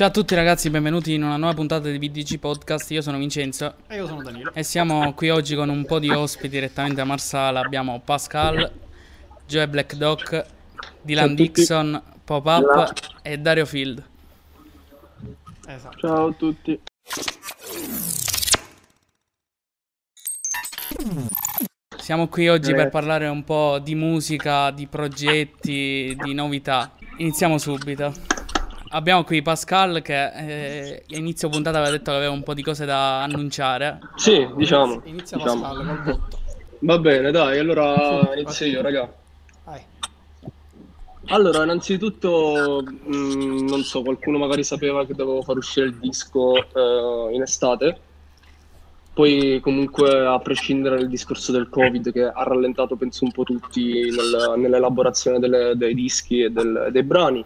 Ciao 0.00 0.08
a 0.08 0.12
tutti 0.12 0.34
ragazzi, 0.34 0.70
benvenuti 0.70 1.12
in 1.12 1.22
una 1.22 1.36
nuova 1.36 1.52
puntata 1.52 1.90
di 1.90 1.98
BDG 1.98 2.38
Podcast. 2.38 2.90
Io 2.92 3.02
sono 3.02 3.18
Vincenzo 3.18 3.74
E 3.86 3.96
io 3.96 4.06
sono 4.06 4.22
Danilo. 4.22 4.50
e 4.54 4.62
siamo 4.62 5.12
qui 5.12 5.28
oggi 5.28 5.54
con 5.54 5.68
un 5.68 5.84
po' 5.84 5.98
di 5.98 6.08
ospiti 6.08 6.48
direttamente 6.48 6.96
da 6.96 7.04
Marsala. 7.04 7.60
Abbiamo 7.60 8.00
Pascal, 8.02 8.72
Joe 9.46 9.68
Black 9.68 9.96
Doc, 9.96 10.42
Dylan 11.02 11.34
Dixon, 11.34 12.02
Pop 12.24 12.46
Up 12.46 12.92
e 13.20 13.36
Dario 13.36 13.66
Field. 13.66 14.02
Esatto. 15.66 15.98
Ciao 15.98 16.28
a 16.28 16.32
tutti. 16.32 16.80
Siamo 21.98 22.28
qui 22.28 22.48
oggi 22.48 22.72
per 22.72 22.88
parlare 22.88 23.28
un 23.28 23.44
po' 23.44 23.78
di 23.78 23.94
musica, 23.94 24.70
di 24.70 24.86
progetti, 24.86 26.16
di 26.18 26.32
novità. 26.32 26.90
Iniziamo 27.18 27.58
subito. 27.58 28.39
Abbiamo 28.92 29.22
qui 29.22 29.40
Pascal 29.40 30.02
che 30.02 30.24
eh, 30.32 31.04
a 31.08 31.16
inizio 31.16 31.48
puntata 31.48 31.78
aveva 31.78 31.92
detto 31.92 32.10
che 32.10 32.16
aveva 32.16 32.32
un 32.32 32.42
po' 32.42 32.54
di 32.54 32.62
cose 32.62 32.84
da 32.84 33.22
annunciare. 33.22 34.00
Sì, 34.16 34.48
diciamo. 34.56 35.00
Inizia 35.04 35.36
diciamo. 35.36 35.60
Pascal 35.60 35.86
col 35.86 36.02
botto. 36.02 36.38
Va 36.80 36.98
bene, 36.98 37.30
dai, 37.30 37.58
allora 37.60 38.30
inizio 38.36 38.66
io, 38.66 38.82
raga. 38.82 39.12
Vai. 39.64 39.80
Allora, 41.26 41.62
innanzitutto, 41.62 42.82
mh, 43.04 43.68
non 43.68 43.82
so, 43.82 44.02
qualcuno 44.02 44.38
magari 44.38 44.64
sapeva 44.64 45.06
che 45.06 45.14
dovevo 45.14 45.42
far 45.42 45.56
uscire 45.58 45.86
il 45.86 45.94
disco 45.96 46.56
eh, 46.56 47.32
in 47.34 47.42
estate. 47.42 47.96
Poi 49.12 49.60
comunque, 49.60 50.26
a 50.26 50.38
prescindere 50.40 50.96
dal 50.96 51.08
discorso 51.08 51.52
del 51.52 51.68
Covid 51.68 52.10
che 52.10 52.24
ha 52.24 52.42
rallentato, 52.42 52.96
penso, 52.96 53.24
un 53.24 53.30
po' 53.30 53.44
tutti 53.44 54.10
nel- 54.10 54.54
nell'elaborazione 54.56 55.38
delle- 55.38 55.74
dei 55.76 55.94
dischi 55.94 56.40
e 56.42 56.50
del- 56.50 56.88
dei 56.90 57.02
brani, 57.04 57.44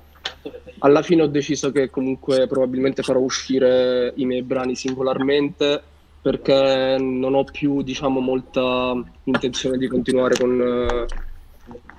alla 0.85 1.03
fine 1.03 1.23
ho 1.23 1.27
deciso 1.27 1.73
che 1.73 1.89
comunque 1.89 2.47
probabilmente 2.47 3.03
farò 3.03 3.19
uscire 3.21 4.13
i 4.17 4.27
miei 4.27 4.43
brani 4.43 4.77
singolarmente 4.77 5.83
perché 6.21 6.97
non 6.99 7.35
ho 7.35 7.45
più, 7.45 7.83
diciamo, 7.83 8.21
molta 8.21 8.95
intenzione 9.25 9.77
di 9.77 9.89
continuare 9.89 10.37
con, 10.37 11.07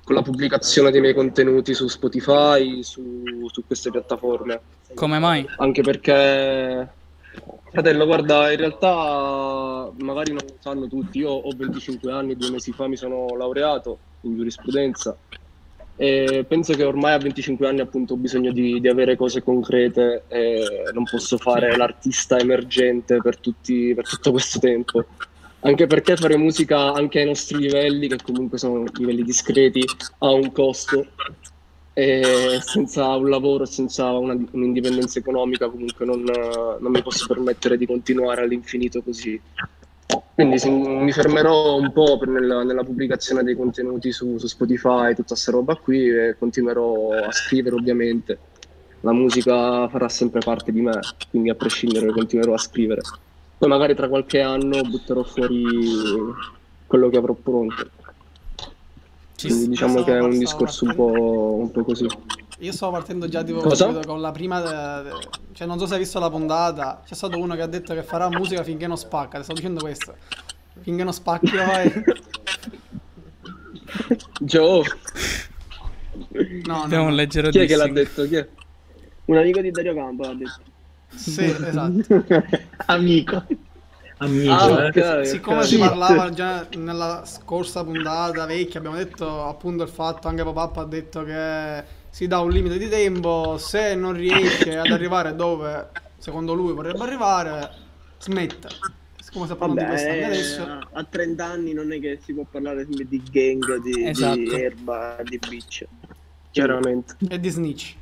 con 0.03 0.15
la 0.15 0.21
pubblicazione 0.23 0.89
dei 0.89 0.99
miei 0.99 1.13
contenuti 1.13 1.75
su 1.75 1.87
Spotify, 1.87 2.81
su, 2.81 3.23
su 3.51 3.63
queste 3.67 3.91
piattaforme. 3.91 4.59
Come 4.95 5.19
mai? 5.19 5.45
Anche 5.57 5.83
perché, 5.83 6.89
fratello, 7.71 8.05
guarda, 8.05 8.51
in 8.51 8.57
realtà 8.57 9.91
magari 9.99 10.31
non 10.31 10.41
lo 10.43 10.55
sanno 10.59 10.87
tutti, 10.87 11.19
io 11.19 11.29
ho 11.29 11.51
25 11.55 12.11
anni, 12.11 12.35
due 12.35 12.49
mesi 12.49 12.71
fa 12.71 12.87
mi 12.87 12.95
sono 12.95 13.27
laureato 13.37 13.99
in 14.21 14.35
giurisprudenza 14.35 15.15
e 15.97 16.45
penso 16.47 16.73
che 16.73 16.83
ormai 16.83 17.13
a 17.13 17.17
25 17.17 17.67
anni 17.67 17.79
appunto 17.79 18.13
ho 18.13 18.17
bisogno 18.17 18.51
di, 18.51 18.81
di 18.81 18.87
avere 18.89 19.15
cose 19.15 19.41
concrete 19.41 20.23
e 20.27 20.89
non 20.93 21.05
posso 21.05 21.37
fare 21.37 21.75
l'artista 21.77 22.37
emergente 22.37 23.17
per, 23.21 23.39
tutti, 23.39 23.93
per 23.93 24.07
tutto 24.07 24.31
questo 24.31 24.59
tempo. 24.59 25.05
Anche 25.61 25.87
perché 25.87 26.15
fare 26.15 26.37
musica 26.37 26.93
anche 26.93 27.19
ai 27.19 27.25
nostri 27.25 27.57
livelli, 27.57 28.07
che 28.07 28.17
comunque 28.21 28.57
sono 28.57 28.83
livelli 28.97 29.23
discreti, 29.23 29.83
ha 30.19 30.29
un 30.29 30.51
costo 30.51 31.07
e 31.97 32.59
senza 32.61 33.07
un 33.15 33.29
lavoro, 33.29 33.65
senza 33.65 34.11
una- 34.11 34.37
un'indipendenza 34.51 35.17
economica, 35.17 35.69
comunque 35.69 36.05
non, 36.05 36.23
non 36.23 36.91
mi 36.91 37.01
posso 37.01 37.25
permettere 37.25 37.77
di 37.77 37.85
continuare 37.85 38.41
all'infinito 38.41 39.01
così. 39.01 39.41
Quindi 40.35 40.59
sì, 40.59 40.69
mi 40.69 41.13
fermerò 41.13 41.77
un 41.77 41.93
po' 41.93 42.17
per 42.17 42.27
nella, 42.27 42.61
nella 42.63 42.83
pubblicazione 42.83 43.41
dei 43.41 43.55
contenuti 43.55 44.11
su, 44.11 44.37
su 44.37 44.47
Spotify, 44.47 45.15
tutta 45.15 45.29
questa 45.29 45.51
roba 45.51 45.75
qui, 45.75 46.09
e 46.09 46.35
continuerò 46.37 47.11
a 47.11 47.31
scrivere 47.31 47.75
ovviamente. 47.75 48.37
La 48.99 49.13
musica 49.13 49.87
farà 49.87 50.09
sempre 50.09 50.41
parte 50.41 50.73
di 50.73 50.81
me, 50.81 50.99
quindi 51.29 51.49
a 51.49 51.55
prescindere 51.55 52.11
continuerò 52.11 52.53
a 52.53 52.57
scrivere. 52.57 53.01
Poi 53.57 53.69
magari 53.69 53.95
tra 53.95 54.09
qualche 54.09 54.41
anno 54.41 54.81
butterò 54.81 55.23
fuori 55.23 55.63
quello 56.85 57.07
che 57.07 57.17
avrò 57.17 57.33
pronto. 57.33 57.89
Ci 59.35 59.47
Quindi 59.47 59.69
diciamo 59.69 60.03
che 60.03 60.17
è 60.17 60.19
un 60.19 60.37
discorso 60.37 60.83
un 60.83 60.95
po', 60.95 61.55
un 61.61 61.71
po' 61.71 61.83
così. 61.83 62.07
Io 62.59 62.71
stavo 62.71 62.93
partendo 62.93 63.27
già 63.27 63.43
tipo 63.43 63.59
con 64.05 64.21
la 64.21 64.31
prima. 64.31 64.61
de- 64.61 65.09
de- 65.09 65.27
Cioè, 65.53 65.67
non 65.67 65.77
so 65.77 65.85
se 65.87 65.93
hai 65.93 65.99
visto 65.99 66.19
la 66.19 66.29
puntata. 66.29 67.01
C'è 67.05 67.13
stato 67.13 67.37
uno 67.37 67.55
che 67.55 67.61
ha 67.61 67.67
detto 67.67 67.93
che 67.93 68.03
farà 68.03 68.29
musica 68.29 68.63
finché 68.63 68.87
non 68.87 68.97
spacca. 68.97 69.37
Ti 69.37 69.43
sto 69.43 69.53
dicendo 69.53 69.81
questo. 69.81 70.15
Finché 70.81 71.03
non 71.03 71.13
spacchi, 71.13 71.51
vai. 71.55 71.91
Joe, 74.39 74.83
No, 76.65 76.83
Abbiamo 76.83 77.03
no. 77.03 77.09
un 77.09 77.15
leggero 77.15 77.49
chi 77.49 77.59
è 77.59 77.65
che 77.65 77.75
l'ha 77.75 77.87
detto? 77.89 78.25
Chi 78.27 78.35
è? 78.35 78.47
Un 79.25 79.37
amico 79.37 79.59
di 79.61 79.71
Dario 79.71 79.93
Campo 79.93 80.23
l'ha 80.23 80.33
detto. 80.33 80.61
Sì, 81.13 81.43
esatto. 81.43 82.23
Amico. 82.87 83.43
Amico, 84.17 84.53
Ah, 84.53 84.85
eh. 84.93 85.19
ok, 85.19 85.25
Siccome 85.27 85.57
ok. 85.59 85.65
si 85.65 85.77
parlava 85.77 86.29
già 86.29 86.67
nella 86.77 87.23
scorsa 87.25 87.83
puntata 87.83 88.45
vecchia, 88.45 88.79
abbiamo 88.79 88.95
detto 88.97 89.45
appunto 89.45 89.83
il 89.83 89.89
fatto, 89.89 90.27
anche 90.29 90.43
Pop-Up 90.43 90.77
ha 90.77 90.85
detto 90.85 91.23
che 91.23 91.83
si 92.15 92.27
dà 92.27 92.39
un 92.39 92.49
limite 92.49 92.77
di 92.77 92.87
tempo, 92.87 93.57
se 93.57 93.93
non 93.93 94.13
riesce 94.13 94.77
ad 94.77 94.89
arrivare 94.89 95.35
dove 95.35 95.89
secondo 96.17 96.53
lui 96.53 96.71
vorrebbe 96.71 97.03
arrivare, 97.03 97.69
smette. 98.19 98.69
Siccome 99.19 99.47
sta 99.47 99.57
parlando 99.57 99.81
di 99.81 99.87
Vabbè, 99.89 100.01
quest'anno 100.01 100.25
adesso, 100.25 100.89
a 100.93 101.03
30 101.03 101.43
anni 101.43 101.73
non 101.73 101.91
è 101.91 101.99
che 101.99 102.19
si 102.23 102.31
può 102.31 102.45
parlare 102.49 102.87
di 102.87 103.21
gang, 103.29 103.81
di, 103.81 103.91
di 103.91 104.07
Esatto. 104.07 104.49
erba, 104.55 105.17
di 105.25 105.37
bitch. 105.37 105.85
Chiaramente. 106.51 107.17
è 107.27 107.37
di 107.37 107.49
snitch. 107.49 107.95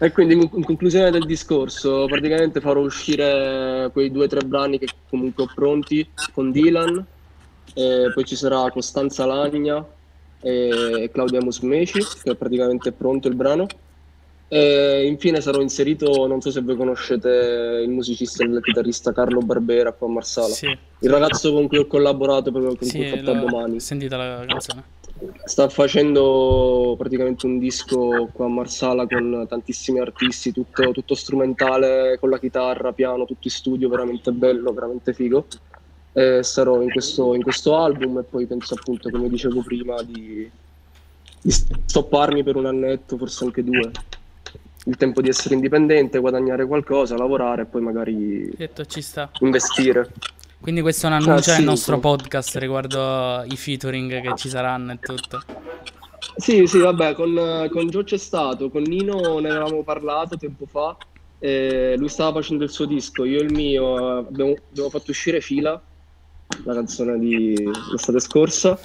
E 0.00 0.10
quindi 0.10 0.34
in 0.34 0.50
in 0.52 0.64
conclusione 0.64 1.12
del 1.12 1.26
discorso, 1.26 2.06
praticamente 2.06 2.60
farò 2.60 2.80
uscire 2.80 3.88
quei 3.92 4.10
due 4.10 4.24
o 4.24 4.26
tre 4.26 4.40
brani 4.44 4.80
che 4.80 4.88
comunque 5.08 5.44
ho 5.44 5.50
pronti 5.54 6.10
con 6.32 6.50
Dylan, 6.50 7.06
e 7.74 8.10
poi 8.12 8.24
ci 8.24 8.34
sarà 8.34 8.68
Costanza 8.72 9.26
Lagna 9.26 9.98
e 10.40 11.10
Claudia 11.12 11.40
Musmeci, 11.42 12.00
che 12.22 12.30
è 12.32 12.34
praticamente 12.36 12.92
pronto 12.92 13.28
il 13.28 13.34
brano. 13.34 13.66
E 14.52 15.06
infine 15.06 15.40
sarò 15.40 15.60
inserito, 15.60 16.26
non 16.26 16.40
so 16.40 16.50
se 16.50 16.60
voi 16.60 16.74
conoscete 16.76 17.82
il 17.84 17.88
musicista 17.88 18.42
e 18.42 18.48
il 18.48 18.60
chitarrista 18.60 19.12
Carlo 19.12 19.38
Barbera 19.40 19.92
qua 19.92 20.08
a 20.08 20.10
Marsala, 20.10 20.48
Sì, 20.48 20.66
il 20.66 21.08
ragazzo 21.08 21.52
con 21.52 21.68
cui 21.68 21.78
ho 21.78 21.86
collaborato 21.86 22.50
proprio 22.50 22.74
con 22.74 22.78
cui 22.78 22.86
ho 22.88 22.90
sì, 22.90 23.10
fatto 23.16 23.30
a 23.30 23.34
l'ho 23.34 23.40
domani. 23.46 23.78
sentita 23.78 24.16
la 24.16 24.44
canzone. 24.44 24.82
Sta 25.44 25.68
facendo 25.68 26.96
praticamente 26.98 27.46
un 27.46 27.60
disco 27.60 28.28
qua 28.32 28.46
a 28.46 28.48
Marsala 28.48 29.06
con 29.06 29.46
tantissimi 29.48 30.00
artisti, 30.00 30.50
tutto, 30.50 30.90
tutto 30.90 31.14
strumentale 31.14 32.16
con 32.18 32.30
la 32.30 32.38
chitarra, 32.40 32.92
piano, 32.92 33.26
tutto 33.26 33.42
in 33.44 33.50
studio, 33.50 33.88
veramente 33.88 34.32
bello, 34.32 34.72
veramente 34.72 35.12
figo. 35.12 35.46
E 36.12 36.42
sarò 36.42 36.82
in 36.82 36.90
questo, 36.90 37.34
in 37.34 37.42
questo 37.42 37.76
album 37.76 38.18
e 38.18 38.22
poi 38.22 38.46
penso 38.46 38.74
appunto, 38.74 39.10
come 39.10 39.28
dicevo 39.28 39.62
prima, 39.62 40.02
di, 40.02 40.50
di 41.40 41.50
stopparmi 41.50 42.42
per 42.42 42.56
un 42.56 42.66
annetto, 42.66 43.16
forse 43.16 43.44
anche 43.44 43.62
due. 43.62 43.90
Il 44.86 44.96
tempo 44.96 45.20
di 45.20 45.28
essere 45.28 45.54
indipendente, 45.54 46.18
guadagnare 46.18 46.66
qualcosa, 46.66 47.16
lavorare 47.16 47.62
e 47.62 47.64
poi 47.66 47.82
magari 47.82 48.50
Detto 48.56 48.84
ci 48.86 49.02
sta. 49.02 49.30
investire. 49.40 50.10
Quindi 50.60 50.80
questo 50.80 51.06
è 51.06 51.10
un 51.10 51.16
annuncio 51.16 51.50
Ah, 51.50 51.54
sì, 51.54 51.60
al 51.60 51.64
nostro 51.64 51.94
sì. 51.94 52.00
podcast 52.00 52.56
riguardo 52.56 53.44
i 53.44 53.56
featuring 53.56 54.20
che 54.20 54.32
ci 54.36 54.48
saranno 54.48 54.92
e 54.92 54.98
tutto. 55.00 55.42
Sì, 56.36 56.66
sì, 56.66 56.78
vabbè, 56.78 57.14
con, 57.14 57.68
con 57.70 57.88
Gio 57.88 58.02
c'è 58.04 58.16
stato, 58.18 58.68
con 58.70 58.82
Nino 58.82 59.38
ne 59.38 59.48
avevamo 59.50 59.82
parlato 59.82 60.36
tempo 60.36 60.66
fa, 60.66 60.96
eh, 61.38 61.94
lui 61.96 62.08
stava 62.08 62.32
facendo 62.40 62.64
il 62.64 62.70
suo 62.70 62.84
disco, 62.86 63.24
io 63.24 63.40
e 63.40 63.44
il 63.44 63.52
mio 63.52 63.98
eh, 63.98 64.18
abbiamo, 64.28 64.54
abbiamo 64.70 64.90
fatto 64.90 65.10
uscire 65.10 65.40
Fila, 65.40 65.80
la 66.64 66.74
canzone 66.74 67.18
di 67.18 67.54
l'estate 67.90 68.20
scorsa, 68.20 68.78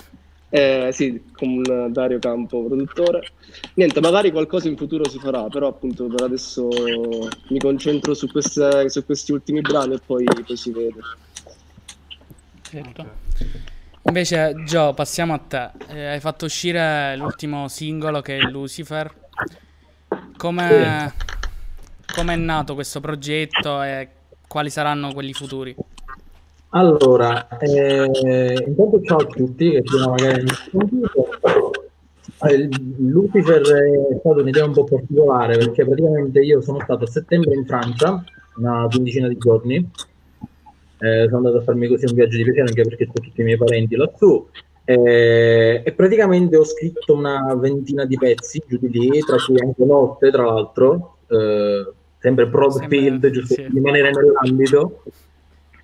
eh, 0.49 0.89
sì, 0.91 1.23
con 1.33 1.61
Dario 1.91 2.19
Campo, 2.19 2.63
produttore. 2.63 3.31
Niente, 3.75 3.99
magari 3.99 4.31
qualcosa 4.31 4.67
in 4.67 4.77
futuro 4.77 5.07
si 5.09 5.19
farà, 5.19 5.43
però 5.47 5.67
appunto 5.67 6.05
per 6.07 6.23
adesso 6.23 6.67
mi 7.49 7.59
concentro 7.59 8.13
su, 8.13 8.29
queste- 8.29 8.89
su 8.89 9.05
questi 9.05 9.31
ultimi 9.31 9.61
brani 9.61 9.95
e 9.95 9.99
poi, 10.05 10.23
poi 10.23 10.57
si 10.57 10.71
vede. 10.71 10.99
Certo. 12.61 13.23
Invece, 14.03 14.53
Gio, 14.65 14.93
passiamo 14.93 15.33
a 15.33 15.39
te. 15.39 15.71
Eh, 15.87 16.05
hai 16.05 16.19
fatto 16.19 16.45
uscire 16.45 17.15
l'ultimo 17.17 17.67
singolo 17.67 18.21
che 18.21 18.37
è 18.37 18.41
Lucifer. 18.41 19.23
Come 20.37 21.13
come 22.15 22.33
è 22.33 22.37
nato 22.37 22.75
questo 22.75 23.01
progetto 23.01 23.83
e 23.83 24.07
quali 24.47 24.69
saranno 24.69 25.11
quelli 25.11 25.33
futuri? 25.33 25.75
Allora, 26.75 27.47
eh, 27.59 28.63
intanto 28.67 29.01
ciao 29.01 29.19
a 29.19 29.25
tutti 29.25 29.71
che 29.71 29.81
hanno 29.95 30.09
magari 30.09 30.43
non 30.71 30.89
sentito. 30.89 31.71
Eh, 32.49 32.69
Lucifer 32.97 33.61
è 33.61 34.19
stata 34.19 34.41
un'idea 34.41 34.65
un 34.65 34.73
po' 34.73 34.83
particolare 34.83 35.57
perché 35.57 35.85
praticamente 35.85 36.41
io 36.41 36.59
sono 36.59 36.81
stato 36.81 37.05
a 37.05 37.07
settembre 37.07 37.53
in 37.53 37.65
Francia, 37.65 38.21
una 38.57 38.87
quindicina 38.89 39.29
di 39.29 39.37
giorni, 39.37 39.89
Eh, 40.97 41.25
sono 41.25 41.37
andato 41.37 41.57
a 41.57 41.61
farmi 41.61 41.87
così 41.87 42.05
un 42.05 42.13
viaggio 42.13 42.35
di 42.35 42.43
piacere 42.43 42.67
anche 42.67 42.83
perché 42.83 43.07
ho 43.07 43.21
tutti 43.21 43.41
i 43.41 43.43
miei 43.43 43.57
parenti 43.57 43.95
lassù 43.95 44.45
E, 44.83 45.81
e 45.83 45.91
praticamente 45.93 46.57
ho 46.57 46.63
scritto 46.65 47.13
una 47.13 47.55
ventina 47.55 48.05
di 48.05 48.17
pezzi 48.17 48.61
giù 48.67 48.77
di 48.81 48.89
lì, 48.89 49.19
tra 49.21 49.37
cui 49.37 49.59
anche 49.61 49.85
notte, 49.85 50.29
tra 50.29 50.43
l'altro, 50.43 51.19
eh, 51.27 51.89
sempre 52.19 52.47
Broadfield, 52.47 53.29
giusto 53.29 53.55
per 53.55 53.71
rimanere 53.71 54.11
nell'ambito. 54.11 55.03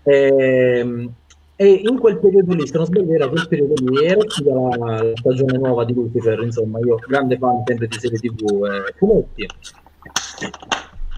E, 0.03 1.09
e 1.56 1.81
in 1.83 2.00
quel 2.00 2.18
periodo 2.18 2.53
lì, 2.53 2.65
se 2.65 2.77
non 2.77 2.86
sbaglio, 2.88 3.13
era 3.13 3.27
quel 3.30 3.48
periodo 3.48 3.74
lì, 3.75 4.03
era 4.03 4.21
la, 4.44 4.75
la 4.77 5.12
stagione 5.15 5.57
nuova 5.57 5.86
di 5.86 5.94
Lucifer, 5.94 6.42
insomma, 6.42 6.80
io 6.80 6.95
grande 7.07 7.38
fan 7.38 7.62
sempre 7.65 7.88
di 7.88 8.00
serie 8.00 8.18
tv 8.18 8.65
e 8.65 8.94
fumetti, 8.98 9.48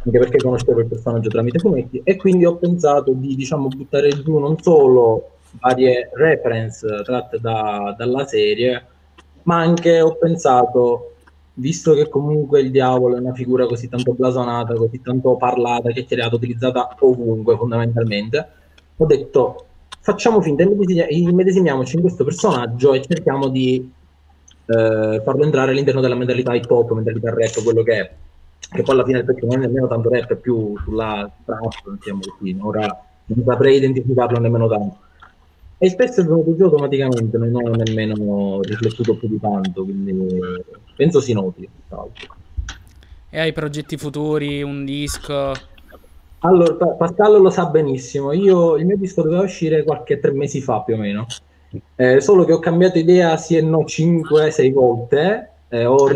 anche 0.06 0.20
perché 0.20 0.38
conoscevo 0.38 0.82
il 0.82 0.88
personaggio 0.88 1.30
tramite 1.30 1.60
fumetti, 1.60 2.02
e 2.04 2.18
quindi 2.18 2.46
ho 2.46 2.58
pensato 2.58 3.14
di, 3.14 3.36
diciamo, 3.36 3.70
buttare 3.70 4.10
giù 4.10 4.38
non 4.38 4.62
solo 4.62 5.30
varie 5.62 6.10
reference 6.16 6.86
tratte 7.04 7.40
da- 7.40 7.96
dalla 7.98 8.26
serie, 8.26 8.86
ma 9.44 9.60
anche 9.60 10.02
ho 10.02 10.16
pensato, 10.16 11.14
visto 11.54 11.94
che 11.94 12.10
comunque 12.10 12.60
il 12.60 12.72
diavolo 12.72 13.16
è 13.16 13.20
una 13.20 13.34
figura 13.34 13.66
così 13.66 13.88
tanto 13.88 14.14
blasonata, 14.14 14.74
così 14.74 15.02
tanto 15.02 15.38
parlata, 15.38 15.92
chiacchierata, 15.92 16.36
utilizzata 16.36 16.94
ovunque 17.00 17.56
fondamentalmente, 17.56 18.48
ho 18.98 19.06
detto 19.06 19.66
facciamo 20.00 20.42
finta, 20.42 20.63
immedesi- 20.63 21.06
immedesimiamoci 21.10 21.95
in 21.95 22.01
questo 22.01 22.24
personaggio 22.24 22.94
e 22.94 23.01
cerchiamo 23.01 23.48
di 23.48 23.92
eh, 24.66 25.22
farlo 25.24 25.44
entrare 25.44 25.72
all'interno 25.72 26.01
della 26.01 26.16
mentalità 26.16 26.54
hip 26.54 26.69
hop, 26.69 26.92
mentalità 26.92 27.34
rap, 27.34 27.63
quello 27.63 27.84
che 27.84 27.94
è. 27.94 28.12
Che 28.69 28.81
poi 28.81 28.95
alla 28.95 29.06
fine 29.06 29.19
il 29.19 29.25
pezzo 29.25 29.45
non 29.45 29.57
è 29.57 29.66
nemmeno 29.66 29.88
tanto 29.88 30.10
rap, 30.10 30.31
è 30.31 30.36
più 30.36 30.78
sulla 30.84 31.30
trap, 31.45 31.90
diciamo 31.92 32.19
così. 32.38 32.57
Ora 32.60 33.06
non 33.25 33.44
saprei 33.45 33.78
identificarlo 33.78 34.40
nemmeno 34.40 34.68
tanto. 34.68 34.98
E 35.78 35.89
spesso 35.89 36.22
è 36.22 36.24
venuto 36.24 36.56
giù 36.56 36.63
automaticamente, 36.63 37.38
non 37.38 37.56
ho 37.56 37.75
nemmeno 37.75 38.62
riflettuto 38.62 39.18
più 39.18 39.28
di 39.28 39.39
tanto, 39.39 39.84
quindi 39.84 40.16
penso 40.96 41.19
si 41.19 41.34
noti. 41.34 41.68
tra. 41.89 42.06
E 43.30 43.39
hai 43.39 43.51
progetti 43.51 43.98
futuri, 43.98 44.62
un 44.63 44.86
disco? 44.86 45.51
Allora, 46.45 46.74
Pa- 46.75 46.94
Pascal 46.95 47.42
lo 47.42 47.50
sa 47.50 47.66
benissimo, 47.68 48.34
io 48.34 48.75
il 48.75 48.86
mio 48.86 48.98
disco 48.98 49.22
doveva 49.22 49.44
uscire 49.44 49.84
qualche 49.84 50.19
tre 50.19 50.31
mesi 50.34 50.62
fa 50.62 50.81
più 50.81 50.95
o 50.95 50.98
meno, 50.98 51.25
Eh, 51.95 52.22
solo 52.22 52.44
che 52.44 52.54
ho 52.54 52.60
cambiato 52.60 53.00
idea 53.00 53.36
sì 53.38 53.57
e 53.57 53.62
no 53.62 53.84
5-6 53.86 54.72
volte, 54.72 55.51
eh, 55.69 55.86
ho 55.86 56.07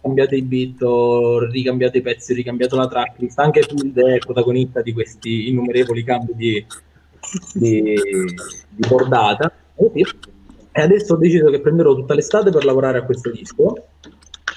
cambiato 0.00 0.34
i 0.34 0.42
beat, 0.42 0.82
ho 0.82 1.38
ricambiato 1.38 1.96
i 1.96 2.02
pezzi, 2.02 2.32
ho 2.32 2.34
ricambiato 2.34 2.76
la 2.76 2.88
tracklist, 2.88 3.38
anche 3.38 3.62
Field 3.62 3.98
è 3.98 4.18
protagonista 4.18 4.82
di 4.82 4.92
questi 4.92 5.48
innumerevoli 5.48 6.04
cambi 6.04 6.32
di, 6.34 6.66
di, 7.54 7.82
di 7.82 8.88
bordata. 8.88 9.50
E. 9.76 10.04
E 10.74 10.80
adesso 10.80 11.14
ho 11.14 11.16
deciso 11.16 11.50
che 11.50 11.60
prenderò 11.60 11.94
tutta 11.94 12.14
l'estate 12.14 12.50
per 12.50 12.64
lavorare 12.64 12.98
a 12.98 13.04
questo 13.04 13.30
disco, 13.30 13.86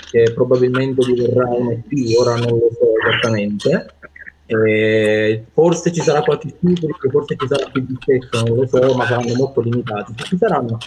che 0.09 0.31
probabilmente 0.33 1.06
diverrà 1.06 1.47
un 1.50 1.71
EP, 1.71 2.18
ora 2.18 2.35
non 2.35 2.57
lo 2.57 2.69
so 2.71 2.85
esattamente. 3.06 3.94
E 4.47 5.45
forse 5.53 5.92
ci 5.92 6.01
sarà 6.01 6.21
qualche 6.21 6.53
featuring, 6.59 7.09
forse 7.09 7.36
ci 7.36 7.47
sarà 7.47 7.68
più 7.71 7.83
di 7.83 7.97
stesso, 8.00 8.45
non 8.45 8.57
lo 8.57 8.68
so, 8.68 8.95
ma 8.95 9.06
saranno 9.06 9.33
molto 9.36 9.62
limitati. 9.62 10.13
Ci 10.15 10.38
saranno 10.38 10.77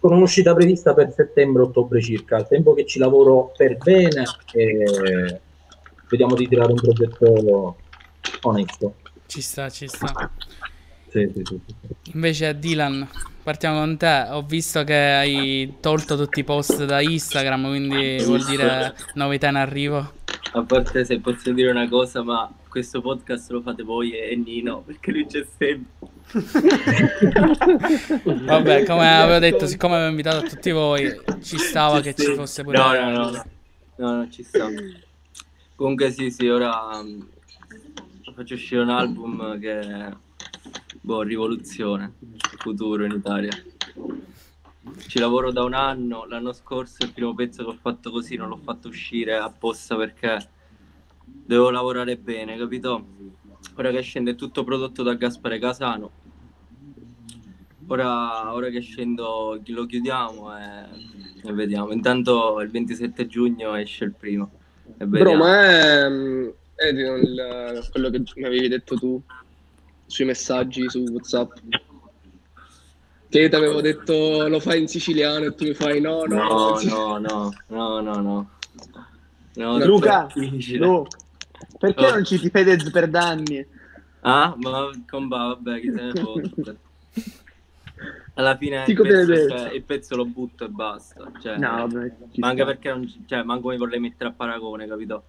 con 0.00 0.12
un'uscita 0.12 0.52
prevista 0.52 0.94
per 0.94 1.12
settembre-ottobre 1.14 2.02
circa, 2.02 2.36
al 2.36 2.48
tempo 2.48 2.74
che 2.74 2.84
ci 2.84 2.98
lavoro 2.98 3.52
per 3.56 3.76
bene 3.78 4.24
e 4.52 5.40
vediamo 6.08 6.34
di 6.34 6.48
tirare 6.48 6.72
un 6.72 6.78
progetto 6.78 7.76
onesto. 8.42 8.96
Ci 9.26 9.40
sta, 9.40 9.70
ci 9.70 9.86
sta. 9.86 10.30
Sì, 11.08 11.30
sì, 11.32 11.42
sì. 11.44 11.60
Invece 12.12 12.58
Dylan, 12.58 13.08
partiamo 13.42 13.78
con 13.78 13.96
te. 13.96 14.26
Ho 14.30 14.42
visto 14.42 14.82
che 14.82 14.94
hai 14.94 15.76
tolto 15.80 16.16
tutti 16.16 16.40
i 16.40 16.44
post 16.44 16.84
da 16.84 17.00
Instagram, 17.00 17.68
quindi 17.68 18.22
vuol 18.24 18.44
dire 18.44 18.94
novità 19.14 19.48
in 19.48 19.54
arrivo. 19.54 20.12
A 20.52 20.62
parte 20.62 21.04
se 21.04 21.20
posso 21.20 21.52
dire 21.52 21.70
una 21.70 21.88
cosa, 21.88 22.22
ma 22.22 22.52
questo 22.74 23.00
podcast 23.00 23.52
lo 23.52 23.62
fate 23.62 23.84
voi 23.84 24.18
e 24.18 24.34
Nino, 24.34 24.80
perché 24.80 25.12
lui 25.12 25.26
c'è 25.26 25.46
sempre. 25.56 26.08
Vabbè, 28.46 28.84
come 28.84 29.16
avevo 29.16 29.38
detto, 29.38 29.68
siccome 29.68 29.94
avevo 29.94 30.10
invitato 30.10 30.44
a 30.44 30.48
tutti 30.48 30.72
voi, 30.72 31.20
ci 31.40 31.56
stava 31.56 32.00
che 32.00 32.16
ci 32.16 32.34
fosse 32.34 32.64
pure... 32.64 32.76
No, 32.76 32.92
no, 32.92 33.10
no, 33.10 33.30
no, 33.30 33.44
no, 33.94 34.16
no, 34.16 34.28
ci 34.28 34.42
sta. 34.42 34.66
Comunque 35.76 36.10
sì, 36.10 36.32
sì, 36.32 36.48
ora 36.48 37.00
mm, 37.00 37.20
faccio 38.34 38.54
uscire 38.54 38.80
un 38.80 38.90
album 38.90 39.56
che 39.60 39.78
è, 39.78 40.10
boh, 41.00 41.22
rivoluzione, 41.22 42.14
futuro 42.58 43.04
in 43.04 43.12
Italia. 43.12 43.52
Ci 45.06 45.20
lavoro 45.20 45.52
da 45.52 45.62
un 45.62 45.74
anno, 45.74 46.26
l'anno 46.26 46.52
scorso 46.52 47.04
il 47.04 47.12
primo 47.12 47.36
pezzo 47.36 47.62
che 47.62 47.70
ho 47.70 47.78
fatto 47.80 48.10
così 48.10 48.34
non 48.34 48.48
l'ho 48.48 48.58
fatto 48.60 48.88
uscire 48.88 49.36
apposta 49.36 49.94
perché 49.94 50.48
devo 51.24 51.70
lavorare 51.70 52.16
bene, 52.16 52.56
capito? 52.56 53.06
Ora 53.76 53.90
che 53.90 54.00
scende 54.02 54.34
tutto 54.34 54.64
prodotto 54.64 55.02
da 55.02 55.14
Gaspare 55.14 55.58
Casano. 55.58 56.10
Ora, 57.88 58.52
ora 58.54 58.70
che 58.70 58.80
scendo 58.80 59.60
lo 59.66 59.86
chiudiamo 59.86 60.56
e, 60.56 60.86
e 61.42 61.52
vediamo. 61.52 61.92
Intanto 61.92 62.60
il 62.60 62.70
27 62.70 63.26
giugno 63.26 63.74
esce 63.74 64.04
il 64.04 64.14
primo. 64.14 64.50
Bro, 64.96 65.34
ma 65.34 65.62
è, 65.64 66.08
mm, 66.08 66.48
è 66.74 66.92
di- 66.92 67.00
il- 67.02 67.88
quello 67.90 68.10
che 68.10 68.22
mi 68.36 68.44
avevi 68.44 68.68
detto 68.68 68.96
tu 68.96 69.20
sui 70.06 70.24
messaggi 70.24 70.88
su 70.88 71.00
WhatsApp. 71.00 71.52
Che 73.28 73.48
ti 73.48 73.54
avevo 73.56 73.80
detto 73.80 74.46
lo 74.48 74.60
fai 74.60 74.80
in 74.80 74.88
siciliano 74.88 75.46
e 75.46 75.54
tu 75.54 75.64
mi 75.64 75.74
fai 75.74 76.00
no, 76.00 76.24
no. 76.24 76.36
No, 76.36 77.18
no, 77.18 77.18
no, 77.18 77.52
no, 77.66 78.00
no, 78.00 78.20
no. 78.20 78.50
No, 79.54 79.78
Luca, 79.84 80.26
troppo 80.26 80.40
difficile. 80.40 80.84
Lu, 80.86 81.06
perché 81.78 82.06
Oh. 82.06 82.10
non 82.10 82.24
citi 82.24 82.50
Fedez 82.50 82.90
per 82.90 83.08
danni? 83.08 83.64
Ah, 84.20 84.54
ma 84.58 84.90
comba, 85.08 85.36
vabbè, 85.48 85.80
chi 85.80 85.92
se 85.94 86.02
ne 86.02 86.12
fotte. 86.20 86.76
Alla 88.36 88.56
fine 88.56 88.84
il 88.88 88.96
pezzo, 88.96 89.48
cioè, 89.48 89.70
il 89.72 89.82
pezzo 89.82 90.16
lo 90.16 90.24
butto 90.24 90.64
e 90.64 90.68
basta. 90.68 91.30
Cioè, 91.40 91.56
No, 91.56 91.86
vabbè, 91.86 92.12
ma 92.36 92.48
anche 92.48 92.64
perché 92.64 92.88
non, 92.88 93.06
ci- 93.06 93.22
cioè, 93.26 93.42
manco 93.44 93.68
mi 93.68 93.76
vorrei 93.76 94.00
mettere 94.00 94.30
a 94.30 94.32
paragone, 94.32 94.88
capito? 94.88 95.24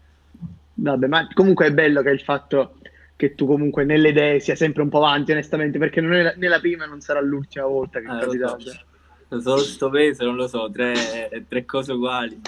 Vabbè, 0.74 1.06
ma 1.08 1.28
comunque 1.34 1.68
è 1.68 1.72
bello 1.74 2.02
che 2.02 2.10
il 2.10 2.22
fatto 2.22 2.78
che 3.16 3.36
tu 3.36 3.46
comunque 3.46 3.86
nelle 3.86 4.10
idee 4.10 4.40
sia 4.40 4.56
sempre 4.56 4.82
un 4.82 4.90
po' 4.90 4.98
avanti, 4.98 5.32
onestamente, 5.32 5.78
perché 5.78 6.02
non 6.02 6.14
è 6.14 6.22
la, 6.24 6.34
né 6.36 6.48
la 6.48 6.60
prima 6.60 6.86
non 6.86 7.00
sarà 7.00 7.22
l'ultima 7.22 7.66
volta 7.68 8.00
che 8.00 8.08
Eh, 8.08 8.26
lo 8.26 8.32
capita. 8.32 8.58
so. 9.30 9.40
Solo 9.40 9.58
sto 9.62 9.90
peso, 9.90 10.26
non 10.26 10.36
lo 10.36 10.48
so, 10.48 10.70
tre, 10.72 10.94
tre 11.48 11.66
cose 11.66 11.92
uguali. 11.94 12.42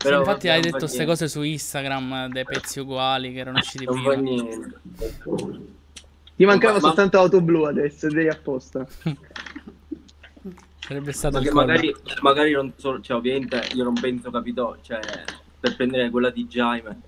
Sì, 0.00 0.06
Però 0.06 0.20
infatti 0.20 0.48
hai 0.48 0.62
detto 0.62 0.78
queste 0.78 1.04
cose 1.04 1.28
su 1.28 1.42
Instagram, 1.42 2.28
dei 2.30 2.44
pezzi 2.44 2.80
uguali 2.80 3.34
che 3.34 3.38
erano 3.40 3.58
usciti 3.58 3.84
Non 3.84 3.96
prima. 4.02 4.14
niente. 4.14 4.80
Ti 6.36 6.44
mancava 6.46 6.72
Ma- 6.74 6.80
soltanto 6.80 7.18
auto 7.18 7.42
blu 7.42 7.64
adesso, 7.64 8.08
devi 8.08 8.28
apposta. 8.28 8.86
Sarebbe 10.78 11.12
stato 11.12 11.36
Ma 11.38 11.44
colmo. 11.44 11.60
magari, 11.66 11.94
magari 12.22 12.52
non 12.52 12.72
solo, 12.76 13.00
cioè 13.02 13.18
ovviamente 13.18 13.68
io 13.74 13.84
non 13.84 13.92
penso, 13.92 14.30
capito, 14.30 14.78
cioè 14.80 15.00
per 15.60 15.76
prendere 15.76 16.08
quella 16.08 16.30
di 16.30 16.46
Jaime, 16.46 17.00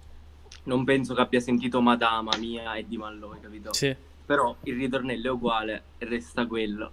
non 0.64 0.84
penso 0.84 1.14
che 1.14 1.22
abbia 1.22 1.40
sentito 1.40 1.80
Madama 1.80 2.36
mia 2.36 2.74
e 2.74 2.86
di 2.86 2.98
Malloy, 2.98 3.40
capito? 3.40 3.72
Sì. 3.72 3.96
Però 4.26 4.54
il 4.64 4.76
ritornello 4.76 5.28
è 5.28 5.30
uguale 5.30 5.82
e 5.96 6.04
resta 6.04 6.46
quello. 6.46 6.92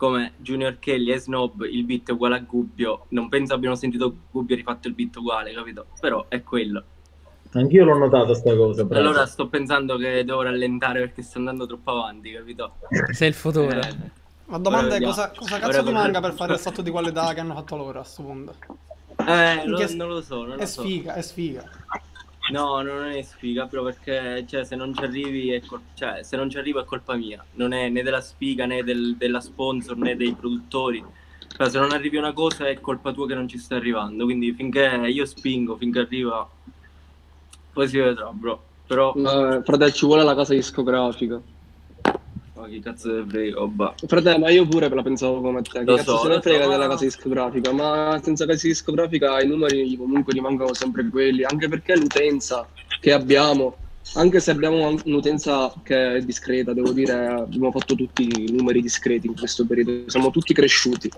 Come 0.00 0.32
Junior 0.38 0.78
Kelly 0.78 1.12
e 1.12 1.18
Snob, 1.18 1.60
il 1.70 1.84
beat 1.84 2.08
è 2.08 2.12
uguale 2.12 2.36
a 2.36 2.38
Gubbio, 2.38 3.04
non 3.08 3.28
penso 3.28 3.52
abbiano 3.52 3.74
sentito 3.74 4.16
Gubbio 4.30 4.56
rifatto 4.56 4.88
il 4.88 4.94
beat 4.94 5.14
uguale, 5.16 5.52
capito? 5.52 5.88
Però 6.00 6.24
è 6.28 6.42
quello. 6.42 6.82
Anch'io 7.52 7.84
l'ho 7.84 7.98
notata 7.98 8.32
sta 8.32 8.56
cosa. 8.56 8.86
però. 8.86 8.98
Allora 8.98 9.26
sto 9.26 9.48
pensando 9.48 9.98
che 9.98 10.24
devo 10.24 10.40
rallentare 10.40 11.00
perché 11.00 11.20
sto 11.20 11.36
andando 11.36 11.66
troppo 11.66 11.90
avanti, 11.90 12.32
capito? 12.32 12.76
Sei 13.10 13.28
il 13.28 13.34
futuro. 13.34 13.78
Eh, 13.78 13.94
Ma 14.46 14.56
domanda 14.56 14.94
è 14.96 15.02
cosa, 15.02 15.32
cosa 15.36 15.56
Ora 15.56 15.66
cazzo 15.66 15.82
ti 15.84 15.92
manca 15.92 16.20
per 16.20 16.32
fare 16.32 16.54
il 16.54 16.58
salto 16.60 16.80
di 16.80 16.90
qualità 16.90 17.34
che 17.34 17.40
hanno 17.40 17.52
fatto 17.52 17.76
loro 17.76 18.00
a 18.00 18.04
sto 18.04 18.22
punto? 18.22 18.54
eh, 19.26 19.66
lo- 19.66 19.76
Che- 19.76 19.94
non 19.96 20.08
lo 20.08 20.22
so, 20.22 20.44
non 20.46 20.54
È 20.56 20.60
lo 20.60 20.66
so. 20.66 20.80
sfiga, 20.80 21.12
è 21.12 21.20
sfiga. 21.20 21.62
No, 22.50 22.80
non 22.82 23.04
è 23.04 23.22
sfiga, 23.22 23.66
però 23.66 23.84
perché 23.84 24.44
cioè, 24.46 24.64
se 24.64 24.74
non 24.76 24.92
ci 24.94 25.02
arrivi 25.04 25.50
è 25.52 25.62
col- 25.64 25.84
cioè, 25.94 26.22
se 26.22 26.36
non 26.36 26.50
ci 26.50 26.58
arrivo 26.58 26.80
è 26.80 26.84
colpa 26.84 27.14
mia. 27.16 27.44
Non 27.52 27.72
è 27.72 27.88
né 27.88 28.02
della 28.02 28.20
sfiga 28.20 28.66
né 28.66 28.82
del- 28.82 29.16
della 29.16 29.40
sponsor 29.40 29.96
né 29.96 30.16
dei 30.16 30.34
produttori. 30.34 31.04
Però 31.56 31.68
se 31.68 31.78
non 31.78 31.92
arrivi 31.92 32.16
una 32.16 32.32
cosa 32.32 32.66
è 32.68 32.80
colpa 32.80 33.12
tua 33.12 33.26
che 33.26 33.34
non 33.34 33.46
ci 33.48 33.58
sta 33.58 33.76
arrivando. 33.76 34.24
Quindi 34.24 34.52
finché 34.52 34.80
io 35.06 35.24
spingo, 35.26 35.76
finché 35.76 36.00
arriva, 36.00 36.48
poi 37.72 37.88
si 37.88 37.98
vedrà, 37.98 38.30
bro. 38.32 38.62
Però, 38.86 39.12
Ma, 39.14 39.62
fratello, 39.62 39.92
ci 39.92 40.04
vuole 40.06 40.24
la 40.24 40.34
casa 40.34 40.54
discografica. 40.54 41.40
Ma 42.60 42.68
chi 42.68 42.80
cazzo 42.80 43.12
ne 43.12 43.24
frega, 43.26 43.60
oh, 43.60 43.68
bah. 43.68 43.94
Fratello, 44.06 44.38
ma 44.38 44.50
io 44.50 44.66
pure 44.66 44.88
la 44.88 45.02
pensavo 45.02 45.40
come 45.40 45.62
te. 45.62 45.80
Che 45.80 45.84
Lo 45.84 45.96
cazzo 45.96 46.16
so, 46.16 46.22
se 46.22 46.28
ne 46.28 46.40
frega 46.40 46.64
so, 46.64 46.70
della 46.70 46.88
casa 46.88 47.04
discografica? 47.04 47.72
Ma 47.72 48.20
senza 48.22 48.46
casa 48.46 48.66
discografica 48.66 49.40
i 49.40 49.46
numeri 49.46 49.96
comunque 49.96 50.32
rimangono 50.32 50.74
sempre 50.74 51.08
quelli. 51.08 51.44
Anche 51.44 51.68
perché 51.68 51.96
l'utenza 51.96 52.68
che 53.00 53.12
abbiamo, 53.12 53.76
anche 54.14 54.40
se 54.40 54.50
abbiamo 54.50 54.88
un- 54.88 55.00
un'utenza 55.04 55.72
che 55.82 56.16
è 56.16 56.20
discreta, 56.22 56.72
devo 56.72 56.92
dire, 56.92 57.26
abbiamo 57.26 57.70
fatto 57.70 57.94
tutti 57.94 58.22
i 58.22 58.52
numeri 58.52 58.80
discreti 58.82 59.26
in 59.26 59.36
questo 59.36 59.66
periodo. 59.66 60.08
Siamo 60.08 60.30
tutti 60.30 60.52
cresciuti. 60.52 61.10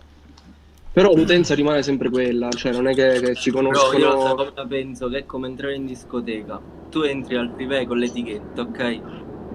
Però 0.92 1.14
l'utenza 1.14 1.54
rimane 1.54 1.82
sempre 1.82 2.11
quella, 2.11 2.50
cioè 2.50 2.72
non 2.72 2.87
è 2.87 2.94
che, 2.94 3.18
che 3.20 3.34
ci 3.34 3.50
Però 3.50 3.62
io 3.62 3.70
conoscono... 3.70 4.34
cosa 4.34 4.66
penso 4.66 5.08
che 5.08 5.18
è 5.18 5.25
come 5.25 5.46
entrare 5.49 5.75
in 5.75 5.87
discoteca. 5.87 6.61
Tu 6.90 7.00
entri 7.00 7.37
al 7.37 7.50
privé 7.50 7.87
con 7.87 7.96
l'etichetta, 7.96 8.61
ok? 8.61 9.00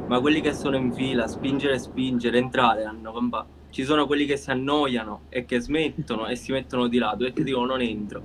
Ma 0.08 0.20
quelli 0.20 0.42
che 0.42 0.54
sono 0.54 0.78
in 0.78 0.92
fila, 0.92 1.28
spingere 1.28 1.80
spingere, 1.80 2.38
entrare 2.38 2.86
hanno 2.86 3.12
compa- 3.12 3.48
Ci 3.70 3.84
sono 3.84 4.08
quelli 4.08 4.26
che 4.26 4.38
si 4.38 4.50
annoiano 4.50 5.24
e 5.30 5.46
che 5.46 5.60
smettono 5.60 6.28
e 6.28 6.36
si 6.36 6.52
mettono 6.52 6.88
di 6.88 6.98
lato 6.98 7.26
e 7.26 7.34
che 7.34 7.44
dicono 7.44 7.66
non 7.66 7.82
entro. 7.82 8.24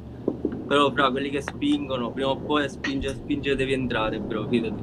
Però 0.66 0.90
fra 0.92 1.10
quelli 1.10 1.28
che 1.28 1.42
spingono, 1.42 2.12
prima 2.12 2.30
o 2.30 2.38
poi 2.38 2.68
spinge 2.68 3.08
e 3.10 3.14
spinge 3.14 3.56
devi 3.56 3.72
entrare, 3.72 4.20
bro, 4.20 4.46
fidati. 4.46 4.82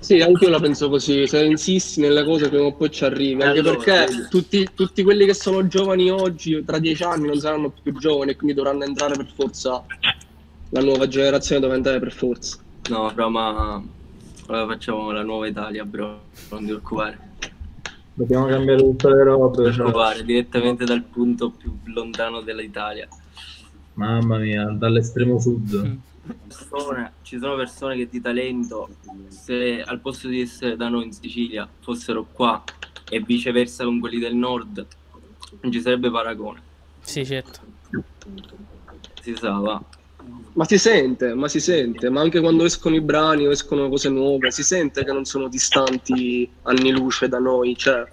Sì, 0.00 0.20
anche 0.20 0.44
io 0.44 0.50
la 0.50 0.58
penso 0.58 0.88
così, 0.88 1.26
se 1.28 1.44
insisti 1.44 2.00
nelle 2.00 2.24
cose 2.24 2.48
prima 2.48 2.64
o 2.64 2.74
poi 2.74 2.90
ci 2.90 3.04
arrivi, 3.04 3.40
anche 3.42 3.60
Allora, 3.60 3.76
perché 3.76 4.28
tutti, 4.28 4.68
tutti 4.74 5.02
quelli 5.04 5.26
che 5.26 5.34
sono 5.34 5.66
giovani 5.68 6.10
oggi, 6.10 6.64
tra 6.64 6.78
dieci 6.78 7.04
anni 7.04 7.26
non 7.26 7.38
saranno 7.38 7.70
più 7.70 7.92
giovani 7.92 8.32
e 8.32 8.36
quindi 8.36 8.56
dovranno 8.56 8.82
entrare 8.84 9.14
per 9.14 9.30
forza, 9.32 9.84
la 10.70 10.80
nuova 10.80 11.06
generazione 11.06 11.60
dovrà 11.60 11.76
entrare 11.76 12.00
per 12.00 12.12
forza. 12.12 12.56
No, 12.90 13.10
fra 13.10 13.28
ma 13.28 13.84
facciamo 14.66 15.10
la 15.10 15.22
nuova 15.22 15.46
Italia, 15.46 15.84
bro. 15.84 16.22
Non 16.50 16.60
ti 16.60 16.66
preoccupare. 16.66 17.30
Dobbiamo 18.14 18.46
cambiare 18.46 18.80
tutte 18.82 19.08
le 19.08 19.24
Non 19.24 19.24
robe. 19.24 19.64
cioè. 19.64 19.72
preoccupare, 19.72 20.24
direttamente 20.24 20.84
dal 20.84 21.02
punto 21.02 21.50
più 21.50 21.74
lontano 21.84 22.40
dell'Italia. 22.42 23.08
Mamma 23.94 24.38
mia, 24.38 24.64
dall'estremo 24.66 25.38
sud. 25.40 25.74
Mm. 25.86 25.96
Persone- 26.46 27.12
ci 27.22 27.38
sono 27.38 27.56
persone 27.56 27.96
che 27.96 28.08
di 28.08 28.20
talento, 28.20 28.88
se 29.28 29.82
al 29.82 29.98
posto 30.00 30.28
di 30.28 30.40
essere 30.40 30.76
da 30.76 30.88
noi 30.88 31.04
in 31.06 31.12
Sicilia 31.12 31.68
fossero 31.80 32.24
qua 32.30 32.62
e 33.10 33.20
viceversa 33.20 33.84
con 33.84 33.98
quelli 33.98 34.18
del 34.18 34.34
nord, 34.36 34.86
non 35.60 35.72
ci 35.72 35.80
sarebbe 35.80 36.10
paragone. 36.10 36.60
Sì, 37.00 37.24
certo. 37.26 37.60
Si 39.20 39.34
sa, 39.36 39.52
va. 39.52 39.82
Ma 40.54 40.64
si 40.66 40.76
sente, 40.76 41.34
ma 41.34 41.48
si 41.48 41.60
sente, 41.60 42.10
ma 42.10 42.20
anche 42.20 42.40
quando 42.40 42.64
escono 42.64 42.94
i 42.94 43.00
brani 43.00 43.46
o 43.46 43.50
escono 43.50 43.88
cose 43.88 44.10
nuove, 44.10 44.50
si 44.50 44.62
sente 44.62 45.02
che 45.02 45.12
non 45.12 45.24
sono 45.24 45.48
distanti 45.48 46.48
anni 46.62 46.90
luce 46.90 47.26
da 47.28 47.38
noi, 47.38 47.74
cioè 47.74 48.06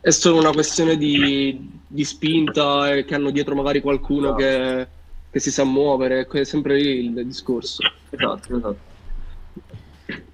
è 0.00 0.10
solo 0.10 0.38
una 0.38 0.52
questione 0.52 0.96
di, 0.96 1.70
di 1.86 2.04
spinta 2.04 2.92
e 2.92 3.04
che 3.04 3.14
hanno 3.14 3.30
dietro 3.30 3.54
magari 3.54 3.80
qualcuno 3.80 4.34
che, 4.34 4.86
che 5.30 5.38
si 5.38 5.52
sa 5.52 5.64
muovere, 5.64 6.26
è 6.26 6.44
sempre 6.44 6.76
lì 6.76 7.04
il 7.06 7.26
discorso. 7.26 7.82
Esatto, 8.10 8.56
esatto. 8.56 8.94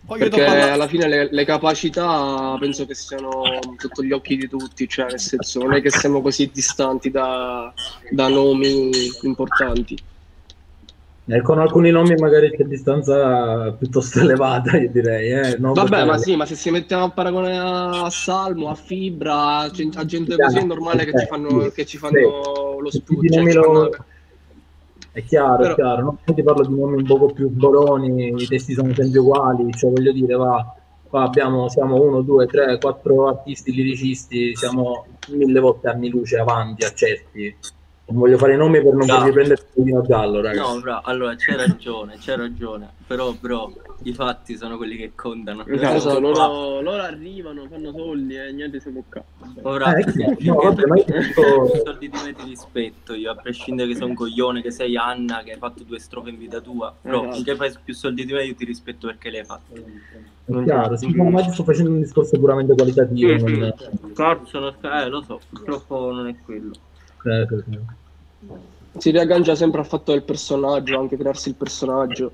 Poi 0.04 0.18
Perché 0.18 0.44
alla 0.44 0.88
fine 0.88 1.08
le, 1.08 1.28
le 1.30 1.44
capacità 1.44 2.54
penso 2.58 2.84
che 2.84 2.94
siano 2.94 3.42
sotto 3.78 4.02
gli 4.02 4.12
occhi 4.12 4.36
di 4.36 4.48
tutti, 4.48 4.86
cioè 4.86 5.06
nel 5.06 5.20
senso 5.20 5.60
non 5.60 5.72
è 5.72 5.80
che 5.80 5.90
siamo 5.90 6.20
così 6.20 6.50
distanti 6.52 7.10
da, 7.10 7.72
da 8.10 8.28
nomi 8.28 8.90
importanti. 9.22 9.96
E 11.24 11.40
con 11.40 11.58
alcuni 11.60 11.90
nomi 11.90 12.14
magari 12.16 12.50
c'è 12.50 12.64
distanza 12.64 13.70
piuttosto 13.78 14.18
elevata, 14.20 14.76
io 14.76 14.90
direi. 14.90 15.30
Eh? 15.30 15.56
Non 15.58 15.72
Vabbè, 15.72 15.88
perché- 15.90 16.04
ma 16.04 16.18
sì, 16.18 16.36
ma 16.36 16.46
se 16.46 16.56
si 16.56 16.70
mettiamo 16.70 17.04
a 17.04 17.10
paragone 17.10 17.56
a 17.58 18.10
Salmo, 18.10 18.68
a 18.68 18.74
Fibra, 18.74 19.58
a, 19.58 19.70
gen- 19.70 19.92
a 19.94 20.04
gente 20.04 20.36
così 20.36 20.58
è 20.58 20.64
normale 20.64 21.04
che 21.04 21.18
ci 21.20 21.26
fanno, 21.26 21.68
che 21.68 21.86
ci 21.86 21.98
fanno 21.98 22.78
lo 22.80 22.88
i 22.88 22.90
cioè, 22.90 23.52
lo- 23.52 23.62
fanno- 23.62 24.04
È 25.12 25.22
chiaro, 25.24 25.56
Però- 25.58 25.72
è 25.72 25.74
chiaro. 25.74 26.02
No? 26.02 26.18
Io 26.26 26.34
ti 26.34 26.42
parlo 26.42 26.66
di 26.66 26.74
nomi 26.74 26.96
un 26.96 27.04
poco 27.04 27.26
più 27.32 27.48
boroni, 27.50 28.34
i 28.36 28.46
testi 28.46 28.72
sono 28.72 28.92
sempre 28.94 29.18
uguali, 29.20 29.70
cioè 29.72 29.90
voglio 29.90 30.10
dire, 30.12 30.34
va, 30.34 30.74
qua 31.08 31.22
abbiamo, 31.22 31.68
siamo 31.68 32.00
uno, 32.00 32.22
due, 32.22 32.46
tre, 32.46 32.78
quattro 32.78 33.28
artisti 33.28 33.72
liricisti, 33.72 34.56
siamo 34.56 35.04
mille 35.28 35.60
volte 35.60 35.88
anni 35.88 36.08
luce 36.08 36.38
avanti, 36.38 36.84
accerti. 36.84 37.56
Non 38.04 38.18
voglio 38.18 38.36
fare 38.36 38.54
i 38.54 38.56
nomi 38.56 38.82
per 38.82 38.94
non 38.94 39.06
farvi 39.06 39.30
prendere 39.30 39.60
il 39.62 39.66
pochino 39.72 40.02
giallo, 40.02 40.40
ragazzi. 40.40 40.74
No, 40.74 40.80
bro, 40.80 41.00
allora 41.04 41.36
c'è 41.36 41.54
ragione, 41.54 42.16
c'è 42.18 42.36
ragione. 42.36 42.90
Però, 43.06 43.32
bro, 43.32 43.72
i 44.02 44.12
fatti 44.12 44.56
sono 44.56 44.76
quelli 44.76 44.96
che 44.96 45.12
contano. 45.14 45.64
Esatto, 45.66 46.18
loro, 46.18 46.80
loro 46.80 47.00
arrivano, 47.00 47.66
fanno 47.70 47.92
soldi 47.92 48.36
e 48.36 48.50
niente 48.52 48.80
siamo 48.80 49.04
qua. 49.08 49.22
Ora, 49.62 49.94
Eh, 49.96 50.04
chiaro. 50.12 50.36
No, 50.42 50.54
vabbè, 50.56 50.86
ma 50.86 50.96
io 50.96 51.04
soldi 51.84 52.08
di 52.08 52.18
me 52.24 52.34
ti 52.34 52.44
rispetto 52.44 53.14
io, 53.14 53.30
a 53.30 53.36
prescindere 53.36 53.90
che 53.90 53.94
sei 53.96 54.08
un 54.08 54.14
coglione, 54.14 54.62
che 54.62 54.72
sei 54.72 54.96
Anna, 54.96 55.42
che 55.44 55.52
hai 55.52 55.58
fatto 55.58 55.84
due 55.84 56.00
strofe 56.00 56.30
in 56.30 56.38
vita 56.38 56.60
tua. 56.60 56.94
Però 57.00 57.20
Esatto. 57.20 57.34
finché 57.36 57.54
fai 57.54 57.72
più 57.84 57.94
soldi 57.94 58.24
di 58.26 58.32
me 58.32 58.44
io 58.44 58.54
ti 58.56 58.64
rispetto 58.64 59.06
perché 59.06 59.30
le 59.30 59.38
hai 59.38 59.44
fatte. 59.44 59.84
È 60.44 60.62
chiaro, 60.64 60.96
sì, 60.96 61.06
ma 61.14 61.50
sto 61.50 61.62
facendo 61.62 61.90
un 61.90 62.00
discorso 62.00 62.36
puramente 62.38 62.74
qualitativo. 62.74 63.36
non- 63.46 63.74
Cazzo, 64.12 64.58
non- 64.58 64.76
eh, 64.82 65.08
lo 65.08 65.22
so, 65.22 65.40
purtroppo 65.48 66.10
non 66.12 66.26
è 66.26 66.34
quello. 66.44 66.72
Si 68.98 69.10
riaggancia 69.10 69.54
sempre 69.54 69.80
al 69.80 69.86
fatto 69.86 70.12
del 70.12 70.22
personaggio, 70.22 70.98
anche 70.98 71.16
crearsi 71.16 71.48
il 71.50 71.54
personaggio. 71.54 72.32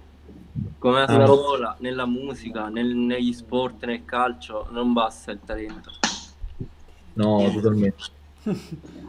Come 0.79 1.01
a 1.01 1.05
Ah. 1.05 1.27
scuola, 1.27 1.77
nella 1.81 2.07
musica, 2.07 2.69
nel- 2.69 2.95
negli 2.97 3.33
sport, 3.33 3.85
nel 3.85 4.05
calcio, 4.05 4.67
non 4.71 4.93
basta 4.93 5.31
il 5.33 5.41
talento. 5.45 5.91
No, 7.15 7.51
totalmente. 7.53 8.05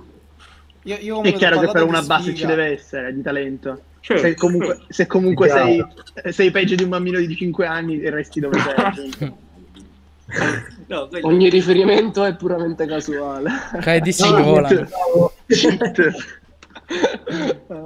Io, 0.84 0.96
io 0.98 1.22
È 1.22 1.34
chiaro 1.34 1.60
che 1.60 1.70
per 1.72 1.84
una 1.84 2.02
base 2.02 2.34
ci 2.34 2.46
deve 2.46 2.68
essere 2.68 3.14
di 3.14 3.22
talento. 3.22 3.82
Certo, 4.00 4.22
Se 4.24 4.36
comunque, 4.36 4.80
se 4.88 5.06
comunque 5.08 5.50
sei, 5.50 5.86
sei 6.32 6.52
peggio 6.52 6.76
di 6.76 6.84
un 6.84 6.90
bambino 6.90 7.20
di 7.20 7.36
5 7.36 7.66
anni 7.68 8.00
e 8.00 8.10
resti 8.10 8.40
dove 8.40 8.58
sei. 8.60 9.36
No, 10.90 11.08
quello- 11.08 11.28
Ogni 11.28 11.50
riferimento 11.50 12.24
è 12.24 12.36
puramente 12.36 12.86
casuale. 12.88 13.50
Cai 13.80 14.02
di 14.02 14.12
singola. 14.12 14.70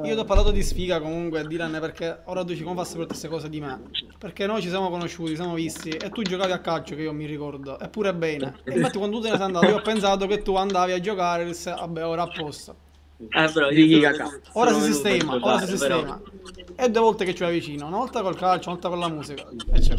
Io 0.03 0.13
ti 0.13 0.19
ho 0.19 0.23
parlato 0.23 0.51
di 0.51 0.63
sfiga 0.63 1.01
comunque, 1.01 1.45
Dylan, 1.45 1.77
perché 1.81 2.19
ora 2.25 2.45
tu 2.45 2.55
ci 2.55 2.63
come 2.63 2.75
fai 2.75 2.83
a 2.83 2.87
sapere 2.87 3.07
queste 3.07 3.27
cose 3.27 3.49
di 3.49 3.59
me? 3.59 3.81
Perché 4.17 4.45
noi 4.45 4.61
ci 4.61 4.69
siamo 4.69 4.89
conosciuti, 4.89 5.31
ci 5.31 5.35
siamo 5.35 5.53
visti 5.53 5.89
e 5.89 6.09
tu 6.11 6.21
giocavi 6.21 6.53
a 6.53 6.59
calcio 6.59 6.95
che 6.95 7.01
io 7.01 7.11
mi 7.11 7.25
ricordo, 7.25 7.77
eppure 7.77 8.13
bene. 8.13 8.59
E 8.63 8.75
infatti 8.77 8.97
quando 8.97 9.17
tu 9.17 9.23
te 9.23 9.31
ne 9.31 9.35
sei 9.35 9.45
andato 9.45 9.65
io 9.65 9.77
ho 9.77 9.81
pensato 9.81 10.25
che 10.25 10.41
tu 10.41 10.55
andavi 10.55 10.93
a 10.93 10.99
giocare 11.01 11.43
e 11.43 11.47
dissi, 11.47 11.69
vabbè 11.69 12.05
ora 12.05 12.21
a 12.23 12.27
posto. 12.27 12.75
Eh, 13.17 13.51
però 13.53 13.69
io 13.69 14.09
Ora 14.53 14.73
si 14.73 14.81
sistema, 14.81 15.37
ora 15.41 15.59
si 15.65 15.75
però- 15.77 15.97
sistema. 15.97 16.21
E 16.75 16.89
due 16.89 17.01
volte 17.01 17.25
che 17.25 17.35
ci 17.35 17.43
vai 17.43 17.51
vicino, 17.51 17.87
una 17.87 17.97
volta 17.97 18.21
col 18.21 18.35
calcio, 18.37 18.69
una 18.69 18.79
volta 18.79 18.89
con 18.89 18.99
la 18.99 19.09
musica. 19.09 19.43
E 19.73 19.79
c'è. 19.79 19.95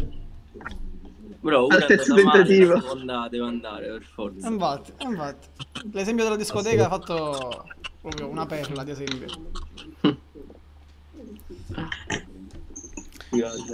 Bro, 1.45 1.65
una 1.65 1.75
Al 1.75 1.83
è 1.83 1.85
terzo 1.85 2.13
andata 2.15 2.37
male, 2.39 2.43
tentativo. 2.43 2.73
la 2.73 2.81
seconda 2.81 3.27
deve 3.29 3.45
andare 3.45 3.85
per 3.85 4.01
forza. 4.01 4.47
Infatti, 4.47 4.93
infatti. 4.97 5.47
L'esempio 5.91 6.23
della 6.23 6.37
discoteca 6.37 6.85
ha 6.85 6.89
fatto 6.89 7.65
proprio 8.01 8.27
una 8.29 8.47
perla 8.47 8.83
di 8.83 8.89
esempio. 8.89 9.27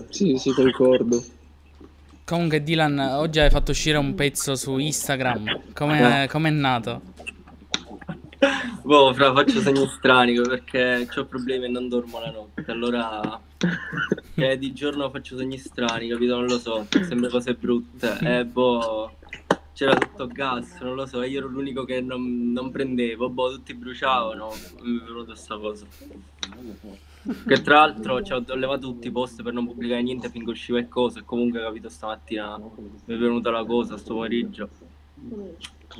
Sì, 0.10 0.38
sì, 0.38 0.51
concordo. 0.51 1.24
Comunque, 2.25 2.62
Dylan, 2.62 3.00
oggi 3.00 3.40
hai 3.40 3.50
fatto 3.50 3.72
uscire 3.72 3.98
un 3.98 4.16
pezzo 4.16 4.56
su 4.56 4.78
Instagram. 4.78 5.72
Come 5.74 6.28
è 6.28 6.50
nato? 6.50 7.01
Boh, 8.81 9.13
fra 9.13 9.31
faccio 9.33 9.62
segni 9.62 9.86
strani 9.88 10.33
perché 10.41 11.07
ho 11.15 11.25
problemi 11.25 11.65
e 11.65 11.67
non 11.67 11.88
dormo 11.88 12.19
la 12.19 12.31
notte. 12.31 12.71
Allora, 12.71 13.39
cioè, 14.36 14.57
di 14.57 14.74
giorno 14.74 15.12
faccio 15.12 15.38
segni 15.38 15.60
strani, 15.60 16.07
capito? 16.07 16.36
Non 16.36 16.48
lo 16.48 16.57
so, 16.57 16.88
sempre 16.89 17.29
cose 17.29 17.53
brutte. 17.53 18.17
E 18.19 18.45
boh, 18.45 19.17
c'era 19.74 19.95
tutto 19.95 20.25
gas, 20.25 20.79
non 20.81 20.95
lo 20.95 21.05
so. 21.05 21.21
Io 21.21 21.38
ero 21.38 21.48
l'unico 21.48 21.83
che 21.83 22.01
non, 22.01 22.51
non 22.51 22.71
prendevo. 22.71 23.29
Boh, 23.29 23.51
tutti 23.51 23.75
bruciavano. 23.75 24.50
Mi 24.81 25.00
è 25.00 25.03
venuta 25.03 25.36
sta 25.36 25.57
cosa. 25.57 25.86
Che 27.48 27.62
tra 27.62 27.75
l'altro 27.75 28.24
cioè, 28.24 28.43
ho 28.48 28.55
levato 28.55 28.88
tutti 28.88 29.07
i 29.07 29.12
post 29.12 29.43
per 29.43 29.53
non 29.53 29.67
pubblicare 29.67 30.01
niente 30.01 30.31
finché 30.31 30.50
usciva 30.50 30.79
il 30.79 30.89
coso. 30.89 31.19
E 31.19 31.24
comunque, 31.24 31.62
capito, 31.62 31.89
stamattina 31.89 32.57
mi 32.57 33.15
è 33.15 33.17
venuta 33.17 33.51
la 33.51 33.63
cosa, 33.63 33.98
sto 33.98 34.15
pomeriggio. 34.15 34.67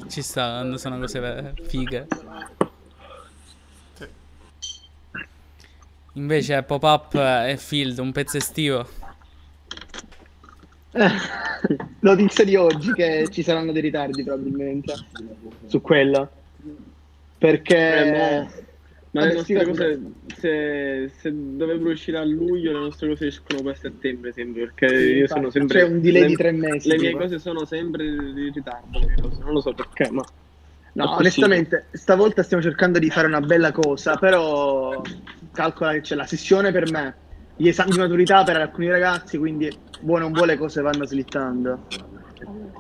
Ci 0.08 0.22
sta 0.22 0.58
quando 0.58 0.78
sono 0.78 1.00
cose 1.00 1.54
fighe. 1.64 2.08
Invece 6.14 6.64
pop-up 6.64 7.16
e 7.16 7.56
field, 7.58 7.98
un 8.00 8.12
pezzo 8.12 8.38
estivo. 8.38 8.86
Notizia 12.00 12.44
di 12.44 12.56
oggi 12.56 12.92
che 12.94 13.30
ci 13.30 13.44
saranno 13.44 13.72
dei 13.72 13.82
ritardi 13.82 14.24
probabilmente 14.24 14.94
su 15.68 15.82
quello. 15.82 16.30
Perché 17.38 17.78
Eh, 17.78 18.48
Ma 19.12 19.26
le 19.26 19.34
nostre 19.34 19.60
sì, 19.60 19.66
cose, 19.66 20.02
se, 20.38 21.12
se 21.18 21.34
dovrebbero 21.34 21.90
uscire 21.90 22.18
a 22.18 22.24
luglio, 22.24 22.72
le 22.72 22.80
nostre 22.80 23.10
cose 23.10 23.28
escono 23.28 23.62
poi 23.62 23.74
a 23.74 23.76
settembre, 23.76 24.32
sempre, 24.32 24.72
perché 24.72 24.96
io 24.96 25.28
sono 25.28 25.50
sempre... 25.50 25.80
c'è 25.80 25.86
un 25.86 26.00
delay 26.00 26.22
le- 26.22 26.28
di 26.28 26.36
tre 26.36 26.52
mesi. 26.54 26.88
Le 26.88 26.98
mie 26.98 27.12
cose 27.12 27.38
sono 27.38 27.66
sempre 27.66 28.06
in 28.06 28.52
ritardo, 28.54 29.00
le 29.00 29.08
mie 29.08 29.22
cose. 29.22 29.42
non 29.44 29.54
lo 29.54 29.60
so 29.60 29.74
perché, 29.74 30.10
ma... 30.12 30.24
No, 30.94 31.16
onestamente, 31.16 31.88
stavolta 31.92 32.44
stiamo 32.44 32.64
cercando 32.64 33.00
di 33.00 33.10
fare 33.10 33.28
una 33.28 33.42
bella 33.42 33.72
cosa, 33.72 34.16
però 34.16 35.02
calcola 35.52 35.94
che 35.94 36.02
c'è 36.02 36.16
la 36.16 36.26
sessione 36.26 36.72
per 36.72 36.90
me, 36.90 37.16
gli 37.58 37.68
esami 37.68 37.92
di 37.92 37.98
maturità 37.98 38.44
per 38.44 38.58
alcuni 38.58 38.90
ragazzi, 38.90 39.38
quindi 39.38 39.70
buono 40.00 40.26
o 40.26 40.30
buone 40.30 40.58
cose 40.58 40.82
vanno 40.82 41.06
slittando. 41.06 41.88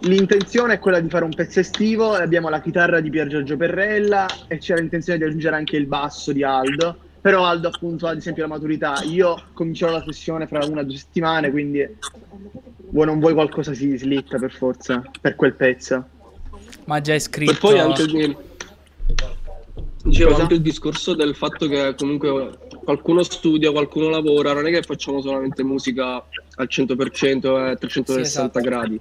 L'intenzione 0.01 0.75
è 0.75 0.80
quella 0.80 1.00
di 1.00 1.10
fare 1.10 1.25
un 1.25 1.34
pezzo 1.34 1.60
estivo, 1.60 2.18
e 2.18 2.22
abbiamo 2.24 2.50
la 2.50 2.60
chitarra 2.60 3.00
di 3.00 3.10
Pier 3.10 3.27
Giorgio 3.27 3.56
Perrella 3.56 4.25
e 4.48 4.58
c'è 4.58 4.75
l'intenzione 4.75 5.20
di 5.20 5.25
aggiungere 5.25 5.56
anche 5.56 5.77
il 5.77 5.86
basso 5.86 6.32
di 6.32 6.44
Aldo, 6.44 6.98
però 7.22 7.46
Aldo 7.46 7.68
appunto 7.68 8.08
ha 8.08 8.12
ad 8.12 8.18
esempio 8.18 8.41
la 8.41 8.50
maturità, 8.50 9.03
io 9.03 9.39
comincerò 9.53 9.91
la 9.91 10.03
sessione 10.03 10.48
fra 10.48 10.65
una 10.65 10.82
o 10.82 10.84
due 10.84 10.98
settimane, 10.98 11.51
quindi 11.51 11.88
vuoi 12.89 13.06
non 13.06 13.20
vuoi 13.20 13.34
qualcosa 13.34 13.74
si 13.74 13.96
slitta 13.96 14.39
per 14.39 14.51
forza, 14.51 15.03
per 15.22 15.36
quel 15.36 15.53
pezzo. 15.53 16.03
Ma 16.86 17.00
già 17.00 17.13
hai 17.13 17.20
scritto... 17.20 17.51
E 17.51 17.56
poi 17.56 17.77
anche 17.77 18.01
il, 18.01 18.38
dicevo, 20.03 20.36
anche 20.36 20.56
il 20.56 20.62
discorso 20.62 21.13
del 21.13 21.36
fatto 21.36 21.68
che 21.68 21.94
comunque 21.96 22.58
qualcuno 22.84 23.22
studia, 23.22 23.72
qualcuno 23.72 24.10
lavora, 24.10 24.53
non 24.53 24.65
è 24.65 24.72
che 24.72 24.82
facciamo 24.82 25.22
solamente 25.22 25.63
musica 25.63 26.25
al 26.56 26.68
100% 26.68 27.72
e 27.72 27.75
360 27.75 28.13
Sì, 28.13 28.20
esatto. 28.20 28.60
gradi. 28.60 29.00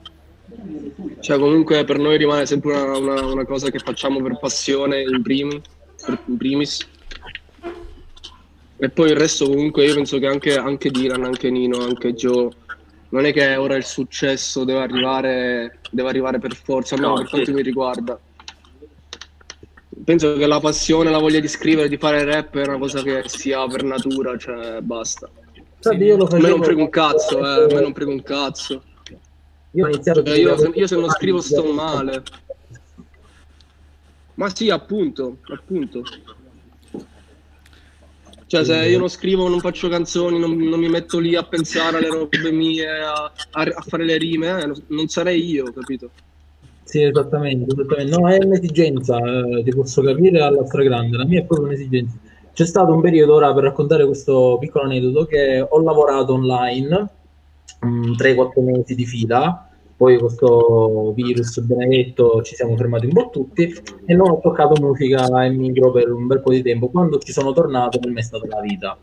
Cioè 1.21 1.39
comunque 1.39 1.85
per 1.85 1.99
noi 1.99 2.17
rimane 2.17 2.47
sempre 2.47 2.73
una, 2.73 2.97
una- 2.99 3.25
una 3.27 3.45
cosa 3.45 3.71
che 3.71 3.79
facciamo 3.79 4.21
per 4.23 4.39
passione 4.39 5.03
in, 5.03 5.23
prim- 5.23 5.61
per- 6.05 6.19
in 6.27 6.37
primis. 6.37 6.87
E 8.83 8.89
poi 8.89 9.11
il 9.11 9.17
resto 9.17 9.47
comunque 9.47 9.85
io 9.85 9.95
penso 9.95 10.19
che 10.19 10.27
anche, 10.27 10.57
anche 10.57 10.91
Dylan, 10.91 11.25
anche 11.25 11.51
Nino, 11.51 11.79
anche 11.81 12.15
Joe, 12.15 12.49
non 13.11 13.27
è 13.27 13.33
che 13.33 13.57
ora 13.57 13.77
il 13.77 13.85
successo 13.85 14.65
deve 14.65 14.81
arrivare, 14.81 15.81
deve 15.91 16.09
arrivare 16.09 16.39
per 16.39 16.55
forza, 16.55 16.95
almeno 16.95 17.13
No, 17.13 17.19
per 17.19 17.27
sì. 17.27 17.35
quanto 17.35 17.53
mi 17.53 17.63
riguarda. 17.63 18.19
Penso 20.03 20.35
che 20.37 20.47
la 20.47 20.61
passione, 20.61 21.11
la 21.11 21.19
voglia 21.19 21.41
di 21.41 21.49
scrivere, 21.49 21.89
di 21.89 21.99
fare 21.99 22.25
rap 22.25 22.57
è 22.57 22.67
una 22.67 22.79
cosa 22.79 23.03
che 23.03 23.23
sia 23.27 23.67
per 23.67 23.83
natura, 23.83 24.37
cioè 24.39 24.81
basta. 24.81 25.29
Infatti 25.77 26.03
io 26.05 26.17
lo 26.17 26.25
A 26.25 26.35
me 26.35 26.41
facevo... 26.41 26.57
non 26.57 26.65
frega 26.65 26.83
un 26.83 26.89
cazzo, 26.91 27.39
eh, 27.39 27.63
a 27.65 27.75
me 27.75 27.81
non 27.83 27.93
frega 27.95 28.11
un 28.11 28.23
cazzo. 28.23 28.83
Io 29.73 29.85
ho 29.85 29.89
iniziato... 29.89 30.23
Cioè, 30.23 30.37
io, 30.37 30.57
se, 30.57 30.71
io 30.75 30.87
se 30.87 30.97
non 30.97 31.11
scrivo 31.11 31.41
sto 31.41 31.73
male. 31.73 32.23
Ma 34.35 34.55
sì, 34.55 34.71
appunto, 34.71 35.39
appunto. 35.53 36.03
Cioè, 38.47 38.65
se 38.65 38.89
io 38.89 38.99
non 38.99 39.09
scrivo, 39.09 39.49
non 39.49 39.61
faccio 39.61 39.89
canzoni, 39.89 40.39
non, 40.41 40.57
non 40.57 40.81
mi 40.81 40.89
metto 40.89 41.21
lì 41.21 41.37
a 41.37 41.45
pensare 41.45 41.99
alle 41.99 42.09
robe 42.09 42.51
mie, 42.51 42.89
a, 42.89 43.33
a- 43.53 43.83
fare 43.87 44.05
le 44.05 44.17
rime, 44.17 44.63
eh, 44.63 44.73
non- 44.89 45.07
sarei 45.07 45.49
io, 45.49 45.73
capito? 45.73 46.11
Sì, 46.83 47.03
esattamente, 47.03 47.73
esattamente. 47.73 48.19
No, 48.19 48.29
è 48.29 48.45
un'esigenza, 48.45 49.19
eh, 49.19 49.63
ti 49.63 49.71
posso 49.71 50.03
capire 50.03 50.41
alla 50.41 50.67
stragrande, 50.67 51.17
la 51.17 51.25
mia 51.27 51.41
è 51.41 51.45
proprio 51.45 51.69
un'esigenza. 51.69 52.17
C'è 52.53 52.67
stato 52.67 52.93
un 52.93 53.01
periodo 53.01 53.35
ora 53.35 53.55
per 53.55 53.63
raccontare 53.63 54.05
questo 54.05 54.57
piccolo 54.59 54.85
aneddoto 54.87 55.27
che 55.27 55.65
ho 55.69 55.81
lavorato 55.83 56.33
online 56.33 57.09
3-4 57.81 58.63
mesi 58.63 58.95
di 58.95 59.07
fila, 59.07 59.69
poi 59.97 60.19
questo 60.19 61.13
virus 61.15 61.61
benedetto 61.61 62.41
ci 62.43 62.55
siamo 62.55 62.75
fermati 62.77 63.05
un 63.05 63.13
po' 63.13 63.29
tutti 63.31 63.71
e 64.07 64.15
non 64.15 64.31
ho 64.31 64.41
toccato 64.41 64.81
musica 64.81 65.27
e 65.45 65.51
micro 65.51 65.91
per 65.91 66.11
un 66.11 66.27
bel 66.27 66.41
po' 66.41 66.53
di 66.53 66.63
tempo. 66.63 66.89
Quando 66.89 67.19
ci 67.19 67.33
sono 67.33 67.53
tornato 67.53 67.99
per 67.99 68.11
me 68.11 68.21
è 68.21 68.23
stata 68.23 68.47
la 68.47 68.61
vita. 68.61 68.97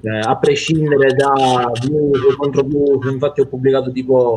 Eh, 0.00 0.18
a 0.18 0.36
prescindere 0.36 1.14
da 1.14 1.70
views 1.80 2.34
contro 2.34 2.62
views, 2.64 3.08
infatti 3.08 3.40
ho 3.40 3.46
pubblicato 3.46 3.92
tipo 3.92 4.36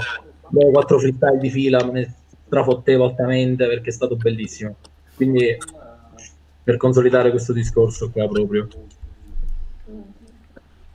4 0.51 0.99
freestyle 0.99 1.39
di 1.39 1.49
fila, 1.49 1.83
me 1.83 1.91
ne 1.91 2.15
strafottevo 2.45 3.05
altamente 3.05 3.65
perché 3.65 3.89
è 3.89 3.93
stato 3.93 4.15
bellissimo. 4.15 4.75
Quindi 5.15 5.57
per 6.63 6.77
consolidare 6.77 7.31
questo 7.31 7.51
discorso 7.51 8.11
qua 8.11 8.27
proprio. 8.27 8.67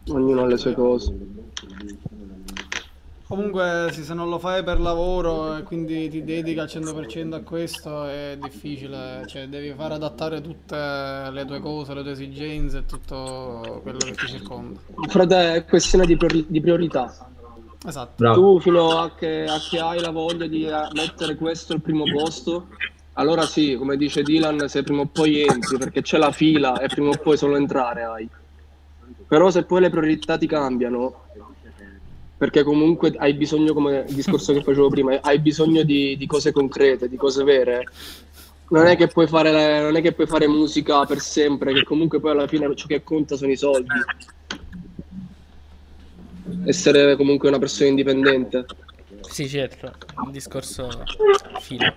Ognuno 0.09 0.43
ha 0.43 0.47
le 0.47 0.57
sue 0.57 0.75
cose. 0.75 1.15
Comunque, 3.31 3.91
sì, 3.93 4.03
se 4.03 4.13
non 4.13 4.29
lo 4.29 4.41
fai 4.41 4.65
per 4.65 4.81
lavoro 4.81 5.57
e 5.57 5.63
quindi 5.63 6.09
ti 6.09 6.25
dedichi 6.25 6.59
al 6.59 6.67
100% 6.67 7.35
a 7.35 7.41
questo 7.43 8.07
è 8.07 8.37
difficile, 8.43 9.23
cioè 9.29 9.47
devi 9.47 9.73
fare 9.73 9.95
adattare 9.95 10.41
tutte 10.41 10.75
le 10.75 11.45
tue 11.47 11.61
cose, 11.61 11.95
le 11.95 12.03
tue 12.03 12.11
esigenze 12.11 12.79
e 12.79 12.87
tutto 12.87 13.79
quello 13.85 13.99
che 13.99 14.15
ti 14.15 14.27
circonda. 14.27 14.81
Frate, 15.07 15.55
è 15.55 15.65
questione 15.65 16.07
di, 16.07 16.17
priori- 16.17 16.45
di 16.49 16.61
priorità. 16.61 17.31
Esatto. 17.87 18.15
Bravo. 18.17 18.35
Tu 18.35 18.61
fino 18.63 18.99
a 18.99 19.15
che, 19.15 19.45
a 19.45 19.59
che 19.61 19.79
hai 19.79 20.01
la 20.01 20.11
voglia 20.11 20.49
di 20.49 20.65
eh, 20.65 20.89
mettere 20.95 21.37
questo 21.37 21.75
al 21.75 21.83
primo 21.83 22.03
posto, 22.13 22.67
allora 23.13 23.43
sì, 23.43 23.77
come 23.77 23.97
dice 23.97 24.25
Dylan, 24.25 24.69
se 24.69 24.83
prima 24.83 25.03
o 25.03 25.07
poi 25.07 25.43
entri, 25.43 25.79
perché 25.79 26.03
c'è 26.03 26.19
la 26.19 26.33
fila 26.33 26.81
e 26.81 26.89
prima 26.89 27.11
o 27.11 27.17
poi 27.17 27.37
solo 27.37 27.55
entrare 27.55 28.03
hai. 28.03 28.29
Però 29.29 29.51
se 29.51 29.63
poi 29.63 29.83
le 29.83 29.91
priorità 29.91 30.37
ti 30.37 30.49
cambiano, 30.49 31.27
perché 32.41 32.63
comunque 32.63 33.13
hai 33.19 33.35
bisogno, 33.35 33.75
come 33.75 34.07
il 34.09 34.15
discorso 34.15 34.55
che 34.55 34.63
facevo 34.63 34.89
prima, 34.89 35.21
hai 35.21 35.41
bisogno 35.41 35.83
di, 35.83 36.17
di 36.17 36.27
cose 36.27 36.53
concrete, 36.53 37.07
di 37.07 37.19
cose 37.19 37.45
vere, 37.45 37.85
non 38.71 38.87
è, 38.87 38.97
che 38.97 39.09
puoi 39.09 39.27
fare, 39.27 39.83
non 39.83 39.95
è 39.95 40.01
che 40.01 40.13
puoi 40.13 40.27
fare 40.27 40.49
musica 40.49 41.05
per 41.05 41.21
sempre, 41.21 41.75
che 41.75 41.85
comunque 41.85 42.19
poi 42.19 42.31
alla 42.31 42.47
fine 42.47 42.75
ciò 42.75 42.87
che 42.87 43.03
conta 43.03 43.37
sono 43.37 43.51
i 43.51 43.59
soldi. 43.59 43.91
Essere 46.65 47.15
comunque 47.17 47.51
una 47.51 47.59
persona 47.59 47.91
indipendente. 47.91 48.65
Sì, 49.21 49.47
certo, 49.47 49.93
un 50.25 50.33
discorso 50.33 50.89
filo. 51.61 51.93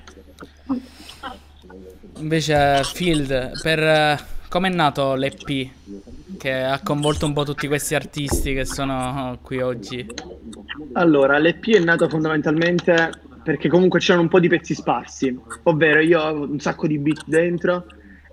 Invece 2.18 2.84
Field, 2.84 3.62
per 3.62 3.80
eh, 3.80 4.20
com'è 4.50 4.68
nato 4.68 5.16
l'EP 5.16 5.70
che 6.38 6.52
ha 6.52 6.80
coinvolto 6.84 7.26
un 7.26 7.34
po' 7.34 7.44
tutti 7.44 7.68
questi 7.68 7.96
artisti 7.96 8.54
che 8.54 8.66
sono 8.66 9.38
qui 9.42 9.62
oggi? 9.62 10.06
Allora, 10.94 11.38
l'EP 11.38 11.70
è 11.70 11.80
nato 11.80 12.10
fondamentalmente 12.10 13.12
perché 13.44 13.68
comunque 13.68 14.00
c'erano 14.00 14.24
un 14.24 14.30
po' 14.30 14.40
di 14.40 14.48
pezzi 14.48 14.74
sparsi, 14.74 15.38
ovvero 15.64 16.00
io 16.00 16.22
ho 16.22 16.42
un 16.50 16.60
sacco 16.60 16.88
di 16.88 16.98
beat 16.98 17.24
dentro. 17.26 17.86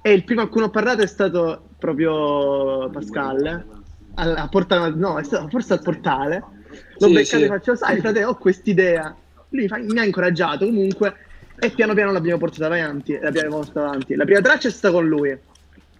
E 0.02 0.12
il 0.12 0.24
primo 0.24 0.42
a 0.42 0.48
cui 0.48 0.62
ho 0.62 0.70
parlato 0.70 1.02
è 1.02 1.06
stato 1.06 1.62
proprio 1.78 2.88
Pascal, 2.90 3.66
a, 4.14 4.32
a 4.34 4.48
Porta- 4.48 4.88
no, 4.88 5.18
è 5.18 5.24
stato 5.24 5.48
forse 5.48 5.74
al 5.74 5.82
portale, 5.82 6.42
l'ho 6.98 7.06
Sì, 7.08 7.12
beccato 7.12 7.36
sì. 7.38 7.42
e 7.42 7.46
faccio, 7.48 7.74
sai 7.74 7.98
frate, 7.98 8.24
ho 8.24 8.34
quest'idea, 8.36 9.14
lui 9.50 9.68
mi 9.82 9.98
ha 9.98 10.04
incoraggiato 10.04 10.64
comunque. 10.64 11.14
E 11.62 11.70
piano 11.70 11.92
piano 11.92 12.10
l'abbiamo 12.12 12.38
portata 12.38 12.66
avanti, 12.66 13.18
l'abbiamo 13.20 13.56
portata 13.56 13.88
avanti. 13.88 14.14
La 14.14 14.24
prima 14.24 14.40
traccia 14.40 14.68
è 14.68 14.70
stata 14.70 14.94
con 14.94 15.06
lui, 15.06 15.38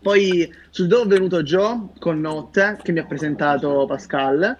poi 0.00 0.52
sul 0.70 0.86
dopo 0.86 1.04
è 1.04 1.08
venuto 1.08 1.42
Joe 1.42 1.88
con 1.98 2.20
Notte 2.20 2.78
che 2.82 2.92
mi 2.92 3.00
ha 3.00 3.06
presentato 3.06 3.84
Pascal. 3.86 4.56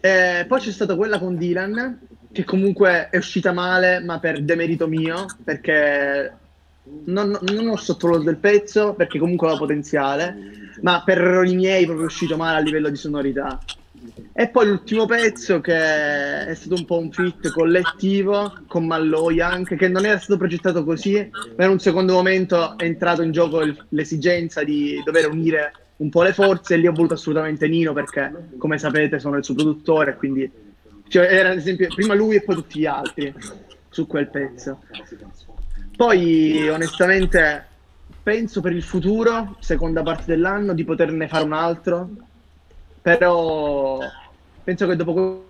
Eh, 0.00 0.44
poi 0.46 0.60
c'è 0.60 0.70
stata 0.70 0.96
quella 0.96 1.18
con 1.18 1.36
Dylan, 1.36 1.98
che 2.32 2.44
comunque 2.44 3.08
è 3.10 3.16
uscita 3.16 3.52
male, 3.52 4.00
ma 4.00 4.18
per 4.18 4.42
demerito 4.42 4.86
mio, 4.86 5.26
perché 5.42 6.32
non, 7.04 7.38
non 7.40 7.68
ho 7.68 7.76
sottovalutato 7.76 8.30
il 8.30 8.36
pezzo, 8.36 8.94
perché 8.94 9.18
comunque 9.18 9.46
aveva 9.46 9.62
potenziale, 9.62 10.36
ma 10.82 11.02
per 11.04 11.18
errori 11.18 11.54
miei 11.54 11.84
proprio 11.84 12.06
è 12.06 12.08
uscito 12.08 12.36
male 12.36 12.58
a 12.58 12.60
livello 12.60 12.88
di 12.88 12.96
sonorità. 12.96 13.58
E 14.32 14.48
poi 14.48 14.66
l'ultimo 14.66 15.06
pezzo 15.06 15.60
che 15.60 15.74
è 15.74 16.54
stato 16.54 16.74
un 16.74 16.84
po' 16.84 16.98
un 16.98 17.10
fit 17.10 17.50
collettivo 17.50 18.52
con 18.66 18.86
Malloy 18.86 19.40
anche, 19.40 19.76
che 19.76 19.88
non 19.88 20.04
era 20.04 20.18
stato 20.18 20.38
progettato 20.38 20.84
così, 20.84 21.28
ma 21.56 21.64
in 21.64 21.70
un 21.70 21.78
secondo 21.78 22.12
momento 22.12 22.76
è 22.76 22.84
entrato 22.84 23.22
in 23.22 23.32
gioco 23.32 23.62
l'esigenza 23.90 24.62
di 24.62 25.00
dover 25.04 25.28
unire 25.28 25.72
un 25.96 26.10
po' 26.10 26.22
le 26.22 26.32
forze 26.32 26.74
e 26.74 26.78
lì 26.78 26.86
ho 26.88 26.92
voluto 26.92 27.14
assolutamente 27.14 27.68
Nino 27.68 27.92
perché 27.92 28.48
come 28.58 28.78
sapete 28.78 29.20
sono 29.20 29.36
il 29.36 29.44
suo 29.44 29.54
produttore 29.54 30.16
quindi 30.16 30.50
cioè, 31.06 31.32
era 31.32 31.50
ad 31.50 31.56
esempio 31.58 31.86
prima 31.94 32.14
lui 32.14 32.36
e 32.36 32.42
poi 32.42 32.56
tutti 32.56 32.80
gli 32.80 32.86
altri 32.86 33.32
su 33.88 34.06
quel 34.06 34.28
pezzo. 34.28 34.82
Poi 35.96 36.68
onestamente 36.68 37.66
penso 38.22 38.60
per 38.60 38.72
il 38.72 38.82
futuro, 38.82 39.56
seconda 39.60 40.02
parte 40.02 40.24
dell'anno, 40.26 40.74
di 40.74 40.82
poterne 40.82 41.28
fare 41.28 41.44
un 41.44 41.52
altro, 41.52 42.10
però 43.04 43.98
penso 44.64 44.86
che 44.86 44.96
dopo 44.96 45.12
que- 45.12 45.42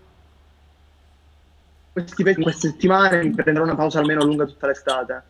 questi 1.92 2.34
queste 2.34 2.68
settimane 2.70 3.22
mi 3.22 3.30
prenderò 3.30 3.62
una 3.64 3.76
pausa 3.76 4.00
almeno 4.00 4.24
lunga 4.24 4.44
tutta 4.44 4.66
l'estate 4.66 5.22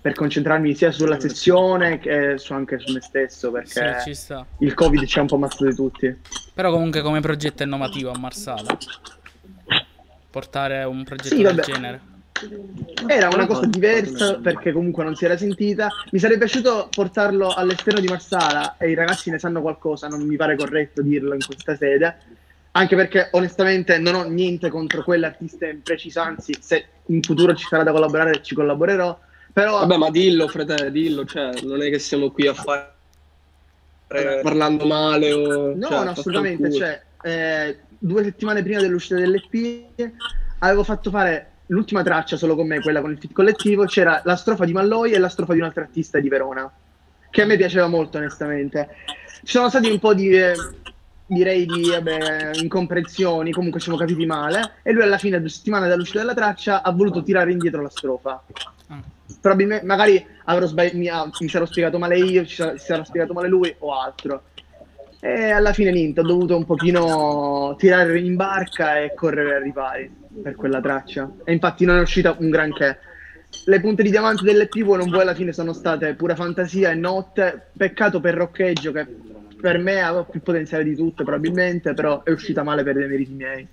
per 0.00 0.14
concentrarmi 0.14 0.72
sia 0.76 0.92
sulla 0.92 1.18
sessione 1.18 1.98
che 1.98 2.38
su- 2.38 2.52
anche 2.52 2.78
su 2.78 2.92
me 2.92 3.00
stesso 3.00 3.48
Sì, 3.48 3.52
perché 3.74 4.00
ci 4.04 4.14
sta. 4.14 4.46
il 4.60 4.72
covid 4.74 5.04
ci 5.04 5.18
ha 5.18 5.22
un 5.22 5.26
po' 5.26 5.34
ammazzato 5.34 5.64
di 5.64 5.74
tutti. 5.74 6.16
Però 6.54 6.70
comunque 6.70 7.02
come 7.02 7.18
progetto 7.18 7.64
innovativo 7.64 8.12
a 8.12 8.18
Marsala. 8.18 8.78
Portare 10.30 10.84
un 10.84 11.02
progetto 11.02 11.34
Sì, 11.34 11.42
del 11.42 11.56
vabbè. 11.56 11.62
genere. 11.72 12.00
Era 13.06 13.28
una 13.28 13.46
cosa 13.46 13.66
diversa 13.66 14.38
perché 14.38 14.72
comunque 14.72 15.04
non 15.04 15.14
si 15.14 15.24
era 15.24 15.36
sentita. 15.36 15.88
Mi 16.10 16.18
sarebbe 16.18 16.44
piaciuto 16.44 16.88
portarlo 16.90 17.52
all'esterno 17.52 18.00
di 18.00 18.06
Marsala 18.06 18.76
e 18.76 18.90
i 18.90 18.94
ragazzi 18.94 19.30
ne 19.30 19.38
sanno 19.38 19.60
qualcosa, 19.60 20.08
non 20.08 20.26
mi 20.26 20.36
pare 20.36 20.56
corretto 20.56 21.02
dirlo 21.02 21.34
in 21.34 21.44
questa 21.44 21.76
sede. 21.76 22.16
Anche 22.72 22.94
perché 22.96 23.28
onestamente 23.32 23.98
non 23.98 24.14
ho 24.14 24.24
niente 24.24 24.68
contro 24.68 25.02
quell'artista 25.02 25.66
in 25.66 25.82
preciso, 25.82 26.20
anzi 26.20 26.56
se 26.60 26.84
in 27.06 27.22
futuro 27.22 27.54
ci 27.54 27.66
sarà 27.68 27.82
da 27.82 27.92
collaborare 27.92 28.42
ci 28.42 28.54
collaborerò. 28.54 29.18
Però 29.52 29.78
Vabbè, 29.80 29.96
ma 29.96 30.10
dillo, 30.10 30.46
fratello, 30.46 30.90
dillo, 30.90 31.24
cioè, 31.24 31.50
non 31.62 31.82
è 31.82 31.90
che 31.90 31.98
siamo 31.98 32.30
qui 32.30 32.46
a 32.46 32.54
fare 32.54 32.92
eh, 34.08 34.40
parlando 34.42 34.86
male 34.86 35.32
o... 35.32 35.74
No, 35.74 35.88
cioè, 35.88 36.04
no, 36.04 36.10
assolutamente. 36.10 36.72
Cioè, 36.72 37.02
eh, 37.22 37.78
due 37.98 38.22
settimane 38.22 38.62
prima 38.62 38.80
dell'uscita 38.80 39.16
dell'EP 39.16 40.12
avevo 40.60 40.84
fatto 40.84 41.10
fare 41.10 41.50
l'ultima 41.68 42.02
traccia 42.02 42.36
solo 42.36 42.54
con 42.54 42.66
me, 42.66 42.80
quella 42.80 43.00
con 43.00 43.10
il 43.10 43.18
fit 43.18 43.32
collettivo, 43.32 43.84
c'era 43.84 44.20
la 44.24 44.36
strofa 44.36 44.64
di 44.64 44.72
Malloy 44.72 45.12
e 45.12 45.18
la 45.18 45.28
strofa 45.28 45.54
di 45.54 45.60
un 45.60 45.66
altro 45.66 45.82
artista 45.82 46.18
di 46.18 46.28
Verona, 46.28 46.70
che 47.30 47.42
a 47.42 47.46
me 47.46 47.56
piaceva 47.56 47.86
molto 47.86 48.18
onestamente. 48.18 48.88
Ci 49.42 49.52
sono 49.52 49.68
stati 49.68 49.90
un 49.90 49.98
po' 49.98 50.14
di, 50.14 50.30
eh, 50.30 50.54
direi 51.26 51.66
di 51.66 51.90
vabbè, 51.90 52.52
incomprensioni, 52.54 53.52
comunque 53.52 53.80
ci 53.80 53.86
siamo 53.86 54.00
capiti 54.00 54.26
male, 54.26 54.74
e 54.82 54.92
lui 54.92 55.02
alla 55.02 55.18
fine, 55.18 55.40
due 55.40 55.48
settimane 55.48 55.88
dall'uscita 55.88 56.20
della 56.20 56.34
traccia, 56.34 56.82
ha 56.82 56.90
voluto 56.90 57.22
tirare 57.22 57.52
indietro 57.52 57.82
la 57.82 57.90
strofa. 57.90 58.42
Ah. 58.88 59.02
Probabilmente, 59.40 59.84
magari 59.84 60.24
mi, 60.94 61.08
ha- 61.08 61.30
mi 61.38 61.48
sarò 61.48 61.66
spiegato 61.66 61.98
male 61.98 62.18
io, 62.18 62.46
ci 62.46 62.56
sarà, 62.56 62.76
si 62.78 62.86
sarà 62.86 63.04
spiegato 63.04 63.34
male 63.34 63.48
lui 63.48 63.74
o 63.78 63.94
altro. 63.94 64.42
E 65.20 65.50
alla 65.50 65.72
fine 65.72 65.90
niente, 65.90 66.20
ho 66.20 66.24
dovuto 66.24 66.56
un 66.56 66.64
pochino 66.64 67.74
tirare 67.76 68.20
in 68.20 68.36
barca 68.36 68.98
e 69.00 69.14
correre 69.14 69.56
ai 69.56 69.62
ripari 69.64 70.10
per 70.42 70.54
quella 70.54 70.80
traccia. 70.80 71.30
E 71.44 71.52
infatti 71.52 71.84
non 71.84 71.98
è 71.98 72.00
uscita 72.00 72.36
un 72.38 72.50
granché. 72.50 72.98
Le 73.64 73.80
punte 73.80 74.02
di 74.02 74.10
diamante 74.10 74.44
dell'EP 74.44 74.82
vuoi 74.82 74.98
non 74.98 75.08
vuoi 75.08 75.22
alla 75.22 75.34
fine 75.34 75.52
sono 75.52 75.72
state 75.72 76.14
pura 76.14 76.36
fantasia 76.36 76.90
e 76.90 76.94
notte. 76.94 77.70
Peccato 77.76 78.20
per 78.20 78.34
Roccheggio 78.34 78.92
che 78.92 79.06
per 79.60 79.78
me 79.78 80.00
aveva 80.00 80.24
più 80.24 80.40
potenziale 80.40 80.84
di 80.84 80.94
tutte 80.94 81.24
probabilmente, 81.24 81.94
però 81.94 82.22
è 82.22 82.30
uscita 82.30 82.62
male 82.62 82.84
per 82.84 82.96
i 82.96 83.06
meriti 83.08 83.32
miei. 83.32 83.66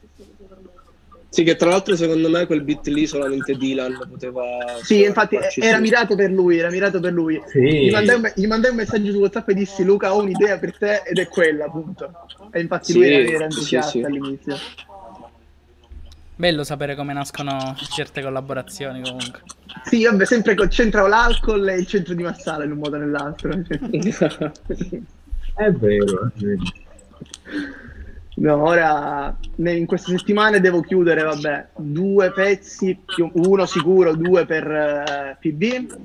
Sì, 1.35 1.43
che 1.43 1.57
tra 1.57 1.67
l'altro 1.67 1.97
secondo 1.97 2.29
me 2.29 2.45
quel 2.45 2.61
beat 2.61 2.87
lì 2.87 3.05
solamente 3.05 3.57
Dylan 3.57 4.07
poteva... 4.09 4.41
Sì, 4.81 5.03
infatti 5.03 5.35
era 5.35 5.49
su. 5.49 5.81
mirato 5.81 6.15
per 6.15 6.31
lui, 6.31 6.59
era 6.59 6.69
mirato 6.69 7.01
per 7.01 7.11
lui. 7.11 7.43
Sì. 7.47 7.59
Gli, 7.59 7.91
mandai 7.91 8.15
un, 8.15 8.21
me- 8.21 8.31
gli 8.37 8.47
mandai 8.47 8.69
un 8.69 8.77
messaggio 8.77 9.11
su 9.11 9.17
WhatsApp 9.17 9.49
e 9.49 9.53
dissi 9.53 9.83
Luca 9.83 10.13
ho 10.15 10.21
un'idea 10.21 10.57
per 10.57 10.77
te 10.77 11.01
ed 11.05 11.17
è 11.19 11.27
quella, 11.27 11.65
appunto. 11.65 12.09
E 12.53 12.61
infatti 12.61 12.93
Sì, 12.93 12.99
lui 12.99 13.11
era, 13.11 13.27
era 13.27 13.37
sì, 13.37 13.43
entusiasta 13.43 13.89
sì. 13.89 14.01
all'inizio. 14.03 14.57
Bello 16.37 16.63
sapere 16.63 16.95
come 16.95 17.11
nascono 17.11 17.75
certe 17.93 18.21
collaborazioni 18.21 19.01
comunque. 19.01 19.41
Sì, 19.83 20.05
vabbè, 20.05 20.23
sempre 20.23 20.55
c'entrava 20.69 21.09
l'alcol 21.09 21.67
e 21.67 21.79
il 21.79 21.85
centro 21.85 22.13
di 22.13 22.23
Massala 22.23 22.63
in 22.63 22.71
un 22.71 22.77
modo 22.77 22.95
o 22.95 22.99
nell'altro. 22.99 23.51
È 25.57 25.69
vero, 25.71 26.31
è 26.33 26.39
vero. 26.39 26.63
No, 28.37 28.63
ora 28.63 29.37
in 29.57 29.85
queste 29.85 30.17
settimane 30.17 30.59
devo 30.59 30.81
chiudere, 30.81 31.23
vabbè, 31.23 31.67
due 31.77 32.31
pezzi, 32.31 32.99
più, 33.05 33.29
uno 33.33 33.65
sicuro, 33.65 34.15
due 34.15 34.45
per 34.45 34.69
eh, 34.69 35.37
PB. 35.39 35.97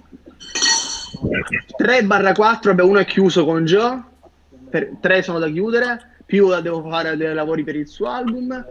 3 1.76 2.04
barra 2.04 2.32
4, 2.32 2.70
vabbè, 2.70 2.88
uno 2.88 3.00
è 3.00 3.04
chiuso 3.04 3.44
con 3.44 3.64
Joe, 3.64 4.00
per, 4.68 4.92
tre 5.00 5.22
sono 5.22 5.40
da 5.40 5.48
chiudere, 5.48 6.18
più 6.24 6.48
devo 6.60 6.88
fare 6.88 7.16
dei 7.16 7.34
lavori 7.34 7.64
per 7.64 7.74
il 7.74 7.88
suo 7.88 8.06
album. 8.06 8.64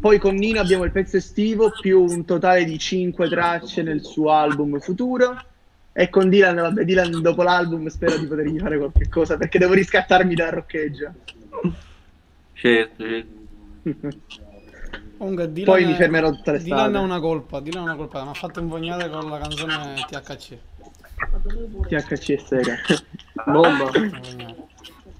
Poi 0.00 0.18
con 0.18 0.34
Nino 0.34 0.58
abbiamo 0.58 0.82
il 0.82 0.90
pezzo 0.90 1.16
estivo, 1.16 1.70
più 1.80 2.02
un 2.02 2.24
totale 2.24 2.64
di 2.64 2.76
5 2.76 3.28
tracce 3.28 3.82
nel 3.82 4.02
suo 4.02 4.32
album 4.32 4.80
futuro. 4.80 5.40
E 5.92 6.08
con 6.08 6.28
Dylan, 6.28 6.56
vabbè, 6.56 6.84
Dylan 6.84 7.22
dopo 7.22 7.42
l'album 7.44 7.86
spero 7.86 8.16
di 8.16 8.26
potergli 8.26 8.58
fare 8.58 8.78
qualche 8.78 9.08
cosa, 9.08 9.36
perché 9.36 9.58
devo 9.60 9.74
riscattarmi 9.74 10.34
dal 10.34 10.50
roccheggio. 10.50 11.12
Certo, 12.62 13.02
certo. 13.04 13.40
Comunque, 15.18 15.52
Dylan 15.52 15.74
Poi 15.74 15.84
mi 15.84 15.92
è- 15.92 15.96
fermerò 15.96 16.30
tutta 16.30 16.52
l'estate. 16.52 16.70
Dylan 16.74 16.94
ha 16.96 17.00
una 17.00 17.20
colpa, 17.20 17.60
Dylan 17.60 17.82
ha 17.82 17.84
una 17.86 17.96
colpa, 17.96 18.22
mi 18.22 18.30
ha 18.30 18.34
fatto 18.34 18.60
invognare 18.60 19.08
con 19.10 19.28
la 19.30 19.38
canzone 19.38 19.94
THC. 20.08 20.56
THC 21.88 22.28
e 22.30 22.38
Sega. 22.44 22.74
Bomba. 23.46 23.90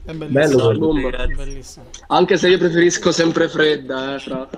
È 0.05 0.13
Bello 0.13 0.69
bellissimo. 0.69 1.09
Grazie. 1.11 1.35
bellissimo. 1.37 1.85
Anche 2.09 2.37
se 2.37 2.49
io 2.49 2.59
preferisco 2.59 3.13
sempre 3.13 3.49
fredda, 3.49 4.15
eh, 4.15 4.19
fra. 4.19 4.49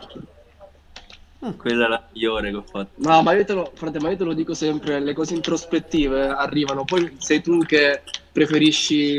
Quella 1.56 1.86
è 1.86 1.88
la 1.88 2.08
migliore 2.12 2.50
che 2.50 2.56
ho 2.56 2.64
fatto. 2.68 2.90
No, 2.96 3.22
ma 3.22 3.32
io 3.32 3.44
te 3.44 3.52
lo, 3.52 3.70
frate, 3.74 4.00
ma 4.00 4.10
io 4.10 4.16
te 4.16 4.24
lo 4.24 4.32
dico 4.34 4.54
sempre, 4.54 5.00
le 5.00 5.12
cose 5.12 5.34
introspettive 5.34 6.28
arrivano, 6.28 6.84
poi 6.84 7.16
sei 7.18 7.40
tu 7.42 7.58
che 7.58 8.02
preferisci 8.32 9.16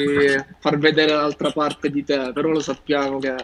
far 0.60 0.78
vedere 0.78 1.14
l'altra 1.14 1.52
parte 1.52 1.90
di 1.90 2.04
te, 2.04 2.32
però 2.34 2.50
lo 2.50 2.60
sappiamo 2.60 3.20
che 3.20 3.36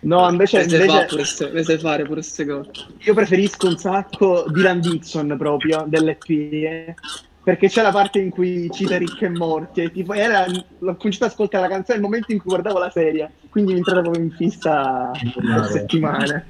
No, 0.00 0.28
invece, 0.30 0.58
le 0.58 0.68
sai, 0.68 0.80
invece 0.80 0.98
fa 0.98 1.04
pure 1.06 1.24
ste- 1.24 1.50
le 1.50 1.64
sai 1.64 1.78
fare 1.78 2.02
pure 2.04 2.14
queste 2.14 2.46
cose. 2.46 2.70
io 2.98 3.14
preferisco 3.14 3.66
un 3.66 3.76
sacco 3.76 4.44
Dylan 4.48 4.80
Dixon 4.80 5.34
proprio 5.36 5.86
dell'EP 5.88 6.94
perché 7.42 7.68
c'è 7.68 7.82
la 7.82 7.90
parte 7.90 8.20
in 8.20 8.30
cui 8.30 8.70
cita 8.70 8.96
Ricchi 8.96 9.24
e 9.24 9.28
Morti 9.30 9.82
e 9.82 9.90
tipo 9.90 10.12
era, 10.12 10.46
l'ho 10.46 10.96
cominciato 10.96 11.24
ad 11.24 11.30
ascoltare 11.30 11.66
la 11.66 11.74
canzone 11.74 11.98
nel 11.98 12.06
momento 12.06 12.30
in 12.30 12.38
cui 12.38 12.50
guardavo 12.50 12.78
la 12.78 12.90
serie 12.90 13.32
quindi 13.50 13.72
mi 13.72 13.78
entravo 13.78 14.16
in 14.16 14.30
fissa 14.30 15.10
per 15.10 15.64
settimane 15.64 16.46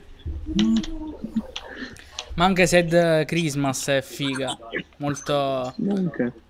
Ma 2.39 2.45
anche 2.45 2.69
Sad 2.69 3.25
Christmas 3.25 3.89
è 3.89 4.01
figa. 4.01 4.57
Molto... 4.99 5.75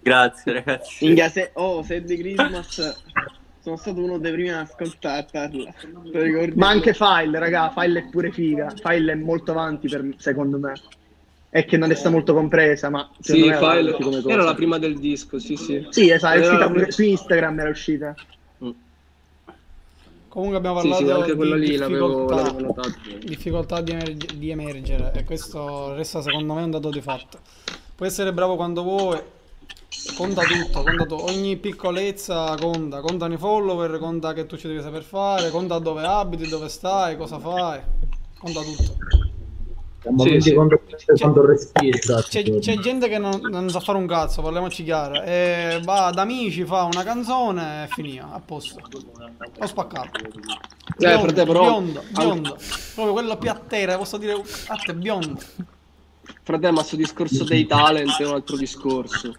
Grazie 0.02 0.52
ragazzi. 0.52 1.06
Minchia, 1.06 1.30
se, 1.30 1.50
oh, 1.54 1.82
se 1.82 2.04
di 2.04 2.18
Christmas 2.18 3.02
sono 3.62 3.76
stato 3.76 4.02
uno 4.02 4.18
dei 4.18 4.32
primi 4.32 4.50
ad 4.50 4.66
ascoltarla. 4.66 5.74
Ma 6.56 6.68
anche 6.68 6.92
File 6.92 7.38
raga 7.38 7.72
File 7.74 8.00
è 8.00 8.08
pure 8.10 8.30
figa 8.30 8.70
File 8.70 9.12
è 9.12 9.14
molto 9.14 9.52
avanti 9.52 9.88
per, 9.88 10.06
secondo 10.18 10.58
me 10.58 10.74
è 11.48 11.64
che 11.64 11.78
non 11.78 11.90
è 11.90 11.94
stata 11.94 12.10
molto 12.10 12.34
compresa 12.34 12.90
ma 12.90 13.10
Sì, 13.20 13.46
è 13.46 13.56
file, 13.56 13.56
avanti 13.56 14.02
come 14.02 14.20
cosa. 14.20 14.30
era 14.34 14.42
la 14.42 14.54
prima 14.54 14.76
del 14.78 14.98
disco, 14.98 15.38
sì, 15.38 15.56
sì. 15.56 15.86
sì 15.88 16.10
esatto 16.10 16.34
è 16.34 16.38
Era 16.40 16.46
uscita 16.48 16.64
la 16.66 16.70
pure 16.70 16.90
su 16.90 17.02
Instagram 17.02 17.60
era 17.60 17.68
uscita 17.70 18.14
Comunque 20.28 20.58
abbiamo 20.58 20.80
Sì, 20.80 20.88
parlato 20.88 21.06
sì, 21.06 21.10
anche 21.10 21.36
di 21.36 21.58
lì 21.58 21.70
difficoltà, 21.70 22.54
difficoltà 23.24 23.80
di, 23.80 23.92
emerg- 23.92 24.32
di 24.34 24.50
emergere 24.50 25.12
e 25.14 25.24
questo 25.24 25.94
resta 25.94 26.20
secondo 26.20 26.52
me 26.54 26.62
un 26.62 26.70
dato 26.70 26.90
di 26.90 27.00
fatto. 27.00 27.38
Puoi 27.94 28.08
essere 28.08 28.32
bravo 28.32 28.56
quando 28.56 28.82
vuoi, 28.82 29.20
conta 30.14 30.42
tutto, 30.42 30.82
conta 30.82 31.06
tu- 31.06 31.14
ogni 31.14 31.56
piccolezza 31.56 32.54
conta, 32.60 33.00
contano 33.00 33.34
i 33.34 33.38
follower, 33.38 33.98
conta 33.98 34.34
che 34.34 34.46
tu 34.46 34.56
ci 34.56 34.68
devi 34.68 34.82
saper 34.82 35.02
fare, 35.02 35.50
conta 35.50 35.78
dove 35.78 36.04
abiti, 36.04 36.46
dove 36.46 36.68
stai, 36.68 37.16
cosa 37.16 37.38
fai, 37.38 37.80
conta 38.38 38.60
tutto. 38.60 39.27
Sì, 40.16 40.40
sì. 40.40 40.54
quando, 40.54 40.80
quando 41.18 41.46
respiri. 41.46 41.98
esatto. 41.98 42.26
C'è, 42.28 42.42
c'è 42.58 42.78
gente 42.78 43.08
che 43.08 43.18
non, 43.18 43.40
non 43.42 43.68
sa 43.68 43.80
fare 43.80 43.98
un 43.98 44.06
cazzo, 44.06 44.42
parliamoci 44.42 44.84
chiaro, 44.84 45.22
e 45.22 45.80
va 45.84 46.06
ad 46.06 46.18
amici, 46.18 46.64
fa 46.64 46.84
una 46.84 47.02
canzone 47.02 47.84
e 47.84 47.88
finia, 47.88 48.32
a 48.32 48.40
posto. 48.40 48.80
Ho 49.58 49.66
spaccato. 49.66 50.18
Eh, 50.98 51.18
frate, 51.18 51.44
però- 51.44 51.62
biondo, 51.62 52.02
biondo. 52.10 52.56
Proprio 52.94 53.12
quello 53.12 53.36
più 53.36 53.50
a 53.50 53.54
terra, 53.54 53.96
posso 53.96 54.16
dire 54.16 54.32
a 54.32 54.76
te 54.76 54.94
biondo. 54.94 55.40
Frate, 56.42 56.70
ma 56.70 56.82
sto 56.82 56.96
discorso 56.96 57.44
dei 57.44 57.66
talent 57.66 58.20
è 58.20 58.26
un 58.26 58.34
altro 58.34 58.56
discorso. 58.56 59.34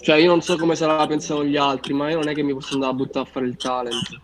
Cioè, 0.00 0.16
io 0.16 0.28
non 0.28 0.40
so 0.40 0.56
come 0.56 0.76
sarà 0.76 0.96
la 0.96 1.06
pensano 1.08 1.44
gli 1.44 1.56
altri, 1.56 1.92
ma 1.92 2.08
io 2.08 2.18
non 2.18 2.28
è 2.28 2.34
che 2.34 2.42
mi 2.42 2.52
posso 2.52 2.74
andare 2.74 2.92
a 2.92 2.94
buttare 2.94 3.26
a 3.26 3.30
fare 3.30 3.46
il 3.46 3.56
talent. 3.56 4.20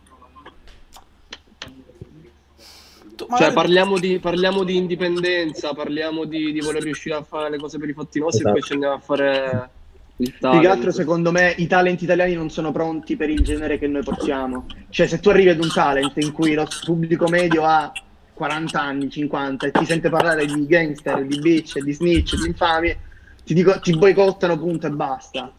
Tu, 3.26 3.36
Cioè, 3.36 3.52
parliamo 3.52 3.98
di, 3.98 4.18
parliamo 4.18 4.64
di 4.64 4.76
indipendenza, 4.76 5.74
parliamo 5.74 6.24
di, 6.24 6.52
di 6.52 6.60
voler 6.60 6.82
riuscire 6.82 7.14
a 7.14 7.22
fare 7.22 7.50
le 7.50 7.58
cose 7.58 7.78
per 7.78 7.88
i 7.88 7.92
fatti 7.92 8.18
nostri 8.18 8.40
Esatto. 8.42 8.48
e 8.48 8.52
poi 8.52 8.62
ci 8.62 8.72
andiamo 8.72 8.94
a 8.94 8.98
fare 8.98 9.70
il 10.16 10.30
Più 10.30 10.38
talent. 10.40 10.62
che 10.62 10.68
altro, 10.68 10.90
secondo 10.92 11.30
me, 11.32 11.54
i 11.56 11.66
talent 11.66 12.00
italiani 12.02 12.34
non 12.34 12.50
sono 12.50 12.72
pronti 12.72 13.16
per 13.16 13.30
il 13.30 13.42
genere 13.42 13.78
che 13.78 13.86
noi 13.86 14.02
portiamo. 14.02 14.66
Cioè, 14.88 15.06
se 15.06 15.20
tu 15.20 15.28
arrivi 15.30 15.48
ad 15.50 15.62
un 15.62 15.70
talent 15.72 16.12
in 16.16 16.32
cui 16.32 16.54
lo 16.54 16.66
pubblico 16.84 17.28
medio 17.28 17.64
ha 17.64 17.92
40 18.34 18.80
anni, 18.80 19.10
50 19.10 19.66
e 19.66 19.70
ti 19.70 19.84
sente 19.84 20.08
parlare 20.10 20.46
di 20.46 20.66
gangster, 20.66 21.24
di 21.24 21.38
bitch, 21.38 21.78
di 21.80 21.92
snitch, 21.92 22.36
di 22.40 22.46
infami, 22.48 22.96
ti, 23.44 23.54
dico, 23.54 23.78
ti 23.80 23.96
boicottano, 23.96 24.58
punto 24.58 24.86
e 24.86 24.90
basta. 24.90 25.52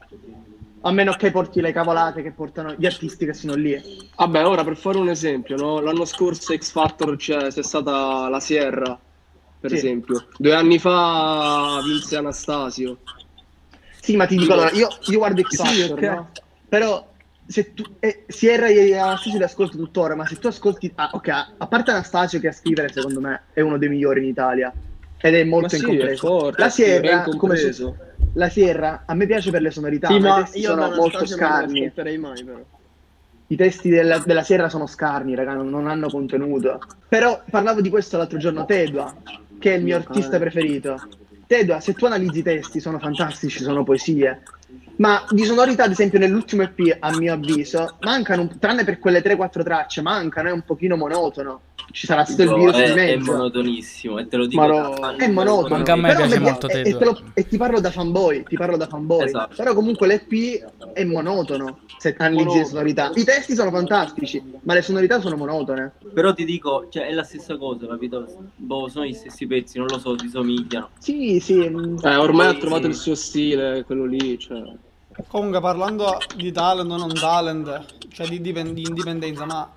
A 0.86 0.92
meno 0.92 1.14
che 1.14 1.32
porti 1.32 1.62
le 1.62 1.72
cavolate 1.72 2.22
che 2.22 2.32
portano 2.32 2.74
gli 2.78 2.86
artisti 2.86 3.26
che 3.26 3.34
sono 3.34 3.54
lì. 3.54 3.82
Vabbè, 4.18 4.46
ora 4.46 4.66
per 4.66 4.76
fare 4.76 4.98
un 4.98 5.08
esempio, 5.10 5.56
no? 5.56 5.80
l'anno 5.80 6.04
scorso 6.04 6.54
X 6.56 6.72
Factor 6.72 7.16
c'è, 7.16 7.48
c'è 7.48 7.64
stata 7.64 8.28
la 8.28 8.40
Sierra, 8.42 9.00
per 9.60 9.70
Sì. 9.70 9.78
esempio. 9.78 10.28
Due 10.38 10.54
anni 10.54 10.80
fa 10.80 11.82
vinse 11.86 12.18
Anastasio. 12.18 12.98
Sì, 14.02 14.18
ma 14.18 14.26
ti 14.26 14.36
dico, 14.36 14.52
allora, 14.52 14.72
io, 14.72 14.90
io 15.06 15.18
guardo 15.20 15.42
X 15.42 15.48
Sì, 15.52 15.56
Factor, 15.56 15.92
ok. 15.92 16.04
no? 16.04 16.32
Però 16.68 17.12
se 17.48 17.74
tu 17.74 17.84
eh, 18.02 18.26
Sierra 18.28 18.68
e 18.68 18.98
Anastasio 18.98 19.38
li 19.38 19.44
ascolti 19.44 19.78
tuttora, 19.78 20.16
ma 20.16 20.26
se 20.26 20.38
tu 20.38 20.48
ascolti 20.48 20.92
ah, 20.96 21.12
ok, 21.14 21.28
a 21.58 21.68
parte 21.68 21.92
Anastasio 21.92 22.42
che 22.42 22.50
a 22.50 22.52
scrivere 22.52 22.92
secondo 22.92 23.22
me 23.22 23.44
è 23.54 23.62
uno 23.62 23.78
dei 23.78 23.88
migliori 23.88 24.20
in 24.22 24.28
Italia 24.28 24.74
ed 25.22 25.34
è 25.36 25.44
molto 25.46 25.68
Ma 25.68 25.70
sì, 25.70 25.80
incompreso. 25.80 26.12
è 26.12 26.18
forte, 26.30 26.60
la 26.62 26.68
è 26.68 26.70
Sierra, 26.70 27.22
come 27.24 27.34
incompreso. 27.34 27.98
La 28.34 28.50
Sierra 28.50 29.04
a 29.06 29.14
me 29.14 29.26
piace 29.26 29.52
per 29.52 29.62
le 29.62 29.72
sonorità, 29.72 30.08
Sì, 30.08 30.14
ma 30.14 30.20
i 30.20 30.22
ma 30.30 30.44
testi 30.44 30.60
io 30.60 30.70
sono 30.70 30.90
molto 30.96 31.18
non 31.20 31.28
scarni. 31.28 31.80
ascolterei 31.80 32.18
mai, 32.18 32.44
però. 32.44 32.60
I 33.48 33.56
testi 33.56 33.90
della, 33.90 34.20
della 34.20 34.42
Sierra 34.44 34.70
sono 34.70 34.88
scarni, 34.88 35.36
raga, 35.36 35.54
non, 35.54 35.70
non 35.70 35.88
hanno 35.88 36.08
contenuto. 36.10 36.80
Però 37.08 37.42
parlavo 37.50 37.82
di 37.82 37.90
questo 37.90 38.18
l'altro 38.18 38.38
giorno, 38.40 38.66
Tedua, 38.66 39.14
che 39.60 39.74
è 39.74 39.78
il 39.78 39.84
mio 39.84 39.98
artista 39.98 40.40
preferito. 40.40 41.00
Tedua, 41.46 41.80
se 41.80 41.94
tu 41.94 42.06
analizzi 42.06 42.40
i 42.40 42.44
testi, 42.44 42.80
sono 42.80 42.98
fantastici, 43.00 43.62
sono 43.62 43.84
poesie. 43.84 44.42
Ma 44.96 45.24
di 45.30 45.44
sonorità, 45.44 45.84
ad 45.84 45.92
esempio, 45.92 46.18
nell'ultimo 46.18 46.64
EP, 46.64 46.98
a 47.00 47.16
mio 47.16 47.34
avviso, 47.34 47.98
mancano, 48.02 48.50
tranne 48.60 48.84
per 48.84 48.98
quelle 48.98 49.22
3-4 49.22 49.64
tracce, 49.64 50.02
mancano, 50.02 50.50
è 50.50 50.52
un 50.52 50.62
pochino 50.62 50.96
monotono. 50.96 51.62
Ci 51.92 52.06
sarà 52.06 52.24
stato 52.26 52.42
il 52.44 52.54
virus 52.54 52.76
è, 52.76 52.86
di 52.86 52.92
è 52.92 53.16
mezzo. 53.16 53.32
monotonissimo 53.32 54.18
e 54.20 54.28
te 54.28 54.38
lo 54.38 54.46
dico 54.46 54.62
Ma 54.62 54.68
da 54.68 54.82
no, 54.82 54.94
fan 54.94 55.20
È 55.20 55.28
di 55.28 55.32
monotono. 55.34 55.76
Anche 55.76 55.92
a 55.92 55.96
me 55.96 56.08
Però 56.08 56.20
piace 56.20 56.40
molto 56.40 56.68
e 56.68 56.82
te 56.82 57.06
lo- 57.06 57.22
e 57.34 57.48
ti 57.48 57.58
parlo 57.58 57.80
da 57.80 57.92
fanboy, 57.92 58.44
ti 58.44 58.56
parlo 58.56 58.78
da 58.78 58.88
fanboy. 58.88 59.26
Esatto. 59.26 59.56
Però 59.56 59.74
comunque 59.74 60.08
l'EP 60.08 60.64
è 60.94 61.04
monotono 61.04 61.80
se 61.98 62.16
analizzi 62.18 62.58
le 62.58 62.66
sonorità. 62.66 63.12
I 63.16 63.24
testi 63.24 63.54
sono 63.56 63.72
fantastici, 63.72 64.42
ma 64.64 64.74
le 64.74 64.82
sonorità 64.82 65.20
sono 65.20 65.36
monotone. 65.36 65.94
Però 66.14 66.34
ti 66.34 66.46
dico, 66.46 66.88
cioè, 66.90 67.08
è 67.08 67.12
la 67.14 67.24
stessa 67.24 67.58
cosa, 67.58 67.88
capito? 67.88 68.26
Boh, 68.56 68.88
sono 68.88 69.06
gli 69.06 69.14
stessi 69.14 69.48
pezzi, 69.48 69.78
non 69.78 69.88
lo 69.88 69.98
so, 70.00 70.18
si 70.18 70.28
somigliano. 70.30 70.90
Sì, 71.00 71.40
sì. 71.40 71.60
Eh, 71.64 72.16
ormai 72.16 72.48
ha 72.48 72.54
Sì, 72.54 72.60
trovato 72.60 72.84
sì. 72.84 72.90
il 72.90 72.96
suo 72.96 73.16
stile, 73.16 73.84
quello 73.86 74.06
lì, 74.06 74.38
cioè... 74.38 74.62
Comunque 75.28 75.60
parlando 75.62 76.18
di 76.36 76.52
talent 76.52 76.90
o 76.92 76.98
non 76.98 77.14
talent, 77.14 77.86
cioè 78.12 78.28
di, 78.28 78.42
dipen- 78.42 78.74
di 78.74 78.82
indipendenza, 78.82 79.46
ma 79.46 79.72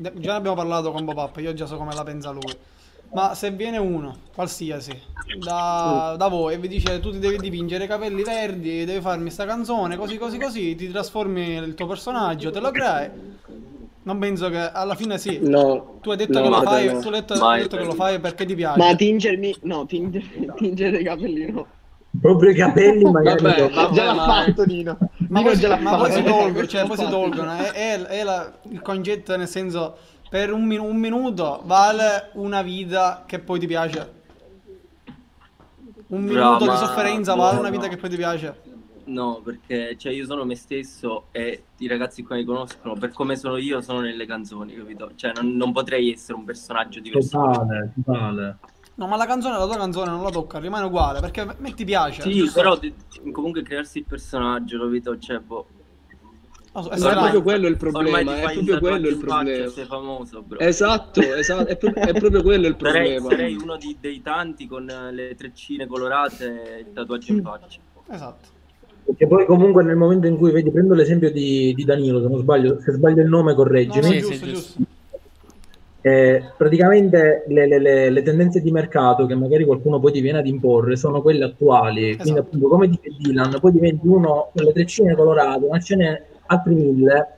già 0.00 0.10
ne 0.32 0.38
abbiamo 0.38 0.56
parlato 0.56 0.90
con 0.92 1.04
Bob 1.04 1.36
io 1.38 1.52
già 1.54 1.66
so 1.66 1.76
come 1.76 1.94
la 1.94 2.02
pensa 2.04 2.30
lui. 2.30 2.56
Ma 3.12 3.34
se 3.34 3.50
viene 3.50 3.76
uno, 3.76 4.16
qualsiasi, 4.32 4.92
da, 5.42 6.14
da 6.16 6.28
voi 6.28 6.54
e 6.54 6.58
vi 6.58 6.68
dice 6.68 7.00
tu 7.00 7.10
ti 7.10 7.18
devi 7.18 7.38
dipingere 7.38 7.84
i 7.84 7.88
capelli 7.88 8.22
verdi, 8.22 8.84
devi 8.84 9.00
farmi 9.00 9.30
sta 9.30 9.44
canzone, 9.46 9.96
così 9.96 10.16
così 10.16 10.38
così, 10.38 10.74
ti 10.76 10.88
trasformi 10.88 11.54
il 11.54 11.74
tuo 11.74 11.86
personaggio, 11.86 12.50
te 12.52 12.60
lo 12.60 12.70
crei. 12.70 13.10
Non 14.02 14.18
penso 14.18 14.48
che 14.48 14.58
alla 14.58 14.94
fine 14.94 15.18
sì. 15.18 15.38
No. 15.42 15.98
Tu 16.00 16.10
hai 16.10 16.16
detto 16.16 16.38
No, 16.38 16.44
che 16.44 16.48
lo 16.48 16.62
fai, 16.62 16.86
no. 16.86 17.00
tu 17.00 17.08
hai 17.08 17.12
detto, 17.12 17.34
hai 17.34 17.62
detto 17.62 17.76
che 17.76 17.84
lo 17.84 17.94
fai 17.94 18.18
perché 18.20 18.46
ti 18.46 18.54
piace. 18.54 18.78
Ma 18.78 18.94
tingermi, 18.94 19.56
no, 19.62 19.84
tingere, 19.86 20.24
tingere 20.56 20.98
i 20.98 21.04
capelli 21.04 21.50
no. 21.50 21.66
Proprio 22.20 22.50
i 22.50 22.54
capelli 22.54 23.04
magari. 23.10 23.42
Vabbè, 23.42 23.70
vabbè, 23.70 23.92
già 23.94 24.04
l'ha 24.04 24.14
ma- 24.14 24.44
fatto 24.44 24.64
Nino. 24.64 24.96
Ma 25.30 25.42
poi, 25.42 25.56
ma 25.78 25.94
poi 25.96 26.10
si 26.12 26.22
tolgono, 26.24 26.66
cioè 26.66 26.86
poi 26.86 26.96
si 26.98 27.06
tolgono. 27.08 27.52
È, 27.56 27.70
è- 27.72 28.00
è 28.02 28.22
la- 28.24 28.52
il 28.70 28.82
concetto 28.82 29.36
nel 29.36 29.46
senso, 29.48 29.96
per 30.28 30.52
un, 30.52 30.68
un 30.78 30.96
minuto 30.96 31.62
vale 31.64 32.30
una 32.34 32.62
vita 32.62 33.24
che 33.26 33.38
poi 33.38 33.58
ti 33.60 33.66
piace. 33.66 34.18
Un 36.08 36.24
minuto 36.24 36.66
di 36.66 36.66
ma- 36.66 36.76
sofferenza 36.76 37.34
vale 37.34 37.58
una 37.58 37.70
no. 37.70 37.70
vita 37.70 37.88
che 37.88 37.96
poi 37.96 38.10
ti 38.10 38.16
piace. 38.16 38.60
No, 39.04 39.40
perché 39.42 39.96
cioè, 39.96 40.12
io 40.12 40.24
sono 40.24 40.44
me 40.44 40.54
stesso 40.54 41.28
e 41.32 41.70
i 41.78 41.86
ragazzi 41.88 42.22
qua 42.22 42.36
mi 42.36 42.44
conoscono, 42.44 42.94
per 42.96 43.12
come 43.12 43.34
sono 43.36 43.56
io, 43.56 43.80
sono 43.80 44.00
nelle 44.00 44.26
canzoni, 44.26 44.74
capito? 44.74 45.14
Cioè, 45.16 45.32
non, 45.32 45.56
non 45.56 45.72
potrei 45.72 46.12
essere 46.12 46.38
un 46.38 46.44
personaggio 46.44 47.00
diverso. 47.00 47.38
Totale, 47.38 47.92
totale. 47.94 48.58
No, 49.00 49.06
ma 49.06 49.16
la 49.16 49.24
canzone, 49.24 49.56
la 49.56 49.64
tua 49.64 49.78
canzone 49.78 50.10
non 50.10 50.22
la 50.22 50.28
tocca, 50.28 50.58
rimane 50.58 50.84
uguale, 50.84 51.20
perché 51.20 51.40
a 51.40 51.56
me 51.58 51.72
ti 51.72 51.84
piace. 51.86 52.20
Sì, 52.22 52.34
giusto? 52.36 52.60
però 52.60 52.78
ti- 52.78 52.94
comunque 53.32 53.62
crearsi 53.62 53.96
il 53.98 54.04
personaggio, 54.04 54.78
capito? 54.78 55.16
Cioè, 55.18 55.38
boh. 55.38 55.66
No, 56.74 56.88
è 56.90 56.98
Ma 56.98 57.12
è 57.12 57.16
proprio 57.16 57.42
quello 57.42 57.66
il 57.66 57.76
Ormai 57.76 58.22
problema, 58.24 58.38
è 58.40 58.52
proprio 58.52 58.74
il 58.74 58.78
quello 58.78 59.08
il 59.08 59.16
problema. 59.16 59.70
sei 59.70 59.86
famoso, 59.86 60.42
bro. 60.42 60.58
Esatto, 60.60 61.20
esatto, 61.34 61.66
è, 61.66 61.76
pro- 61.78 61.94
è 61.94 62.14
proprio 62.14 62.42
quello 62.42 62.66
il 62.66 62.76
Sarei, 62.76 63.08
problema. 63.16 63.28
sarei 63.30 63.54
uno 63.56 63.76
di- 63.78 63.96
dei 63.98 64.20
tanti 64.20 64.66
con 64.66 64.88
eh, 64.88 65.12
le 65.12 65.34
treccine 65.34 65.86
colorate 65.86 66.76
e 66.76 66.80
il 66.80 66.92
tatuaggio 66.92 67.32
in 67.32 67.40
faccia. 67.40 67.80
Esatto. 68.10 68.48
Perché 69.04 69.26
poi 69.26 69.44
comunque 69.46 69.82
nel 69.82 69.96
momento 69.96 70.26
in 70.26 70.36
cui 70.36 70.52
vedi, 70.52 70.70
prendo 70.70 70.94
l'esempio 70.94 71.30
di, 71.32 71.74
di 71.74 71.84
Danilo, 71.84 72.20
se 72.22 72.28
non 72.28 72.38
sbaglio, 72.40 72.80
se 72.80 72.92
sbaglio 72.92 73.22
il 73.22 73.28
nome 73.28 73.52
No, 73.52 73.56
correggimi. 73.56 74.02
no, 74.04 74.12
Sì, 74.12 74.20
giusto, 74.20 74.46
sì, 74.46 74.52
giusto. 74.52 74.78
giusto. 74.78 74.80
Eh, 76.02 76.42
praticamente 76.56 77.44
le, 77.48 77.66
le- 77.66 77.78
le- 77.78 78.10
le 78.10 78.22
tendenze 78.22 78.62
di 78.62 78.70
mercato 78.70 79.26
che 79.26 79.34
magari 79.34 79.66
qualcuno 79.66 80.00
poi 80.00 80.12
ti 80.12 80.20
viene 80.20 80.38
ad 80.38 80.46
imporre 80.46 80.96
sono 80.96 81.20
quelle 81.20 81.44
attuali. 81.44 82.16
Quindi, 82.16 82.22
Esatto. 82.22 82.40
appunto, 82.40 82.68
come 82.68 82.88
dice 82.88 83.10
Dylan, 83.18 83.58
poi 83.60 83.72
diventi 83.72 84.06
uno 84.06 84.50
con 84.54 84.64
le 84.64 84.72
treccine 84.72 85.14
colorate, 85.14 85.66
ma 85.68 85.78
ce 85.78 85.96
n'è 85.96 86.22
altri 86.46 86.74
mille, 86.74 87.28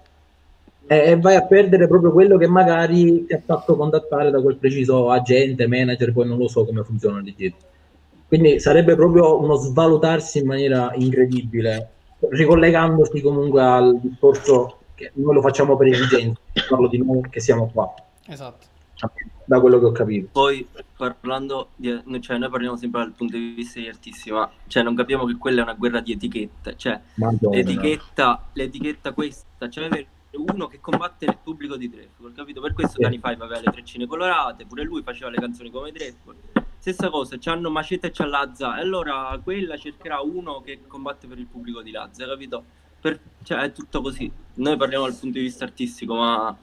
e, 0.86 0.96
e 0.96 1.16
vai 1.18 1.34
a 1.34 1.44
perdere 1.44 1.88
proprio 1.88 2.12
quello 2.12 2.36
che 2.36 2.46
magari 2.46 3.24
ti 3.26 3.32
ha 3.32 3.42
fatto 3.44 3.74
contattare 3.74 4.30
da 4.30 4.40
quel 4.40 4.56
preciso 4.56 5.10
agente, 5.10 5.66
manager, 5.66 6.12
poi 6.12 6.28
non 6.28 6.38
lo 6.38 6.46
so 6.46 6.64
come 6.64 6.84
funziona 6.84 7.20
di 7.20 7.34
dietro. 7.36 7.58
Quindi 8.28 8.60
sarebbe 8.60 8.94
proprio 8.94 9.40
uno 9.40 9.56
svalutarsi 9.56 10.38
in 10.38 10.46
maniera 10.46 10.92
incredibile, 10.94 11.88
ricollegandosi 12.30 13.20
comunque 13.20 13.60
al 13.60 13.98
discorso 14.00 14.78
che 14.94 15.10
noi 15.14 15.34
lo 15.34 15.40
facciamo 15.42 15.76
per 15.76 15.88
esigenza, 15.88 16.40
parlo 16.68 16.86
di 16.86 16.98
noi 16.98 17.22
che 17.28 17.40
siamo 17.40 17.68
qua 17.72 17.92
Esatto. 18.26 18.66
da 19.44 19.60
quello 19.60 19.78
che 19.80 19.84
ho 19.86 19.92
capito. 19.92 20.28
Poi 20.32 20.66
parlando 20.96 21.70
di, 21.76 22.00
cioè 22.20 22.38
noi 22.38 22.48
parliamo 22.50 22.76
sempre 22.76 23.00
dal 23.00 23.12
punto 23.12 23.36
di 23.36 23.52
vista 23.54 23.80
degli 23.80 23.88
artisti, 23.88 24.30
ma 24.30 24.48
cioè 24.68 24.82
non 24.82 24.94
capiamo 24.94 25.24
che 25.24 25.36
quella 25.36 25.60
è 25.60 25.62
una 25.64 25.74
guerra 25.74 26.00
di 26.00 26.12
etichette, 26.12 26.76
cioè 26.76 27.00
Madonna. 27.14 27.56
l'etichetta, 27.56 28.48
l'etichetta 28.52 29.12
questa, 29.12 29.68
cioè 29.68 30.06
uno 30.32 30.66
che 30.66 30.80
combatte 30.80 31.24
il 31.26 31.36
pubblico 31.42 31.76
di 31.76 31.90
Dreford, 31.90 32.34
capito? 32.34 32.60
Per 32.60 32.72
questo 32.72 32.94
Sì. 32.94 33.02
Dani 33.02 33.16
Five 33.16 33.44
aveva 33.44 33.60
le 33.60 33.70
treccine 33.70 34.06
colorate, 34.06 34.64
pure 34.66 34.84
lui 34.84 35.02
faceva 35.02 35.30
le 35.30 35.38
canzoni 35.38 35.70
come 35.70 35.90
Dreford. 35.92 36.38
Stessa 36.78 37.10
cosa, 37.10 37.36
c'hanno 37.38 37.70
Maceta 37.70 38.06
e 38.06 38.10
c'ha 38.12 38.26
Lazza, 38.26 38.76
e 38.78 38.80
allora 38.80 39.38
quella 39.42 39.76
cercherà 39.76 40.20
uno 40.20 40.60
che 40.60 40.80
combatte 40.86 41.26
per 41.26 41.38
il 41.38 41.46
pubblico 41.46 41.82
di 41.82 41.90
Lazza, 41.90 42.26
capito? 42.26 42.64
Per- 43.00 43.20
cioè 43.42 43.58
è 43.62 43.72
tutto 43.72 44.00
così. 44.00 44.30
Noi 44.54 44.76
parliamo 44.76 45.04
dal 45.04 45.16
punto 45.16 45.38
di 45.38 45.44
vista 45.44 45.64
artistico, 45.64 46.14
ma 46.14 46.56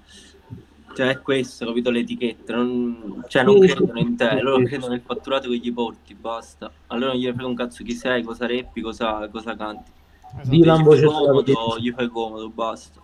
cioè 0.95 1.09
è 1.09 1.21
questo, 1.21 1.65
capito? 1.65 1.89
Le 1.89 1.99
etichette, 1.99 2.53
non, 2.53 3.23
cioè 3.27 3.43
non 3.43 3.59
credono 3.59 3.99
in 3.99 4.15
te, 4.15 4.41
loro 4.41 4.63
credono 4.63 4.91
nel 4.91 5.01
fatturato 5.05 5.49
che 5.49 5.57
gli 5.57 5.71
porti, 5.73 6.13
basta. 6.15 6.71
Allora 6.87 7.11
non 7.11 7.19
gli 7.21 7.25
frega 7.25 7.45
un 7.45 7.55
cazzo 7.55 7.83
chi 7.83 7.93
sei, 7.93 8.23
cosa 8.23 8.47
rappi, 8.47 8.81
cosa, 8.81 9.27
cosa 9.29 9.55
canti. 9.55 9.91
esatto. 10.39 10.49
Dylan 10.49 10.81
Gli 10.81 10.83
voce 10.83 11.01
fai 11.05 11.11
comodo, 11.11 11.79
gli 11.79 11.91
fai 11.91 12.07
comodo, 12.07 12.49
basta. 12.49 13.01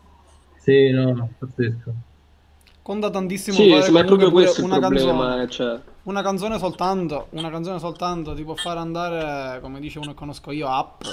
Sì, 0.57 0.89
no, 0.89 1.13
no, 1.13 1.29
pazzesco. 1.37 1.93
Conta 2.81 3.09
tantissimo 3.09 3.55
Sì, 3.55 3.69
fare 3.69 3.89
ma 3.91 3.99
è 4.01 4.05
proprio 4.05 4.29
questo 4.31 4.59
il 4.59 4.65
una 4.67 4.79
canzone. 4.79 5.11
problema, 5.11 5.41
eh, 5.41 5.49
cioè... 5.49 5.79
Una 6.03 6.21
canzone 6.21 6.59
soltanto, 6.59 7.27
una 7.31 7.49
canzone 7.49 7.79
soltanto 7.79 8.35
ti 8.35 8.43
può 8.43 8.53
fare 8.53 8.79
andare, 8.79 9.59
come 9.59 9.79
dice 9.79 9.97
uno 9.97 10.09
che 10.09 10.13
conosco 10.13 10.51
io, 10.51 10.67
up, 10.67 11.03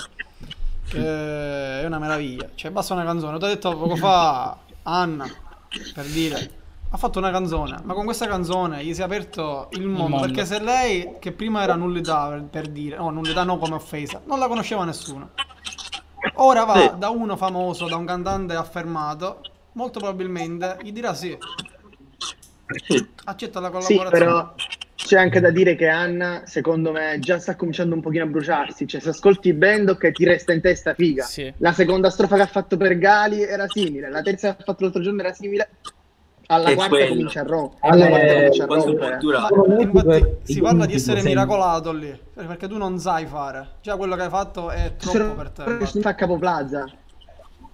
che 0.88 0.98
è 1.80 1.84
una 1.86 1.98
meraviglia. 1.98 2.50
Cioè, 2.54 2.70
basta 2.70 2.92
una 2.92 3.04
canzone. 3.04 3.38
Ti 3.38 3.44
ho 3.44 3.48
detto 3.48 3.74
poco 3.74 3.96
fa, 3.96 4.58
Anna, 4.82 5.26
per 5.94 6.04
dire, 6.04 6.50
ha 6.94 6.98
fatto 6.98 7.18
una 7.18 7.30
canzone, 7.30 7.78
ma 7.84 7.94
con 7.94 8.04
questa 8.04 8.26
canzone 8.26 8.84
gli 8.84 8.92
si 8.92 9.00
è 9.00 9.04
aperto 9.04 9.68
il 9.72 9.86
mondo, 9.86 10.08
mondo. 10.08 10.26
perché 10.26 10.44
se 10.44 10.60
lei, 10.60 11.14
che 11.20 11.32
prima 11.32 11.62
era 11.62 11.74
nullità 11.74 12.28
per, 12.28 12.42
per 12.44 12.66
dire, 12.68 12.96
no, 12.96 13.08
nullità 13.10 13.44
no 13.44 13.56
come 13.56 13.74
offesa, 13.76 14.20
non 14.26 14.38
la 14.38 14.46
conosceva 14.46 14.84
nessuno. 14.84 15.30
Ora 16.34 16.64
va 16.64 16.74
Sì. 16.78 16.90
da 16.98 17.08
uno 17.08 17.36
famoso, 17.36 17.88
da 17.88 17.96
un 17.96 18.04
cantante 18.04 18.54
affermato, 18.54 19.40
molto 19.72 20.00
probabilmente 20.00 20.76
gli 20.82 20.92
dirà 20.92 21.14
sì, 21.14 21.36
accetta 23.24 23.60
la 23.60 23.66
Sì, 23.80 23.94
collaborazione. 23.96 24.10
però 24.10 24.54
c'è 24.94 25.18
anche 25.18 25.40
da 25.40 25.50
dire 25.50 25.74
che 25.74 25.88
Anna, 25.88 26.42
secondo 26.44 26.92
me, 26.92 27.18
già 27.20 27.38
sta 27.38 27.56
cominciando 27.56 27.94
un 27.94 28.02
pochino 28.02 28.24
a 28.24 28.26
bruciarsi. 28.26 28.86
Cioè, 28.86 29.00
se 29.00 29.08
ascolti 29.08 29.56
che 29.98 30.12
ti 30.12 30.24
resta 30.24 30.52
in 30.52 30.60
testa 30.60 30.92
figa. 30.94 31.24
Sì. 31.24 31.52
La 31.56 31.72
seconda 31.72 32.10
strofa 32.10 32.36
che 32.36 32.42
ha 32.42 32.46
fatto 32.46 32.76
per 32.76 32.98
Gali 32.98 33.42
era 33.42 33.66
simile, 33.66 34.10
la 34.10 34.20
terza 34.22 34.54
che 34.54 34.60
ha 34.60 34.64
fatto 34.64 34.84
l'altro 34.84 35.00
giorno 35.02 35.20
era 35.20 35.32
simile. 35.32 35.70
Alla 36.52 36.68
È 36.68 36.74
quarta 36.74 36.94
quello. 36.94 37.08
comincia 37.08 37.40
a 37.40 37.44
rompere. 37.44 37.80
Alla 37.92 38.08
quarta 38.08 38.34
comincia 38.34 38.62
a 38.62 38.66
rompere. 38.66 39.66
molti 39.66 39.82
infatti 39.82 40.06
que- 40.06 40.38
si 40.42 40.60
parla 40.60 40.86
di 40.86 40.94
essere 40.94 41.22
miracolato 41.22 41.92
lì, 41.92 42.20
perché 42.34 42.68
tu 42.68 42.76
non 42.76 42.98
sai 42.98 43.26
fare. 43.26 43.68
Già 43.80 43.96
quello 43.96 44.16
che 44.16 44.22
hai 44.22 44.28
fatto 44.28 44.70
è 44.70 44.94
troppo 44.96 45.34
per 45.34 45.50
te. 45.50 45.62
infatti. 45.64 46.00
fa 46.00 46.14
Capo 46.14 46.38
Plaza. 46.38 46.84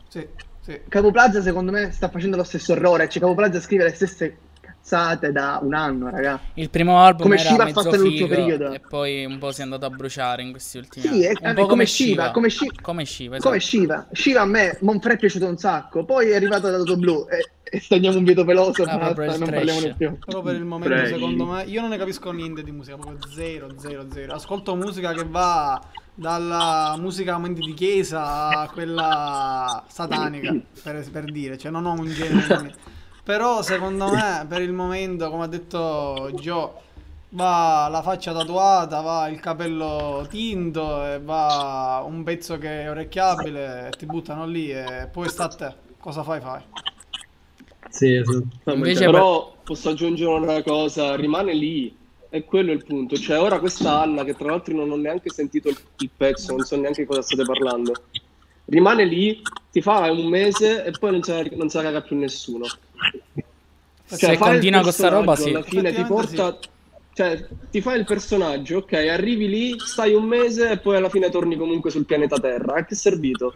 Sì, 0.08 0.26
sì. 0.60 0.80
Capo 0.88 1.10
Plaza, 1.10 1.42
secondo 1.42 1.72
me, 1.72 1.90
sta 1.92 2.08
facendo 2.08 2.36
lo 2.36 2.44
stesso 2.44 2.72
errore. 2.72 3.08
Cioè, 3.08 3.20
Capo 3.20 3.34
Plaza 3.34 3.60
scrive 3.60 3.84
le 3.84 3.92
stesse 3.94 4.36
cazzate 4.88 5.32
da 5.32 5.58
un 5.62 5.74
anno, 5.74 6.08
raga. 6.10 6.40
Il 6.54 6.70
primo 6.70 6.98
album 7.00 7.22
Come 7.22 7.34
era 7.36 7.48
Shiva 7.48 7.62
ha 7.62 7.66
mezzo 7.66 7.82
fatto 7.82 7.96
nell'ultimo 7.96 8.28
figo 8.28 8.40
periodo. 8.40 8.72
e 8.72 8.80
poi 8.80 9.24
un 9.26 9.38
po' 9.38 9.52
si 9.52 9.60
è 9.60 9.64
andato 9.64 9.84
a 9.84 9.90
bruciare 9.90 10.42
in 10.42 10.50
questi 10.50 10.78
ultimi 10.78 11.04
Sì, 11.04 11.08
anni. 11.10 11.22
è- 11.22 11.28
un 11.28 11.50
è 11.50 11.54
po' 11.54 11.66
come 11.66 11.86
Shiva, 11.86 12.30
come 12.30 12.48
Shi- 12.48 12.72
Come 12.80 13.04
Shiva, 13.04 13.36
Come 13.38 13.56
esatto. 13.56 13.76
Shiva. 13.76 14.06
Shiva 14.12 14.40
a 14.40 14.44
me, 14.46 14.78
Monfre 14.80 15.14
è 15.14 15.16
piaciuto 15.18 15.46
un 15.46 15.58
sacco. 15.58 16.04
Poi 16.04 16.30
è 16.30 16.36
arrivato 16.36 16.70
da 16.70 16.78
Toto 16.78 16.96
Blu 16.96 17.26
e, 17.28 17.50
e 17.76 17.80
stendiamo 17.80 18.16
un 18.16 18.24
vieto 18.24 18.44
peloso 18.44 18.82
Ah, 18.84 18.96
basta, 18.96 19.04
non 19.04 19.14
trash. 19.14 19.38
parliamone 19.50 19.94
più. 19.96 20.18
Però 20.24 20.42
per 20.42 20.54
il 20.54 20.64
momento, 20.64 20.94
Pregi. 20.94 21.12
secondo 21.12 21.44
me, 21.44 21.62
io 21.64 21.80
non 21.82 21.90
ne 21.90 21.98
capisco 21.98 22.30
niente 22.32 22.62
di 22.62 22.70
musica, 22.72 22.96
proprio 22.96 23.18
zero, 23.34 23.68
zero, 23.78 24.06
zero. 24.10 24.32
Ascolto 24.34 24.74
musica 24.74 25.12
che 25.12 25.24
va 25.28 25.80
dalla 26.14 26.96
musica 26.98 27.34
a 27.34 27.38
momenti 27.38 27.60
di 27.60 27.74
chiesa 27.74 28.48
a 28.62 28.68
quella 28.70 29.84
satanica, 29.86 30.52
per, 30.82 31.08
per 31.12 31.24
dire, 31.30 31.56
cioè 31.58 31.70
non 31.70 31.84
ho 31.86 31.92
un 31.92 32.06
genere. 32.12 32.74
Però 33.28 33.60
secondo 33.60 34.08
me, 34.10 34.46
per 34.48 34.62
il 34.62 34.72
momento, 34.72 35.28
come 35.28 35.44
ha 35.44 35.48
detto 35.48 36.30
Joe, 36.40 36.70
va 37.28 37.86
la 37.90 38.00
faccia 38.00 38.32
tatuata, 38.32 39.02
va 39.02 39.28
il 39.28 39.38
capello 39.38 40.26
tinto 40.30 41.04
e 41.04 41.20
va 41.20 42.02
un 42.08 42.22
pezzo 42.22 42.56
che 42.56 42.84
è 42.84 42.90
orecchiabile 42.90 43.88
e 43.88 43.90
ti 43.90 44.06
buttano 44.06 44.46
lì 44.46 44.70
e 44.70 45.10
poi 45.12 45.28
sta 45.28 45.44
a 45.44 45.48
te. 45.48 45.74
Cosa 46.00 46.22
fai, 46.22 46.40
fai. 46.40 46.62
Sì, 47.90 48.14
esatto. 48.14 48.72
Invece 48.72 49.04
Però 49.04 49.56
posso 49.62 49.90
aggiungere 49.90 50.30
una 50.30 50.62
cosa, 50.62 51.14
rimane 51.14 51.52
lì, 51.52 51.94
e 52.30 52.44
quello 52.44 52.70
è 52.70 52.74
il 52.74 52.84
punto. 52.86 53.18
Cioè, 53.18 53.38
ora 53.38 53.58
questa 53.58 54.00
Anna, 54.00 54.24
che 54.24 54.36
tra 54.36 54.48
l'altro 54.48 54.74
non 54.74 54.90
ho 54.90 54.96
neanche 54.96 55.28
sentito 55.28 55.68
il, 55.68 55.76
il 55.98 56.08
pezzo, 56.16 56.56
non 56.56 56.64
so 56.64 56.76
neanche 56.76 57.04
cosa 57.04 57.20
state 57.20 57.44
parlando, 57.44 57.92
rimane 58.64 59.04
lì, 59.04 59.42
ti 59.70 59.82
fa 59.82 60.10
un 60.10 60.28
mese 60.28 60.82
e 60.82 60.92
poi 60.92 61.10
non 61.10 61.22
se 61.22 61.42
la, 61.42 61.56
non 61.56 61.68
se 61.68 61.76
la 61.76 61.82
caga 61.82 62.00
più 62.00 62.16
nessuno. 62.16 62.64
Se 64.04 64.16
Cioè, 64.16 64.32
il 64.32 64.38
continua 64.38 64.80
con 64.80 64.92
sta 64.92 65.08
roba, 65.08 65.36
sì. 65.36 65.50
Alla 65.50 65.62
fine 65.62 65.92
ti 65.92 66.04
porta... 66.04 66.58
Cioè, 67.12 67.48
ti 67.70 67.80
fai 67.80 67.98
il 67.98 68.04
personaggio, 68.04 68.78
ok, 68.78 68.92
arrivi 68.92 69.48
lì, 69.48 69.76
stai 69.78 70.14
un 70.14 70.24
mese 70.24 70.70
e 70.70 70.78
poi 70.78 70.96
alla 70.96 71.08
fine 71.08 71.30
torni 71.30 71.56
comunque 71.56 71.90
sul 71.90 72.04
pianeta 72.04 72.38
Terra. 72.38 72.74
A 72.74 72.84
che 72.84 72.94
è 72.94 72.96
servito? 72.96 73.54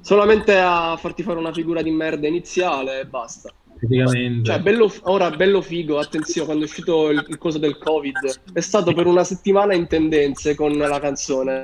Solamente 0.00 0.58
a 0.58 0.96
farti 0.96 1.22
fare 1.22 1.38
una 1.38 1.52
figura 1.52 1.82
di 1.82 1.92
merda 1.92 2.26
iniziale 2.26 3.00
e 3.00 3.06
basta. 3.06 3.52
Praticamente. 3.78 4.50
Cioè, 4.50 4.60
bello, 4.60 4.92
ora 5.02 5.30
bello 5.30 5.62
figo, 5.62 5.98
attenzione, 5.98 6.46
quando 6.46 6.64
è 6.64 6.68
uscito 6.68 7.10
il, 7.10 7.24
il 7.28 7.38
coso 7.38 7.58
del 7.58 7.78
Covid, 7.78 8.40
è 8.52 8.60
stato 8.60 8.92
per 8.92 9.06
una 9.06 9.22
settimana 9.24 9.72
in 9.74 9.86
tendenze 9.86 10.56
con 10.56 10.76
la 10.76 10.98
canzone. 10.98 11.60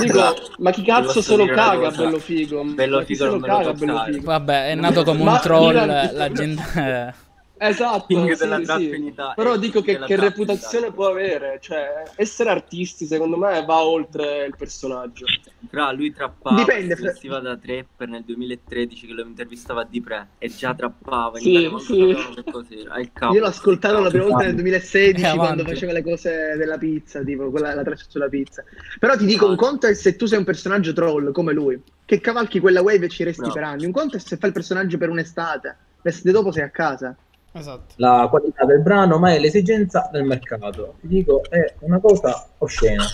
Dico, 0.00 0.34
ma 0.58 0.70
chi 0.70 0.82
cazzo 0.82 1.20
se 1.22 1.36
lo 1.36 1.46
caga 1.46 1.90
bello 1.90 2.18
figo? 2.18 2.62
Bello 2.64 3.04
figo 3.04 3.18
se 3.18 3.24
lo 3.24 3.30
non 3.32 3.40
me 3.40 3.48
lo 3.48 3.56
caga 3.56 3.72
bello 3.72 4.04
figo? 4.04 4.24
Vabbè, 4.24 4.70
è 4.70 4.74
nato 4.74 5.04
come 5.04 5.22
un 5.22 5.38
troll, 5.42 5.74
la 6.12 6.32
gente... 6.32 7.14
Esatto, 7.58 8.06
King 8.06 8.32
sì, 8.32 8.38
della 8.38 8.56
sì. 8.58 8.64
trap 8.64 8.80
in 8.80 9.04
Italia. 9.06 9.34
Però 9.34 9.56
dico 9.56 9.80
che, 9.80 9.98
che 9.98 10.16
reputazione 10.16 10.92
può 10.92 11.08
avere, 11.08 11.58
cioè 11.60 12.02
essere 12.16 12.50
artisti 12.50 13.06
secondo 13.06 13.36
me 13.36 13.64
va 13.64 13.82
oltre 13.82 14.44
il 14.44 14.54
personaggio. 14.56 15.24
Fra 15.68 15.90
lui 15.92 16.12
trappava, 16.12 16.56
Dipende, 16.56 16.94
vestiva 16.94 17.40
da 17.40 17.56
trapper 17.56 18.08
nel 18.08 18.24
2013 18.24 19.06
che 19.06 19.12
lo 19.12 19.22
intervistava 19.22 19.80
a 19.80 19.86
Dipre 19.88 20.28
e 20.38 20.48
già 20.48 20.74
trappava 20.74 21.38
in 21.38 21.44
Sì, 21.44 21.76
sì. 21.80 22.44
cos'era. 22.50 22.98
Il 22.98 23.10
capo. 23.12 23.34
Io 23.34 23.40
l'ho 23.40 23.46
ascoltato 23.46 24.00
la 24.00 24.10
prima 24.10 24.24
volta 24.26 24.44
nel 24.44 24.54
2016 24.54 25.24
È 25.24 25.36
quando 25.36 25.64
faceva 25.64 25.92
le 25.92 26.02
cose 26.02 26.56
della 26.56 26.78
pizza, 26.78 27.22
tipo 27.22 27.50
quella, 27.50 27.74
la 27.74 27.82
traccia 27.82 28.04
sulla 28.06 28.28
pizza. 28.28 28.62
Però 28.98 29.16
ti 29.16 29.24
dico, 29.24 29.46
un 29.48 29.56
conto 29.56 29.86
è 29.86 29.94
se 29.94 30.14
tu 30.16 30.26
sei 30.26 30.38
un 30.38 30.44
personaggio 30.44 30.92
troll 30.92 31.32
come 31.32 31.52
lui, 31.52 31.80
che 32.04 32.20
cavalchi 32.20 32.60
quella 32.60 32.82
wave 32.82 33.06
e 33.06 33.08
ci 33.08 33.24
resti 33.24 33.40
Bravo. 33.40 33.54
per 33.54 33.64
anni. 33.64 33.86
Un 33.86 33.92
conto 33.92 34.16
è 34.16 34.20
se 34.20 34.36
fai 34.36 34.50
il 34.50 34.54
personaggio 34.54 34.98
per 34.98 35.08
un'estate, 35.08 35.76
l'estate 36.02 36.30
dopo 36.30 36.52
sei 36.52 36.62
a 36.62 36.70
casa. 36.70 37.16
Esatto. 37.58 37.94
la 37.96 38.26
qualità 38.28 38.64
del 38.64 38.80
brano, 38.82 39.18
ma 39.18 39.32
è 39.32 39.38
l'esigenza 39.38 40.08
del 40.12 40.24
mercato. 40.24 40.94
Ti 41.00 41.08
dico, 41.08 41.42
è 41.48 41.74
una 41.80 41.98
cosa 41.98 42.46
oscena. 42.58 43.04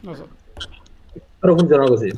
Lo 0.00 0.14
so. 0.14 0.28
Però 1.44 1.56
funziona 1.58 1.86
così. 1.86 2.10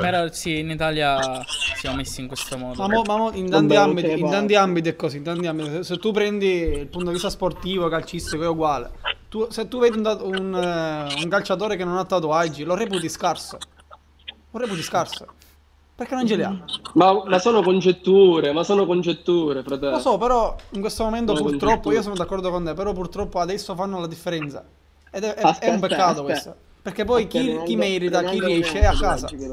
Però 0.00 0.30
sì, 0.30 0.60
in 0.60 0.70
Italia 0.70 1.42
siamo 1.76 1.96
messi 1.96 2.20
in 2.20 2.28
questo 2.28 2.56
modo. 2.56 2.80
Ma, 2.80 2.94
mo- 2.94 3.02
ma 3.02 3.16
mo 3.16 3.32
in, 3.32 3.50
tanti 3.50 3.74
ambiti, 3.74 4.20
in 4.20 4.30
tanti 4.30 4.54
ambiti 4.54 4.88
è 4.90 4.94
così, 4.94 5.16
in 5.16 5.24
tanti 5.24 5.46
ambiti. 5.48 5.70
Se, 5.70 5.82
se 5.82 5.98
tu 5.98 6.12
prendi 6.12 6.46
il 6.46 6.86
punto 6.86 7.06
di 7.06 7.14
vista 7.14 7.28
sportivo, 7.28 7.88
calcistico, 7.88 8.44
è 8.44 8.46
uguale. 8.46 8.90
Tu- 9.28 9.48
se 9.50 9.66
tu 9.66 9.80
vedi 9.80 9.98
un, 9.98 10.06
un, 10.22 10.54
eh, 10.54 11.22
un 11.22 11.28
calciatore 11.28 11.74
che 11.76 11.84
non 11.84 11.96
ha 11.96 12.04
tatuaggi, 12.04 12.62
lo 12.62 12.76
reputi 12.76 13.08
scarso. 13.08 13.58
Lo 14.52 14.58
reputi 14.60 14.82
scarso. 14.82 15.26
Perché 15.98 16.14
non 16.14 16.28
ce 16.28 16.36
li 16.36 16.44
ha? 16.44 16.56
Ma, 16.94 17.24
ma 17.24 17.38
sono 17.40 17.60
congetture, 17.60 18.52
ma 18.52 18.62
sono 18.62 18.86
congetture, 18.86 19.64
fratello. 19.64 19.90
Lo 19.96 19.98
so, 19.98 20.16
però 20.16 20.54
in 20.70 20.80
questo 20.80 21.02
momento 21.02 21.34
Sono 21.34 21.48
purtroppo, 21.48 21.66
congetture. 21.72 21.94
io 21.96 22.02
sono 22.02 22.14
d'accordo 22.14 22.50
con 22.52 22.64
te, 22.64 22.72
però 22.74 22.92
purtroppo 22.92 23.40
adesso 23.40 23.74
fanno 23.74 23.98
la 23.98 24.06
differenza. 24.06 24.64
Ed 25.10 25.24
è, 25.24 25.34
è- 25.34 25.42
Aspetta, 25.42 25.66
è 25.66 25.74
un 25.74 25.80
peccato 25.80 26.02
aspetta. 26.04 26.22
questo. 26.22 26.56
Perché 26.82 27.04
poi 27.04 27.22
Perché 27.24 27.38
chi, 27.40 27.46
Ronaldo- 27.48 27.64
chi 27.64 27.76
merita, 27.76 28.18
chi 28.20 28.24
Ronaldo 28.26 28.46
riesce 28.46 28.78
è 28.78 28.84
a 28.84 28.96
casa. 28.96 29.26
però. 29.26 29.52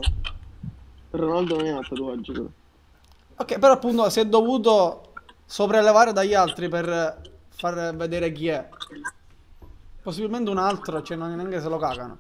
Ronaldo 1.10 1.56
non 1.58 1.78
ha 1.78 1.80
tatuaggi, 1.82 2.32
però. 2.32 2.46
Ok, 3.38 3.58
però 3.58 3.74
appunto 3.74 4.08
si 4.12 4.20
è 4.20 4.26
dovuto 4.28 5.14
sopraelevare 5.48 6.14
dagli 6.14 6.36
altri 6.36 6.70
per 6.70 7.22
far 7.50 7.96
vedere 7.96 8.32
chi 8.32 8.50
è. 8.50 8.70
Possibilmente 10.04 10.52
un 10.52 10.60
altro, 10.60 11.02
cioè 11.02 11.18
non 11.18 11.34
neanche 11.34 11.60
se 11.60 11.70
lo 11.70 11.78
cagano. 11.80 12.18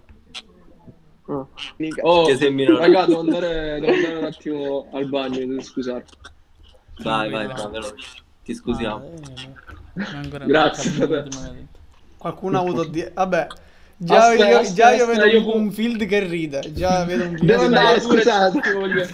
Oh, 1.28 2.26
Che 2.26 2.50
minore. 2.52 2.86
raga, 2.86 3.06
devo 3.08 3.20
andare, 3.22 3.80
devo 3.80 3.94
andare 3.94 4.16
un 4.18 4.24
attimo 4.26 4.88
al 4.94 5.06
bagno, 5.08 5.40
devo 5.40 5.62
scusare. 5.62 6.06
Vai, 7.00 7.32
vai, 7.32 7.48
vai, 7.48 7.70
veloce. 7.72 8.08
Ti 8.44 8.54
scusiamo. 8.54 9.12
Ah, 9.98 10.22
eh, 10.22 10.46
Grazie. 10.46 11.28
Qualcuno 12.18 12.58
ha 12.58 12.62
avuto 12.62 12.84
di... 12.84 13.08
Vabbè, 13.12 13.48
già, 13.98 14.18
Aspetta, 14.28 14.48
io, 14.48 14.58
aspetta, 14.60 14.74
già 14.76 14.92
io 14.94 15.06
vedo 15.08 15.26
io 15.26 15.56
un, 15.56 15.68
pu- 15.68 15.74
field 15.74 16.06
che 16.06 16.20
ride. 16.20 16.72
Già 16.74 17.04
vedo 17.06 17.24
un 17.24 17.30
field 17.30 17.46
Devo 17.46 17.60
che 17.60 17.66
andare, 17.66 18.00
pure 18.02 18.18
scusate. 18.22 18.62
ci 18.62 18.72
voglio- 18.74 19.08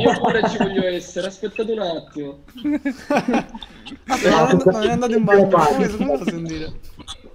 Io 0.00 0.20
pure 0.20 0.48
ci 0.48 0.56
voglio 0.58 0.84
essere, 0.84 1.26
aspettate 1.26 1.72
un 1.72 1.78
attimo. 1.80 2.38
Aspetta, 4.06 4.52
non, 4.52 4.62
non 4.64 4.82
è 4.82 4.90
andato 4.90 5.16
in 5.16 5.24
bagno. 5.24 5.48
Come, 5.48 5.88
come 5.88 6.18
lo 6.18 6.24
sentire? 6.24 6.72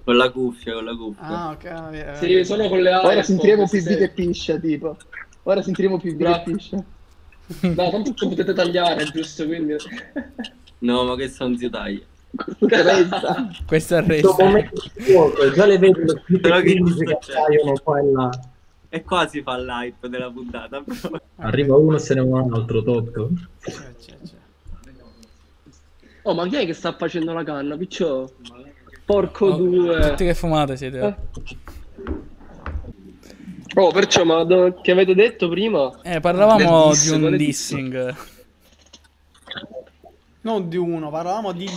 Con 0.04 0.16
la 0.16 0.30
cuffia, 0.30 0.74
con 0.74 0.84
la 0.84 0.94
cuffia. 0.96 1.26
Ah, 1.26 1.50
ok. 1.52 1.90
via, 1.90 2.14
Sì, 2.16 2.26
via. 2.26 2.44
sono 2.44 2.68
con 2.68 2.80
le 2.80 2.90
Ora 2.90 3.00
AirPods, 3.08 3.26
sentiremo 3.26 3.64
PV 3.64 3.76
sì. 3.78 3.96
che 3.96 4.08
piscia, 4.10 4.58
tipo. 4.58 4.96
Ora 5.44 5.62
sentiremo 5.62 5.96
PV 5.98 6.02
che 6.08 6.14
Bravo. 6.14 6.42
piscia. 6.44 6.84
No, 7.62 7.90
tanto 7.90 8.12
potete 8.28 8.52
tagliare, 8.54 9.04
giusto? 9.04 9.44
Quindi... 9.46 9.76
No, 10.78 11.04
ma 11.04 11.14
che 11.16 11.28
sono 11.28 11.56
zio 11.56 11.68
taglia. 11.70 12.00
Resta. 12.58 13.50
Questo 13.66 13.96
è 13.96 13.98
il 14.00 14.04
Questo 14.06 14.28
resto. 14.30 14.44
momento 14.44 14.82
vuoto, 15.10 15.52
già 15.52 15.66
le 15.66 15.78
vedo 15.78 16.00
le 16.26 16.38
Però 16.40 16.56
che 16.60 16.72
15 16.78 17.04
che 17.04 17.18
c'è? 17.20 17.32
appaiono 17.38 17.72
qua 17.82 17.98
e 18.00 18.10
là. 18.10 18.30
E 18.88 19.02
qua 19.02 19.26
si 19.26 19.42
fa 19.42 19.58
l'hype 19.58 20.08
della 20.08 20.30
puntata. 20.30 20.82
però. 20.82 21.20
Arriva 21.36 21.76
uno 21.76 21.96
e 21.96 21.98
se 21.98 22.14
ne 22.14 22.20
va 22.26 22.40
un 22.40 22.54
altro 22.54 22.82
top. 22.82 23.28
C'è, 23.60 23.72
c'è, 23.72 24.14
c'è. 24.24 24.34
Oh, 26.22 26.32
ma 26.34 26.46
chi 26.48 26.56
è 26.56 26.64
che 26.64 26.72
sta 26.72 26.94
facendo 26.96 27.32
la 27.34 27.44
canna, 27.44 27.76
piccio? 27.76 28.32
Porco 29.04 29.46
Oh, 29.46 29.56
due. 29.56 30.00
Tutti 30.10 30.24
che 30.24 30.34
fumate 30.34 30.76
siete. 30.76 30.98
Eh. 31.00 31.14
Oh, 33.76 33.90
perciò, 33.90 34.24
ma 34.24 34.44
do- 34.44 34.80
che 34.80 34.92
avete 34.92 35.14
detto 35.14 35.48
prima? 35.48 36.00
Eh, 36.02 36.20
parlavamo 36.20 36.88
diss, 36.90 37.08
di 37.08 37.14
un 37.14 37.20
quale 37.22 37.36
diss? 37.36 37.46
dissing. 37.74 38.16
Non 40.42 40.68
di 40.68 40.76
uno, 40.76 41.10
parlavamo 41.10 41.52
di, 41.52 41.68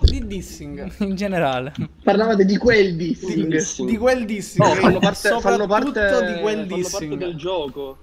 di 0.00 0.26
dissing. 0.26 0.92
In 1.00 1.14
generale. 1.14 1.72
Parlavate 2.02 2.44
di 2.44 2.56
quel 2.56 2.96
dissing. 2.96 3.46
Dissing. 3.46 3.88
Di 3.88 3.96
quel 3.96 4.24
dissing. 4.24 4.64
No, 4.66 4.74
fanno 4.74 4.98
parte, 4.98 5.28
fanno 5.28 5.40
soprattutto 5.40 5.92
parte, 6.00 6.32
di 6.34 6.40
quel 6.40 6.54
fanno 6.56 6.66
parte 6.66 6.74
dissing. 6.76 7.14
del 7.16 7.34
gioco. 7.36 7.98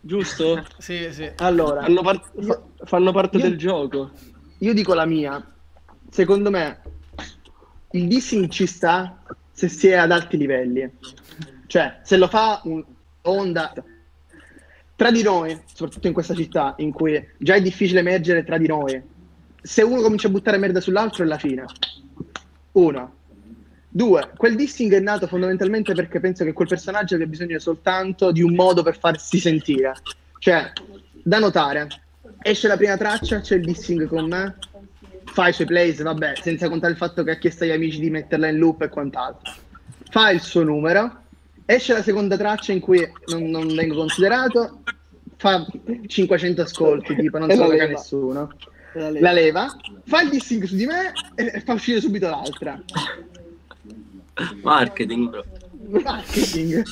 Giusto? 0.00 0.64
Sì, 0.78 1.08
sì. 1.12 1.30
Allora, 1.36 1.82
Fanno, 1.82 2.00
par- 2.02 2.22
fa- 2.40 2.62
fanno 2.84 3.12
parte 3.12 3.36
io- 3.36 3.42
del 3.42 3.56
gioco. 3.58 4.10
io 4.58 4.72
dico 4.72 4.94
la 4.94 5.04
mia. 5.04 5.44
Secondo 6.10 6.50
me, 6.50 6.80
il 7.92 8.08
dissing 8.08 8.48
ci 8.48 8.66
sta 8.66 9.22
se 9.52 9.68
si 9.68 9.88
è 9.88 9.94
ad 9.94 10.10
alti 10.10 10.36
livelli. 10.36 10.90
Cioè, 11.66 12.00
se 12.02 12.16
lo 12.16 12.28
fa 12.28 12.60
un 12.64 12.84
onda 13.22 13.72
tra 14.94 15.10
di 15.10 15.22
noi, 15.22 15.58
soprattutto 15.72 16.06
in 16.06 16.12
questa 16.12 16.34
città 16.34 16.74
in 16.78 16.90
cui 16.90 17.22
già 17.38 17.54
è 17.54 17.62
difficile 17.62 18.00
emergere 18.00 18.44
tra 18.44 18.58
di 18.58 18.66
noi, 18.66 19.00
se 19.60 19.82
uno 19.82 20.00
comincia 20.00 20.28
a 20.28 20.30
buttare 20.30 20.58
merda 20.58 20.80
sull'altro 20.80 21.24
è 21.24 21.26
la 21.26 21.38
fine. 21.38 21.64
Uno. 22.72 23.14
Due, 23.88 24.30
quel 24.36 24.56
dissing 24.56 24.92
è 24.92 25.00
nato 25.00 25.26
fondamentalmente 25.26 25.94
perché 25.94 26.20
penso 26.20 26.44
che 26.44 26.52
quel 26.52 26.68
personaggio 26.68 27.14
abbia 27.14 27.26
bisogno 27.26 27.58
soltanto 27.58 28.30
di 28.30 28.42
un 28.42 28.54
modo 28.54 28.82
per 28.82 28.98
farsi 28.98 29.38
sentire. 29.38 29.94
Cioè, 30.38 30.72
da 31.22 31.38
notare, 31.38 31.88
esce 32.42 32.68
la 32.68 32.76
prima 32.76 32.96
traccia, 32.96 33.40
c'è 33.40 33.56
il 33.56 33.64
dissing 33.64 34.06
con 34.06 34.28
me, 34.28 34.56
fa 35.26 35.48
i 35.48 35.52
suoi 35.52 35.66
plays, 35.66 36.02
vabbè, 36.02 36.34
senza 36.40 36.68
contare 36.68 36.92
il 36.92 36.98
fatto 36.98 37.22
che 37.22 37.32
ha 37.32 37.36
chiesto 37.36 37.64
agli 37.64 37.70
amici 37.70 38.00
di 38.00 38.10
metterla 38.10 38.48
in 38.48 38.56
loop 38.56 38.82
e 38.82 38.88
quant'altro. 38.88 39.52
Fa 40.10 40.30
il 40.30 40.40
suo 40.40 40.62
numero, 40.62 41.22
esce 41.66 41.92
la 41.92 42.02
seconda 42.02 42.36
traccia 42.36 42.72
in 42.72 42.80
cui 42.80 43.06
non, 43.26 43.44
non 43.50 43.66
vengo 43.74 43.96
considerato, 43.96 44.80
fa 45.36 45.66
500 46.06 46.62
ascolti, 46.62 47.14
tipo, 47.16 47.38
non 47.38 47.50
E 47.50 47.54
se 47.54 47.60
lo 47.60 47.68
la 47.68 47.74
leva. 47.74 47.86
nessuno. 47.88 48.52
La 49.18 49.32
leva, 49.32 49.76
fa 50.06 50.22
il 50.22 50.30
dissing 50.30 50.64
su 50.64 50.74
di 50.74 50.86
me 50.86 51.12
e 51.34 51.60
fa 51.60 51.74
uscire 51.74 52.00
subito 52.00 52.30
l'altra. 52.30 52.80
Marketing, 54.62 55.28
bro. 55.28 55.44
Marketing. 56.02 56.82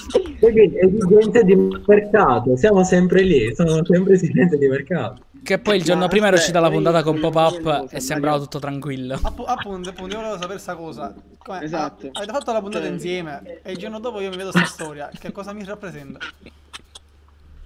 Esigenze 0.40 1.44
di 1.44 1.54
mercato, 1.86 2.56
siamo 2.56 2.84
sempre 2.84 3.22
lì, 3.22 3.54
sono 3.54 3.84
sempre 3.84 4.14
esigenze 4.14 4.58
di 4.58 4.66
mercato. 4.68 5.23
Che 5.44 5.58
poi 5.58 5.76
il 5.76 5.82
giorno 5.84 6.02
Ma 6.04 6.08
prima 6.08 6.26
era 6.28 6.36
uscita 6.36 6.58
la 6.58 6.70
puntata 6.70 7.02
con 7.02 7.20
pop-up 7.20 7.92
e 7.92 8.00
sembrava 8.00 8.38
tutto 8.38 8.58
tranquillo. 8.58 9.18
Appu- 9.22 9.46
appunto, 9.46 9.90
appunto, 9.90 10.14
io 10.14 10.20
volevo 10.22 10.40
sapere 10.40 10.58
sta 10.58 10.74
cosa. 10.74 11.14
Come- 11.38 11.62
Esatto. 11.62 12.06
a- 12.06 12.10
Avete 12.14 12.32
fatto 12.32 12.52
la 12.52 12.60
puntata 12.60 12.84
Cioè- 12.84 12.92
insieme 12.94 13.60
e 13.62 13.72
il 13.72 13.76
giorno 13.78 14.00
dopo 14.00 14.20
io 14.20 14.30
mi 14.30 14.36
vedo 14.36 14.50
sta 14.50 14.64
storia. 14.64 15.10
Che 15.16 15.30
cosa 15.32 15.52
mi 15.52 15.62
rappresenta? 15.64 16.18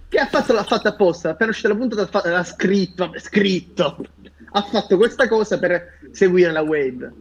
Che 0.09 0.19
ha 0.19 0.27
fatto? 0.27 0.53
L'ha 0.55 0.65
fatta 0.65 0.89
apposta. 0.89 1.31
Appena 1.31 1.51
uscita 1.51 1.69
la 1.69 1.75
puntata, 1.77 2.29
l'ha 2.31 2.45
scritto. 2.45 3.13
scritto. 3.19 4.05
Ha 4.53 4.63
fatto 4.63 4.97
questa 4.97 5.29
cosa 5.29 5.59
per 5.59 5.99
seguire 6.13 6.51
la 6.51 6.63
wave. 6.63 7.13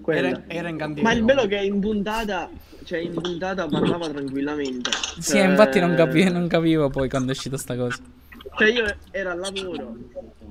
Quella. 0.00 0.42
Era, 0.48 0.70
era. 0.72 0.88
Ma 1.00 1.12
il 1.12 1.22
bello 1.22 1.42
è 1.42 1.48
che 1.48 1.56
in 1.58 1.78
puntata, 1.78 2.48
cioè 2.84 2.98
in 2.98 3.12
puntata 3.12 3.68
parlava 3.68 4.08
tranquillamente. 4.08 4.90
Sì, 5.20 5.32
Cioè, 5.32 5.46
infatti 5.46 5.78
non, 5.78 5.94
capi- 5.94 6.28
non 6.30 6.48
capivo 6.48 6.88
poi 6.90 7.08
quando 7.08 7.28
è 7.32 7.34
uscita 7.34 7.56
sta 7.58 7.76
cosa. 7.76 7.98
Cioè 8.54 8.70
io 8.70 8.84
ero 9.10 9.30
al 9.30 9.38
lavoro 9.38 9.96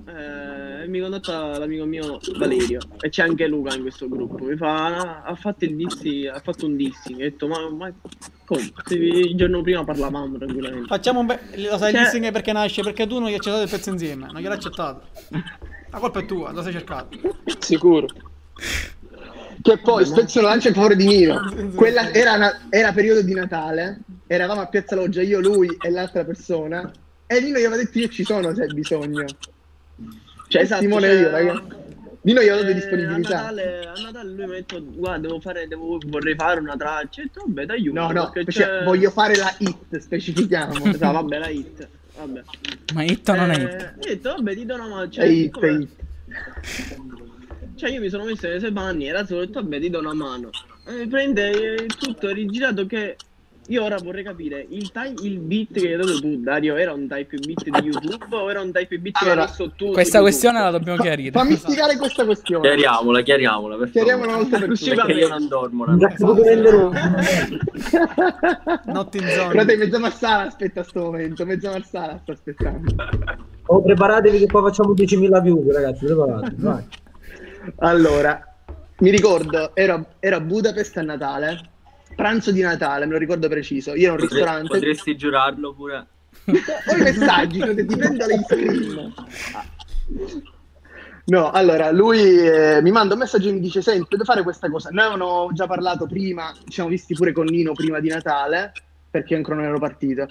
eh, 0.07 0.83
e 0.83 0.87
mi 0.87 0.99
contatta 0.99 1.57
l'amico 1.59 1.85
mio 1.85 2.19
Valerio 2.37 2.79
e 2.99 3.09
c'è 3.09 3.21
anche 3.23 3.47
Luca 3.47 3.75
in 3.75 3.81
questo 3.81 4.09
gruppo. 4.09 4.43
Mi 4.43 4.55
fa, 4.57 4.85
"Ah, 4.97 5.21
ha 5.23 5.35
fatto 5.35 5.65
il 5.65 5.75
dissing, 5.75 6.25
ha 6.27 6.39
fatto 6.39 6.65
un 6.65 6.75
dissing. 6.75 7.17
Ho 7.19 7.21
detto, 7.21 7.47
ma, 7.47 7.69
ma 7.69 7.93
come? 8.45 8.71
Se 8.85 8.95
il 8.95 9.35
giorno 9.35 9.61
prima 9.61 9.83
parlavamo 9.83 10.37
tranquillamente. 10.37 10.87
Facciamo 10.87 11.19
un 11.19 11.27
be- 11.27 11.39
Lo 11.57 11.77
sai 11.77 11.91
il 11.91 11.95
Cioè- 11.95 12.03
dissing 12.05 12.31
perché 12.31 12.51
nasce? 12.51 12.81
Perché 12.81 13.05
tu 13.05 13.19
non 13.19 13.27
gli 13.29 13.33
hai 13.33 13.37
accettato 13.37 13.61
il 13.63 13.69
pezzo 13.69 13.89
insieme. 13.91 14.25
Non 14.31 14.41
gliel'hai 14.41 14.57
accettato. 14.57 15.01
La 15.91 15.99
colpa 15.99 16.19
è 16.21 16.25
tua, 16.25 16.51
lo 16.51 16.61
sei 16.63 16.71
cercato. 16.73 17.17
Sicuro. 17.59 18.07
Che 19.61 19.77
poi 19.77 20.05
spezzo 20.05 20.41
lancia 20.41 20.69
in 20.69 20.73
favore 20.73 20.95
di 20.95 21.05
Nino. 21.05 21.39
Quella 21.75 22.11
era, 22.11 22.33
una- 22.33 22.61
era 22.69 22.91
periodo 22.93 23.21
di 23.21 23.33
Natale. 23.33 23.99
Eravamo 24.25 24.61
a 24.61 24.65
Piazza 24.67 24.95
Loggia, 24.95 25.21
io, 25.21 25.39
lui 25.39 25.69
e 25.79 25.91
l'altra 25.91 26.23
persona. 26.23 26.89
E 27.33 27.39
Nino 27.39 27.57
gli 27.59 27.63
aveva 27.63 27.77
detto 27.77 27.97
io 27.97 28.07
ci 28.09 28.23
sono 28.25 28.53
se 28.53 28.63
hai 28.63 28.73
bisogno. 28.73 29.25
Cioè, 30.47 30.61
Esatto, 30.63 30.81
Simone 30.81 31.07
cioè- 31.07 31.19
io, 31.19 31.29
raga. 31.29 31.63
Nino 32.23 32.41
gli 32.41 32.47
aveva 32.49 32.57
dato 32.57 32.67
Eh, 32.69 32.73
disponibilità. 32.73 33.37
A 33.39 33.41
Natale, 33.51 33.79
a 33.87 33.93
Natale 34.01 34.29
lui 34.29 34.37
mi 34.37 34.43
ha 34.43 34.47
detto, 34.55 34.83
guarda, 34.85 35.27
devo 35.27 35.39
fare, 35.39 35.67
devo, 35.67 35.97
vorrei 36.07 36.35
fare 36.35 36.59
una 36.59 36.75
traccia. 36.75 37.21
E 37.21 37.23
ho 37.23 37.27
detto, 37.27 37.43
vabbè, 37.45 37.65
dai. 37.65 37.83
No, 37.91 38.11
no, 38.11 38.31
cioè, 38.33 38.43
c'è- 38.45 38.83
voglio 38.83 39.09
fare 39.11 39.35
la 39.37 39.55
hit, 39.59 39.97
specifichiamo. 39.97 40.73
Esatto, 40.85 41.13
vabbè, 41.13 41.37
la 41.39 41.49
hit. 41.49 41.87
Vabbè. 42.17 42.41
Ma 42.93 43.03
hit 43.03 43.29
o 43.29 43.35
non 43.35 43.49
è 43.51 43.55
Eh, 43.55 43.61
hit? 43.63 43.93
Ho 43.95 44.07
detto, 44.07 44.29
vabbè, 44.35 44.53
ti 44.55 44.65
do 44.65 44.73
una 44.75 44.87
mano. 44.87 45.03
È 45.03 45.09
Cioè, 45.09 45.25
hit, 45.25 45.57
è 45.57 45.67
siccome- 45.69 45.71
hit. 45.71 45.89
Cioè, 47.75 47.89
io 47.89 48.01
mi 48.01 48.09
sono 48.09 48.25
messo 48.25 48.47
nei 48.47 48.59
suoi 48.59 48.71
panni 48.73 49.07
e 49.07 49.11
da 49.13 49.25
solo 49.25 49.41
ho 49.41 49.45
detto, 49.45 49.61
vabbè, 49.61 49.79
ti 49.79 49.89
do 49.89 49.99
una 49.99 50.13
mano. 50.13 50.49
E 50.85 51.07
prende 51.07 51.75
eh, 51.75 51.85
tutto 51.87 52.27
è 52.27 52.33
rigirato 52.33 52.85
che 52.85 53.15
io 53.67 53.83
ora 53.83 53.97
vorrei 54.03 54.23
capire, 54.23 54.65
il, 54.69 54.91
ty- 54.91 55.23
il 55.23 55.39
beat 55.39 55.73
che 55.73 55.91
hai 55.91 55.95
dato 55.95 56.19
tu, 56.19 56.41
Dario, 56.41 56.75
era 56.75 56.93
un 56.93 57.07
type 57.07 57.37
beat 57.37 57.63
di 57.63 57.87
YouTube 57.87 58.35
o 58.35 58.49
era 58.49 58.59
un 58.59 58.71
type 58.71 58.97
beat 58.97 59.17
che 59.17 59.23
Allora, 59.25 59.41
hai 59.41 59.47
messo 59.47 59.71
tu? 59.75 59.91
Questa 59.91 60.17
YouTube? 60.17 60.21
questione 60.23 60.59
la 60.59 60.71
dobbiamo 60.71 61.01
chiarire. 61.01 61.31
Fammi 61.31 61.55
spiegare 61.55 61.95
questa 61.97 62.25
questione. 62.25 62.67
Chiariamola, 62.67 63.21
chiariamola. 63.21 63.77
Per 63.77 63.89
Chiariamola 63.91 64.27
una 64.27 64.37
volta 64.37 64.59
per 64.59 64.67
tutte. 64.69 64.95
Perché 64.95 65.11
io 65.13 65.27
non 65.27 65.47
dormo. 65.47 65.85
Non 65.85 65.97
la 65.99 66.07
ha 66.07 66.13
potuto 66.17 66.43
rendere 66.43 66.75
un... 66.75 66.91
Not 68.85 69.15
in 69.15 69.27
zone. 69.27 69.43
Guardate, 69.51 69.77
mezza 69.77 69.99
marsala 69.99 70.43
aspetta 70.47 70.81
a 70.81 70.83
sto 70.83 70.99
momento, 71.01 71.45
mezza 71.45 71.69
marsala 71.69 72.19
sta 72.21 72.31
aspettando. 72.33 72.95
Oh, 73.67 73.81
preparatevi 73.81 74.39
che 74.39 74.45
poi 74.47 74.61
facciamo 74.63 74.93
10.000 74.93 75.41
views, 75.41 75.71
ragazzi, 75.73 76.05
preparatevi. 76.05 76.61
Vai. 76.61 76.83
Allora, 77.77 78.43
mi 78.97 79.09
ricordo, 79.11 79.75
ero, 79.75 80.07
ero 80.19 80.35
a 80.35 80.39
Budapest 80.41 80.97
a 80.97 81.01
Natale, 81.03 81.69
pranzo 82.15 82.51
di 82.51 82.61
Natale, 82.61 83.05
me 83.05 83.13
lo 83.13 83.17
ricordo 83.17 83.47
preciso. 83.47 83.93
Io 83.95 84.05
ero 84.05 84.13
un 84.13 84.19
Potre- 84.19 84.35
ristorante, 84.35 84.67
Potresti 84.67 85.15
giurarlo 85.15 85.73
pure. 85.73 86.07
ho 86.45 86.95
i 86.95 87.01
messaggi, 87.01 87.59
che 87.59 87.85
ti 87.85 87.95
prendo 87.95 88.25
le 88.25 88.43
screen. 88.47 89.13
No, 91.25 91.51
allora, 91.51 91.91
lui 91.91 92.19
eh, 92.19 92.81
mi 92.81 92.91
manda 92.91 93.13
un 93.13 93.19
messaggio 93.19 93.49
e 93.49 93.53
mi 93.53 93.59
dice, 93.59 93.81
senti, 93.81 94.07
devo 94.09 94.23
fare 94.23 94.43
questa 94.43 94.69
cosa. 94.69 94.89
Noi 94.91 95.05
avevamo 95.05 95.49
già 95.53 95.67
parlato 95.67 96.07
prima, 96.07 96.51
ci 96.65 96.73
siamo 96.73 96.89
visti 96.89 97.13
pure 97.13 97.31
con 97.31 97.45
Nino 97.45 97.73
prima 97.73 97.99
di 97.99 98.09
Natale, 98.09 98.73
perché 99.09 99.35
ancora 99.35 99.57
non 99.57 99.65
ero 99.65 99.79
partito. 99.79 100.27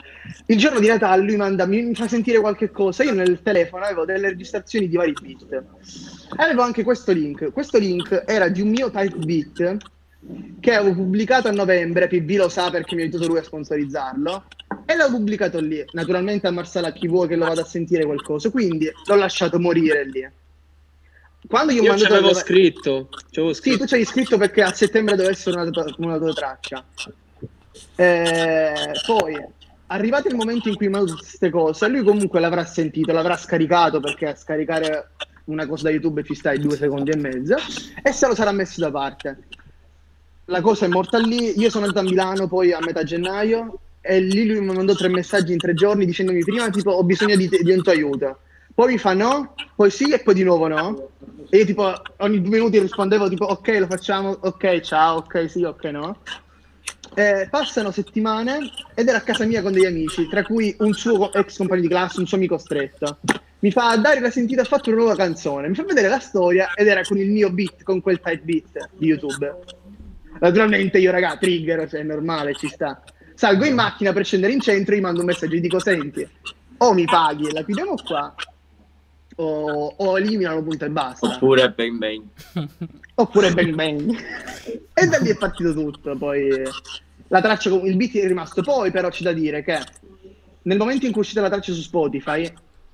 Il 0.47 0.59
giorno 0.59 0.81
di 0.81 0.89
Natale 0.89 1.23
lui 1.23 1.37
manda, 1.37 1.65
mi, 1.67 1.83
mi 1.83 1.95
fa 1.95 2.09
sentire 2.09 2.41
qualche 2.41 2.71
cosa. 2.71 3.05
Io 3.05 3.15
nel 3.15 3.41
telefono 3.43 3.85
avevo 3.85 4.05
delle 4.05 4.31
registrazioni 4.31 4.89
di 4.89 4.97
vari 4.97 5.13
beat. 5.13 5.63
Avevo 6.37 6.63
anche 6.63 6.83
questo 6.83 7.13
link. 7.13 7.53
Questo 7.53 7.79
link 7.79 8.25
era 8.27 8.49
di 8.49 8.61
un 8.61 8.69
mio 8.69 8.91
type 8.91 9.17
beat 9.19 9.77
che 10.61 10.75
avevo 10.75 10.95
pubblicato 10.95 11.49
a 11.49 11.53
novembre, 11.53 12.07
PB 12.09 12.31
lo 12.37 12.49
sa 12.49 12.71
perché 12.71 12.95
mi 12.95 13.01
ha 13.03 13.05
aiutato 13.05 13.27
lui 13.27 13.39
a 13.39 13.43
sponsorizzarlo, 13.43 14.45
e 14.85 14.97
l'ho 14.97 15.09
pubblicato 15.11 15.59
lì. 15.61 15.83
Naturalmente 15.93 16.47
a 16.47 16.51
Marsala 16.51 16.93
chi 16.93 17.09
vuole 17.09 17.29
che 17.29 17.37
lo 17.37 17.47
vada 17.47 17.63
a 17.63 17.65
sentire 17.65 18.05
qualcosa, 18.05 18.51
quindi 18.51 18.91
l'ho 19.07 19.15
lasciato 19.15 19.59
morire 19.59 20.05
lì. 20.05 20.29
Quando 21.49 21.73
ho 21.73 21.77
Io 21.77 21.97
ci 21.97 22.05
avevo 22.05 22.29
le- 22.29 22.35
scritto. 22.35 23.09
avevo 23.33 23.53
Sì, 23.55 23.61
scritto. 23.61 23.79
tu 23.79 23.87
ci 23.87 23.95
hai 23.95 24.05
scritto 24.05 24.37
perché 24.37 24.63
a 24.63 24.73
settembre 24.75 25.17
deve 25.17 25.31
essere 25.31 25.57
una, 25.59 25.71
tua- 25.71 25.95
una 25.97 26.19
tua 26.19 26.33
traccia. 26.35 26.85
Eh, 27.97 28.93
poi, 29.07 29.43
arrivato 29.87 30.29
il 30.29 30.35
momento 30.37 30.69
in 30.69 30.77
cui 30.77 30.89
mi 30.89 30.95
ha 30.95 30.99
mandato 30.99 31.19
queste 31.19 31.49
cose, 31.51 31.89
lui 31.89 32.03
comunque 32.03 32.41
l'avrà 32.41 32.65
sentito, 32.65 33.13
l'avrà 33.13 33.37
scaricato 33.37 34.01
perché 34.01 34.35
scaricare 34.37 35.11
una 35.45 35.67
cosa 35.67 35.85
da 35.85 35.91
YouTube 35.91 36.23
ci 36.25 36.35
sta 36.35 36.53
in 36.53 36.61
due 36.63 36.77
secondi 36.77 37.11
e 37.11 37.17
mezzo 37.17 37.57
e 38.03 38.13
se 38.13 38.27
lo 38.27 38.35
sarà 38.35 38.53
messo 38.53 38.81
da 38.81 38.91
parte. 38.91 39.39
La 40.51 40.61
cosa 40.61 40.87
è 40.87 40.89
morta 40.89 41.17
lì. 41.17 41.57
Io 41.61 41.71
sono 41.71 41.87
andato 41.87 42.05
a 42.05 42.09
Milano 42.09 42.49
poi 42.49 42.73
a 42.73 42.81
metà 42.81 43.05
gennaio 43.05 43.79
e 44.01 44.19
lì 44.19 44.47
lui 44.47 44.59
mi 44.59 44.75
mandò 44.75 44.95
tre 44.95 45.09
messaggi 45.09 45.53
in 45.53 45.59
tre 45.59 45.75
giorni 45.75 46.05
dicendomi 46.05 46.43
prima 46.43 46.69
tipo 46.71 46.91
ho 46.91 47.05
bisogno 47.05 47.37
di, 47.37 47.49
te- 47.49 47.63
di 47.63 47.71
un 47.71 47.83
tuo 47.85 47.93
aiuto. 47.93 48.41
Poi 48.75 48.93
mi 48.93 48.99
fa 48.99 49.15
no, 49.15 49.55
poi 49.77 49.91
sì 49.91 50.11
e 50.11 50.19
poi 50.19 50.35
di 50.35 50.43
nuovo 50.43 50.67
no. 50.67 51.11
E 51.51 51.59
io 51.59 51.65
tipo 51.65 51.93
ogni 52.17 52.41
due 52.41 52.59
minuti 52.59 52.81
rispondevo 52.81 53.29
tipo 53.29 53.45
ok 53.45 53.69
lo 53.79 53.87
facciamo, 53.87 54.37
ok 54.41 54.81
ciao, 54.81 55.19
ok 55.19 55.49
sì, 55.49 55.63
ok 55.63 55.85
no. 55.85 56.17
Eh, 57.15 57.47
passano 57.49 57.93
settimane 57.93 58.59
ed 58.95 59.07
era 59.07 59.19
a 59.19 59.23
casa 59.23 59.45
mia 59.45 59.63
con 59.63 59.71
degli 59.71 59.85
amici, 59.85 60.27
tra 60.29 60.43
cui 60.43 60.75
un 60.81 60.93
suo 60.95 61.33
ex 61.33 61.59
compagno 61.59 61.83
di 61.83 61.89
classe, 61.89 62.19
un 62.19 62.27
suo 62.27 62.37
amico 62.37 62.59
stretto. 62.59 63.19
Mi 63.61 63.71
fa, 63.71 63.97
Dario 63.99 64.23
l'ha 64.23 64.31
sentito, 64.31 64.63
ha 64.63 64.65
fatto 64.65 64.91
una 64.91 64.99
nuova 64.99 65.15
canzone. 65.15 65.69
Mi 65.69 65.75
fa 65.75 65.85
vedere 65.85 66.09
la 66.09 66.19
storia 66.19 66.73
ed 66.75 66.89
era 66.89 67.03
con 67.03 67.19
il 67.19 67.31
mio 67.31 67.51
beat, 67.51 67.85
con 67.85 68.01
quel 68.01 68.19
type 68.19 68.43
beat 68.43 68.89
di 68.97 69.07
YouTube. 69.07 69.79
Naturalmente 70.41 70.99
io, 70.99 71.11
raga, 71.11 71.37
trigger, 71.37 71.89
cioè 71.89 72.01
è 72.01 72.05
normale, 72.05 72.55
ci 72.55 72.69
sta. 72.69 73.03
Salgo 73.35 73.65
in 73.65 73.75
macchina 73.75 74.13
per 74.13 74.25
scendere 74.25 74.53
in 74.53 74.61
centro, 74.61 74.95
gli 74.95 75.01
mando 75.01 75.21
un 75.21 75.27
messaggio 75.27 75.55
e 75.55 75.61
dico, 75.61 75.79
senti, 75.79 76.29
o 76.79 76.93
mi 76.93 77.05
paghi 77.05 77.49
e 77.49 77.53
la 77.53 77.63
chiudiamo 77.63 77.95
qua, 78.05 78.35
o, 79.37 79.95
o 79.97 80.19
eliminalo 80.19 80.63
punto 80.63 80.85
e 80.85 80.91
basta. 80.91 81.27
Oppure 81.27 81.71
bang 81.71 81.99
bang. 81.99 82.23
Oppure 83.15 83.53
bang 83.53 83.75
bang. 83.75 84.17
e 84.95 85.07
da 85.07 85.19
lì 85.19 85.31
è 85.31 85.37
partito 85.37 85.73
tutto. 85.73 86.17
Poi 86.17 86.49
eh, 86.49 86.71
la 87.29 87.41
traccia, 87.41 87.71
il 87.71 87.97
beat 87.97 88.17
è 88.17 88.27
rimasto. 88.27 88.63
Poi, 88.63 88.91
però, 88.91 89.09
c'è 89.09 89.23
da 89.23 89.33
dire 89.33 89.63
che 89.63 89.79
nel 90.63 90.79
momento 90.79 91.07
in 91.07 91.13
cui 91.13 91.21
è 91.21 91.25
uscita 91.25 91.41
la 91.41 91.51
traccia 91.51 91.73
su 91.73 91.81
Spotify, 91.81 92.51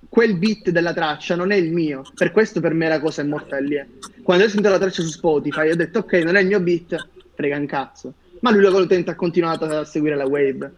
quel 0.08 0.36
beat 0.36 0.70
della 0.70 0.92
traccia 0.92 1.34
non 1.34 1.50
è 1.52 1.56
il 1.56 1.72
mio. 1.72 2.02
Per 2.14 2.32
questo, 2.32 2.60
per 2.60 2.74
me, 2.74 2.88
la 2.88 3.00
cosa 3.00 3.22
è 3.22 3.24
morta 3.24 3.58
lì. 3.58 3.76
Quando 4.22 4.44
ho 4.44 4.48
sentito 4.48 4.70
la 4.70 4.78
traccia 4.78 5.02
su 5.02 5.08
Spotify, 5.08 5.70
ho 5.70 5.76
detto, 5.76 6.00
ok, 6.00 6.12
non 6.24 6.36
è 6.36 6.40
il 6.40 6.46
mio 6.46 6.60
beat, 6.60 7.08
frega 7.36 7.56
un 7.56 7.66
cazzo. 7.66 8.14
Ma 8.40 8.50
lui, 8.50 8.68
con 8.70 8.82
il 8.82 8.88
tempo, 8.88 9.10
ha 9.10 9.14
continuato 9.14 9.66
a 9.66 9.84
seguire 9.84 10.16
la 10.16 10.26
wave. 10.26 10.74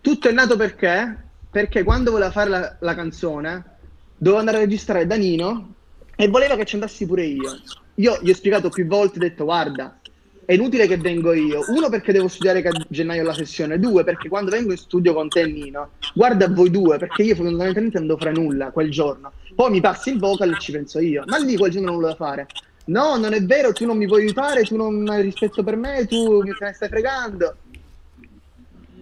Tutto 0.00 0.28
è 0.28 0.32
nato 0.32 0.56
perché? 0.56 1.26
Perché 1.50 1.84
quando 1.84 2.10
voleva 2.10 2.30
fare 2.30 2.50
la, 2.50 2.76
la 2.80 2.94
canzone, 2.94 3.64
dovevo 4.16 4.40
andare 4.40 4.56
a 4.58 4.60
registrare 4.60 5.06
da 5.06 5.16
Nino 5.16 5.74
e 6.16 6.28
voleva 6.28 6.56
che 6.56 6.64
ci 6.64 6.74
andassi 6.74 7.06
pure 7.06 7.24
io. 7.24 7.60
Io 7.94 8.18
gli 8.22 8.30
ho 8.30 8.34
spiegato 8.34 8.68
più 8.68 8.86
volte, 8.86 9.18
ho 9.18 9.22
detto 9.22 9.44
guarda, 9.44 9.98
è 10.48 10.54
inutile 10.54 10.86
che 10.86 10.96
vengo 10.96 11.32
io. 11.32 11.60
Uno 11.68 11.90
perché 11.90 12.10
devo 12.10 12.26
studiare 12.26 12.60
a 12.66 12.70
gennaio 12.88 13.22
la 13.22 13.34
sessione, 13.34 13.78
due 13.78 14.02
perché 14.02 14.28
quando 14.28 14.50
vengo 14.50 14.72
in 14.72 14.78
studio 14.78 15.12
con 15.12 15.28
te 15.28 15.44
Nino, 15.46 15.90
guarda 16.14 16.48
voi 16.48 16.70
due 16.70 16.96
perché 16.96 17.22
io 17.22 17.34
fondamentalmente 17.34 17.98
non 17.98 18.06
devo 18.06 18.18
fare 18.18 18.32
nulla 18.32 18.70
quel 18.70 18.90
giorno. 18.90 19.32
Poi 19.54 19.70
mi 19.70 19.80
passi 19.80 20.10
il 20.10 20.18
vocal 20.18 20.52
e 20.52 20.58
ci 20.58 20.72
penso 20.72 21.00
io. 21.00 21.24
Ma 21.26 21.36
lì 21.36 21.56
quel 21.56 21.70
giorno 21.70 21.88
non 21.88 21.96
voleva 21.96 22.14
fare. 22.14 22.46
No, 22.88 23.16
non 23.16 23.34
è 23.34 23.42
vero, 23.42 23.72
tu 23.72 23.84
non 23.84 23.96
mi 23.98 24.06
vuoi 24.06 24.22
aiutare, 24.22 24.62
tu 24.62 24.76
non 24.76 25.06
hai 25.10 25.22
rispetto 25.22 25.62
per 25.62 25.76
me, 25.76 26.06
tu 26.06 26.40
mi 26.42 26.54
te 26.56 26.64
ne 26.64 26.72
stai 26.72 26.88
fregando. 26.88 27.56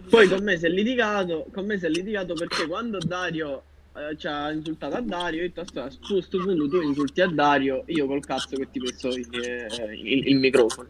Poi 0.09 0.29
con 0.29 0.43
me 0.43 0.57
si 0.59 0.67
è 0.67 0.69
litigato, 0.69 1.47
con 1.53 1.67
me 1.67 1.79
si 1.79 1.87
è 1.87 1.89
litigato 1.89 2.35
perché 2.35 2.67
quando 2.67 2.99
Dario 2.99 3.63
eh, 3.97 4.17
ci 4.19 4.27
ha 4.27 4.51
insultato 4.51 4.97
a 4.97 5.01
Dario, 5.01 5.39
io 5.41 5.45
ho 5.45 5.49
detto, 5.49 5.61
"Aspetta, 5.61 5.91
su 5.91 6.15
questo 6.15 6.39
punto 6.43 6.69
tu 6.69 6.81
insulti 6.83 7.21
a 7.23 7.29
Dario, 7.29 7.85
io 7.87 8.07
col 8.07 8.25
cazzo 8.25 8.57
che 8.57 8.69
ti 8.71 8.79
penso 8.81 9.09
il, 9.09 9.27
il- 10.05 10.29
il 10.29 10.37
microfono. 10.37 10.89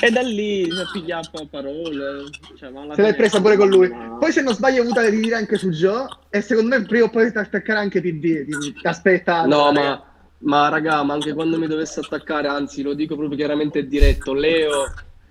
E 0.00 0.10
da 0.10 0.20
lì 0.20 0.70
si 0.70 0.78
è 0.78 0.84
pigliato 0.92 1.38
a 1.42 1.46
parole. 1.50 2.24
Cioè, 2.56 2.70
Se 2.70 2.70
l'è 2.70 2.92
fine- 2.94 3.14
presa 3.14 3.40
pure 3.40 3.56
con 3.56 3.68
lui. 3.68 3.88
ma- 3.88 4.16
Poi 4.20 4.30
se 4.30 4.42
non 4.42 4.54
sbaglio 4.54 4.80
ha 4.80 4.84
avuto 4.84 5.00
da 5.00 5.10
dire 5.10 5.34
anche 5.34 5.56
su 5.56 5.70
Joe 5.70 6.06
e 6.30 6.40
secondo 6.40 6.76
me 6.76 6.84
prima 6.84 7.06
o 7.06 7.10
poi 7.10 7.32
ti 7.32 7.38
attaccherà 7.38 7.80
anche 7.80 8.00
PB. 8.00 8.20
ti- 8.46 8.74
Aspetta. 8.82 9.44
No, 9.44 9.72
ma, 9.72 10.07
ma 10.40 10.68
raga, 10.68 11.02
ma 11.02 11.14
anche 11.14 11.32
quando 11.34 11.58
mi 11.58 11.66
dovesse 11.66 12.00
attaccare, 12.00 12.46
anzi, 12.48 12.82
lo 12.82 12.94
dico 12.94 13.16
proprio 13.16 13.36
chiaramente 13.36 13.80
e 13.80 13.88
diretto, 13.88 14.32
Leo, 14.32 14.84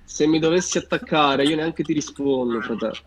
se 0.03 0.27
mi 0.27 0.39
dovessi 0.39 0.77
attaccare, 0.77 1.43
io 1.43 1.55
neanche 1.55 1.83
ti 1.83 1.93
rispondo, 1.93 2.61
fratello. 2.61 2.97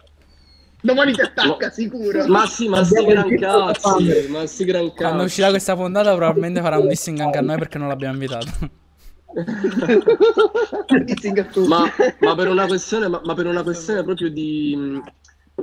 Domani 0.83 1.13
ti 1.13 1.21
attacca, 1.21 1.67
No. 1.67 1.73
sicuro. 1.73 2.27
Ma 2.29 2.47
sì, 2.47 2.67
ma 2.69 2.83
si 2.85 3.05
gran 3.05 3.37
cazzi, 3.37 4.29
ma 4.29 4.47
si 4.47 4.65
gran 4.65 4.93
Quando 4.95 5.17
cazzi. 5.17 5.27
uscirà 5.27 5.51
questa 5.51 5.77
puntata 5.77 6.15
probabilmente 6.15 6.61
farà 6.63 6.79
un 6.79 6.89
dissing 6.89 7.21
anche 7.21 7.39
a 7.39 7.43
noi 7.43 7.59
perché 7.59 7.77
non 7.79 7.89
l'abbiamo 7.89 8.15
invitato. 8.15 8.51
Ma, 11.67 11.85
ma 12.21 12.35
per 12.35 12.49
una 12.49 12.67
questione, 12.67 13.09
ma, 13.09 13.21
ma 13.25 13.35
per 13.35 13.47
una 13.47 13.63
questione 13.63 14.03
proprio 14.03 14.31
di, 14.31 15.01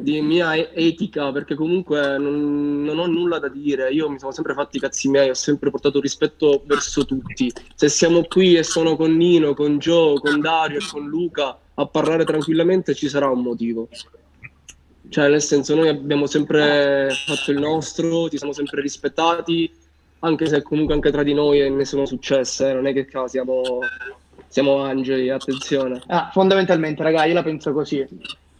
di 0.02 0.22
mia 0.22 0.56
etica, 0.74 1.32
perché 1.32 1.56
comunque 1.56 2.18
non, 2.18 2.84
non 2.84 3.00
ho 3.00 3.06
nulla 3.08 3.40
da 3.40 3.48
dire. 3.48 3.92
Io 3.92 4.10
mi 4.10 4.20
sono 4.20 4.32
sempre 4.32 4.54
fatti 4.54 4.78
i 4.78 4.80
cazzi 4.80 5.10
miei, 5.10 5.30
ho 5.30 5.34
sempre 5.34 5.70
portato 5.70 6.00
rispetto 6.00 6.64
verso 6.66 7.06
tutti. 7.06 7.52
Se 7.76 7.90
siamo 7.90 8.24
qui 8.24 8.56
e 8.56 8.64
sono 8.64 8.96
con 8.96 9.16
Nino, 9.16 9.54
con 9.54 9.78
Joe, 9.78 10.20
con 10.20 10.40
Dario 10.40 10.80
e 10.80 10.88
con 10.90 11.08
Luca 11.08 11.58
a 11.76 11.86
parlare 11.86 12.26
tranquillamente, 12.26 12.96
ci 12.96 13.08
sarà 13.08 13.30
un 13.30 13.42
motivo. 13.42 13.88
Cioè, 15.10 15.30
nel 15.30 15.42
senso, 15.42 15.76
noi 15.76 15.88
abbiamo 15.88 16.26
sempre 16.26 17.10
fatto 17.26 17.52
il 17.52 17.60
nostro, 17.60 18.28
ti 18.28 18.38
siamo 18.38 18.54
sempre 18.54 18.82
rispettati, 18.82 19.72
anche 20.20 20.48
se 20.48 20.62
comunque 20.62 20.96
anche 20.96 21.12
tra 21.12 21.24
di 21.24 21.34
noi 21.34 21.70
ne 21.72 21.86
sono 21.86 22.06
successe, 22.06 22.70
eh, 22.70 22.74
non 22.74 22.88
è 22.88 22.94
che 22.94 23.08
siamo, 23.28 23.80
siamo 24.48 24.82
angeli, 24.82 25.30
attenzione. 25.30 26.02
Ah, 26.08 26.30
fondamentalmente, 26.34 27.04
raga, 27.04 27.26
io 27.26 27.34
la 27.34 27.44
penso 27.44 27.72
così, 27.72 28.06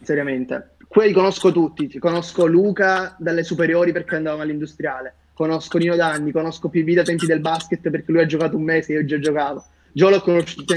seriamente. 0.00 0.76
Quelli 0.88 1.12
conosco 1.12 1.52
tutti, 1.52 1.98
conosco 1.98 2.46
Luca 2.46 3.14
dalle 3.18 3.44
superiori 3.44 3.92
perché 3.92 4.16
andavamo 4.16 4.42
all'industriale, 4.42 5.14
conosco 5.34 5.76
Nino 5.76 5.94
Danni, 5.94 6.32
conosco 6.32 6.70
PB 6.70 6.90
da 6.94 7.02
tempi 7.02 7.26
del 7.26 7.40
basket 7.40 7.90
perché 7.90 8.10
lui 8.10 8.22
ha 8.22 8.26
giocato 8.26 8.56
un 8.56 8.62
mese, 8.62 8.94
io 8.94 9.04
già 9.04 9.18
giocavo. 9.18 9.64
Gio 9.92 10.08
l'ho 10.08 10.20
conosciuto. 10.20 10.74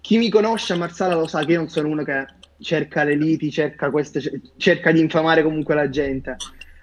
Chi 0.00 0.18
mi 0.18 0.28
conosce 0.28 0.72
a 0.72 0.76
Marsala 0.76 1.14
lo 1.14 1.26
sa 1.28 1.44
che 1.44 1.52
io 1.52 1.58
non 1.58 1.68
sono 1.68 1.88
uno 1.88 2.02
che 2.02 2.26
cerca 2.60 3.04
le 3.04 3.14
liti, 3.14 3.50
cerca, 3.50 3.90
queste, 3.90 4.20
cerca 4.56 4.90
di 4.90 5.00
infamare 5.00 5.42
comunque 5.42 5.74
la 5.74 5.88
gente. 5.88 6.36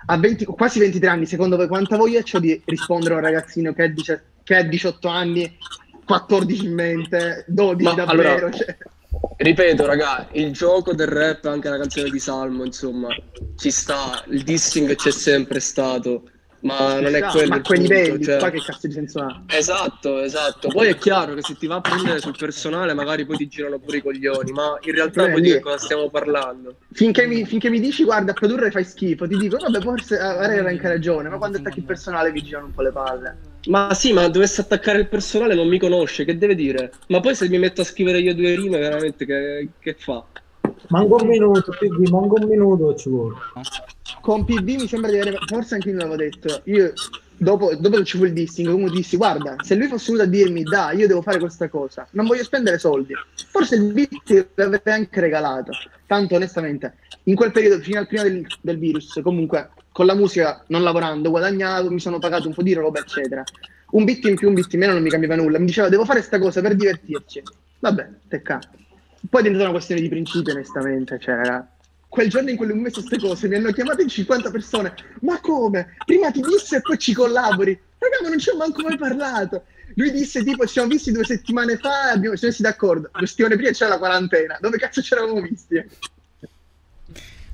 A 0.06 0.18
20 0.18 0.46
quasi 0.46 0.80
23 0.80 1.10
anni, 1.10 1.26
secondo 1.26 1.58
voi 1.58 1.68
quanta 1.68 1.98
voglia 1.98 2.22
c'ho 2.24 2.40
di 2.40 2.60
rispondere 2.66 3.14
a 3.14 3.18
un 3.18 3.24
ragazzino 3.24 3.74
che 3.74 3.84
ha, 3.84 3.88
dici- 3.88 4.20
che 4.44 4.56
ha 4.56 4.64
18 4.64 5.08
anni, 5.08 5.58
14 6.06 6.66
in 6.66 6.74
mente, 6.74 7.44
12 7.48 7.84
Ma 7.84 7.94
davvero? 7.94 8.30
allora- 8.30 8.52
cioè. 8.52 8.78
Ripeto, 9.38 9.86
raga, 9.86 10.28
il 10.34 10.52
gioco 10.52 10.94
del 10.94 11.08
rap, 11.08 11.46
anche 11.46 11.68
la 11.68 11.78
canzone 11.78 12.10
di 12.10 12.20
Salmo, 12.20 12.64
insomma, 12.64 13.10
ci 13.58 13.72
sta, 13.72 14.24
il 14.30 14.44
dissing 14.44 14.96
c'è 14.96 15.12
sempre 15.12 15.60
stato, 15.60 16.30
ma 16.62 17.00
non 17.02 17.16
è 17.16 17.22
quello 17.24 17.50
ma 17.50 17.56
a 17.56 17.62
quei 17.62 17.80
livelli, 17.80 18.24
cioè- 18.24 18.38
qua 18.38 18.50
che 18.52 18.62
cazzo 18.62 18.88
di 18.88 18.94
senso 18.94 19.20
ha? 19.20 19.44
Esatto, 19.48 20.20
esatto. 20.20 20.70
Poi 20.70 20.88
è 20.90 20.96
chiaro 20.96 21.34
che 21.34 21.42
se 21.42 21.56
ti 21.58 21.68
va 21.68 21.76
a 21.76 21.82
prendere 21.82 22.20
sul 22.20 22.38
personale, 22.38 22.94
magari 22.94 23.26
poi 23.26 23.36
ti 23.38 23.48
girano 23.48 23.80
pure 23.80 23.98
i 23.98 24.02
coglioni, 24.02 24.52
ma 24.52 24.78
in 24.82 24.94
realtà 24.94 25.26
Eh, 25.26 25.32
poi 25.32 25.42
lì- 25.42 25.48
di 25.48 25.54
che 25.56 25.60
cosa 25.60 25.78
stiamo 25.78 26.10
parlando? 26.10 26.76
Finché 26.94 27.26
mi, 27.26 27.44
finché 27.46 27.70
mi 27.70 27.80
dici 27.82 28.04
guarda 28.06 28.32
a 28.32 28.36
produrre 28.36 28.72
fai 28.72 28.86
schifo, 28.86 29.28
ti 29.28 29.36
dico 29.38 29.58
vabbè 29.58 29.82
forse 29.82 30.18
avrai 30.20 30.60
anche 30.60 30.88
ragione, 30.88 31.28
ma 31.28 31.38
quando 31.38 31.58
attacchi 31.58 31.80
il 31.80 31.86
personale 31.86 32.32
vi 32.32 32.44
girano 32.44 32.68
un 32.68 32.74
po' 32.74 32.82
le 32.84 32.92
palle. 32.92 33.38
Ma 33.68 33.94
sì, 33.94 34.12
ma 34.12 34.28
dovesse 34.28 34.62
attaccare 34.62 35.00
il 35.00 35.08
personale 35.08 35.54
non 35.54 35.68
mi 35.68 35.78
conosce, 35.78 36.26
che 36.26 36.38
deve 36.38 36.56
dire? 36.56 36.92
Ma 37.08 37.20
poi 37.20 37.36
se 37.36 37.48
mi 37.48 37.60
metto 37.60 37.82
a 37.82 37.86
scrivere 37.86 38.20
io 38.20 38.34
due 38.34 38.56
rime, 38.56 38.80
veramente 38.80 39.26
che, 39.26 39.70
che 39.80 39.96
fa? 39.98 40.26
Manco 40.88 41.22
un 41.22 41.28
minuto, 41.28 41.72
PB, 41.72 42.08
manco 42.10 42.42
un 42.42 42.48
minuto 42.48 42.96
ci 42.96 43.10
vuole. 43.10 43.36
Con 44.22 44.46
PB 44.46 44.68
mi 44.68 44.88
sembra 44.88 45.12
di 45.12 45.20
avere, 45.20 45.38
forse 45.46 45.76
anche 45.76 45.90
io 45.90 45.96
l'avevo 45.96 46.16
detto, 46.16 46.62
io 46.66 46.94
dopo, 47.38 47.76
dopo 47.76 47.98
che 47.98 48.04
ci 48.04 48.18
fu 48.18 48.26
il 48.26 48.34
dissing, 48.34 48.68
comunque 48.70 48.96
dissi 48.96 49.18
guarda, 49.18 49.56
se 49.64 49.76
lui 49.76 49.88
fosse 49.88 50.12
venuto 50.12 50.28
a 50.28 50.32
dirmi 50.32 50.64
dai, 50.64 50.98
io 50.98 51.08
devo 51.08 51.22
fare 51.22 51.40
questa 51.40 51.70
cosa, 51.70 52.08
non 52.12 52.28
voglio 52.28 52.44
spendere 52.44 52.78
soldi, 52.78 53.14
forse 53.50 53.76
il 53.76 53.94
beat 53.94 54.50
l'avrei 54.56 54.94
anche 54.94 55.20
regalato, 55.20 55.72
tanto 56.06 56.36
onestamente, 56.36 56.96
in 57.24 57.36
quel 57.36 57.52
periodo, 57.52 57.82
fino 57.82 58.00
al 58.00 58.08
prima 58.08 58.24
del, 58.24 58.46
del 58.62 58.78
virus, 58.78 59.20
comunque 59.24 59.70
con 59.92 60.06
la 60.06 60.16
musica 60.16 60.64
non 60.68 60.84
lavorando, 60.84 61.30
guadagnavo, 61.30 61.92
mi 61.92 62.00
sono 62.00 62.20
pagato 62.20 62.48
un 62.48 62.54
po' 62.54 62.64
di 62.64 62.74
roba, 62.74 63.00
eccetera. 63.00 63.44
Un 63.92 64.06
bit 64.06 64.26
in 64.26 64.36
più, 64.36 64.48
un 64.48 64.54
bit 64.54 64.72
in 64.74 64.80
meno 64.80 64.94
non 64.94 65.02
mi 65.02 65.10
cambiava 65.10 65.36
nulla, 65.36 65.60
mi 65.60 65.66
diceva 65.66 65.90
devo 65.90 66.06
fare 66.06 66.22
sta 66.22 66.40
cosa 66.40 66.62
per 66.62 66.76
divertirci. 66.76 67.44
Vabbè, 67.80 68.10
tecca. 68.28 68.60
Poi 69.30 69.40
è 69.40 69.44
diventata 69.44 69.70
una 69.70 69.72
questione 69.72 70.02
di 70.02 70.10
principio, 70.10 70.54
onestamente, 70.54 71.20
cioè, 71.20 71.64
quel 72.12 72.30
giorno 72.30 72.50
in 72.50 72.58
cui 72.58 72.70
ha 72.70 72.76
messo 72.76 73.00
queste 73.00 73.26
cose 73.26 73.48
mi 73.48 73.56
hanno 73.56 73.72
chiamato 73.72 74.02
in 74.02 74.10
50 74.10 74.52
persone. 74.52 74.94
Ma 75.22 75.40
come? 75.40 75.96
Prima 76.06 76.30
ti 76.30 76.42
disse 76.42 76.78
e 76.78 76.82
poi 76.82 76.98
ci 76.98 77.14
collabori. 77.14 77.80
Raga, 77.98 78.18
ma 78.22 78.28
non 78.28 78.38
ci 78.38 78.50
ho 78.50 78.58
manco 78.58 78.82
mai 78.82 78.98
parlato. 78.98 79.64
Lui 79.96 80.12
disse 80.12 80.44
tipo 80.44 80.66
ci 80.66 80.74
siamo 80.74 80.90
visti 80.90 81.14
due 81.14 81.24
settimane 81.24 81.78
fa 81.78 82.10
e 82.10 82.14
abbiamo, 82.16 82.36
siamo 82.36 82.52
messi 82.52 82.62
d'accordo. 82.62 83.10
Due 83.14 83.28
settimane 83.28 83.56
prima 83.56 83.72
c'era 83.72 83.92
la 83.92 83.98
quarantena. 83.98 84.58
Dove 84.60 84.78
cazzo 84.78 85.02
ci 85.02 85.14
eravamo 85.14 85.40
visti? 85.40 85.86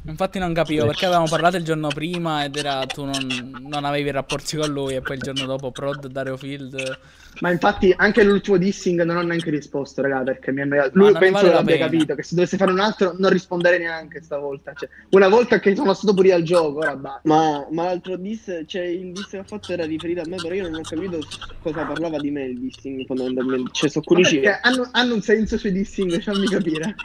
Infatti 0.08 0.40
non 0.40 0.54
capivo 0.54 0.86
perché 0.86 1.06
avevamo 1.06 1.28
parlato 1.28 1.58
il 1.58 1.64
giorno 1.64 1.90
prima 1.90 2.46
ed 2.46 2.56
era 2.56 2.86
tu 2.86 3.04
non, 3.04 3.68
non 3.68 3.84
avevi 3.84 4.10
rapporti 4.10 4.56
con 4.56 4.70
lui 4.70 4.96
e 4.96 5.02
poi 5.02 5.18
il 5.18 5.22
giorno 5.22 5.46
dopo 5.46 5.72
Prod, 5.72 6.08
Dario 6.08 6.38
Field. 6.38 7.00
Ma 7.42 7.52
infatti 7.52 7.94
anche 7.96 8.24
l'ultimo 8.24 8.58
dissing 8.58 9.04
non 9.04 9.18
ho 9.18 9.22
neanche 9.22 9.50
risposto, 9.50 10.02
raga, 10.02 10.24
perché 10.24 10.52
mi 10.52 10.62
hanno 10.62 10.76
Ma 10.76 10.90
Lui 10.94 11.12
penso 11.12 11.32
vale 11.32 11.44
che 11.44 11.50
la 11.50 11.54
l'abbia 11.56 11.78
capito, 11.78 12.16
che 12.16 12.24
se 12.24 12.36
dovesse 12.36 12.58
fare 12.58 12.72
un 12.72 12.80
altro 12.80 13.16
non 13.18 13.30
risponderei 13.32 13.80
neanche 13.80 14.22
stavolta. 14.22 14.74
Cioè, 14.74 14.90
una 15.12 15.28
volta 15.28 15.60
che 15.60 15.76
sono 15.76 15.94
stato 15.94 16.14
pure 16.14 16.32
al 16.32 16.44
gioco, 16.44 16.80
ora 16.80 16.96
basta. 16.96 17.22
Ma, 17.24 17.68
ma 17.72 17.84
l'altro 17.84 18.16
diss, 18.16 18.64
cioè 18.66 18.84
il 18.84 19.12
diss 19.12 19.30
che 19.30 19.38
ha 19.38 19.44
fatto 19.44 19.74
era 19.74 19.86
riferito 19.86 20.22
a 20.22 20.28
me, 20.28 20.38
però 20.38 20.56
io 20.56 20.70
non 20.70 20.76
ho 20.76 20.82
capito 20.82 21.20
cosa 21.62 21.84
parlava 21.86 22.18
di 22.18 22.32
me 22.32 22.46
il 22.46 22.60
dissing 22.60 23.06
fondamentalmente. 23.06 23.72
Cioè, 23.74 23.90
sono 23.90 24.06
curioso. 24.06 24.40
Perché 24.40 24.60
hanno, 24.62 24.90
hanno 24.94 25.14
un 25.16 25.22
senso 25.22 25.58
sui 25.58 25.74
dissing, 25.74 26.20
fammi 26.22 26.48
capire. 26.48 26.96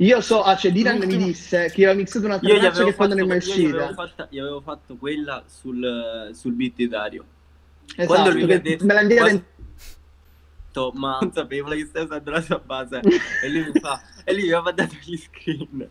Io 0.00 0.20
so, 0.22 0.42
ah, 0.42 0.56
cioè 0.56 0.72
Dylan 0.72 0.96
mi 0.98 1.16
disse 1.18 1.70
che 1.70 1.84
aveva 1.84 1.92
mixato 1.98 2.24
un'altra 2.24 2.48
Io 2.48 2.54
gli 2.56 2.60
traccia 2.60 2.84
che 2.84 2.92
poi 2.94 3.08
non 3.08 3.18
è 3.18 3.22
mai 3.24 3.36
io 3.36 3.54
gli 3.54 3.64
avevo 3.66 4.02
uscita. 4.02 4.26
gli 4.30 4.38
avevo 4.38 4.60
fatto 4.62 4.96
quella 4.96 5.44
sul, 5.46 6.30
sul 6.32 6.52
beat 6.54 6.72
di 6.74 6.88
Dario. 6.88 7.24
Esatto, 7.84 8.06
Quando 8.06 8.30
lui 8.30 8.44
mi 8.46 8.52
ha 8.54 8.60
detto- 8.60 8.84
me 8.86 8.94
l'ha 8.94 9.06
quando- 9.06 9.44
detto, 10.64 10.92
ma 10.94 11.18
non 11.20 11.32
sapevo 11.34 11.68
che 11.70 11.84
stai 11.84 12.04
usando 12.04 12.30
la 12.30 12.40
sua 12.40 12.58
base. 12.64 13.00
E 13.42 13.48
lui 13.50 13.70
mi 13.72 13.78
fa 13.80 14.00
e 14.24 14.32
lui 14.34 14.44
mi 14.44 14.52
ha 14.52 14.60
mandato 14.62 14.94
gli 15.04 15.16
screen. 15.18 15.88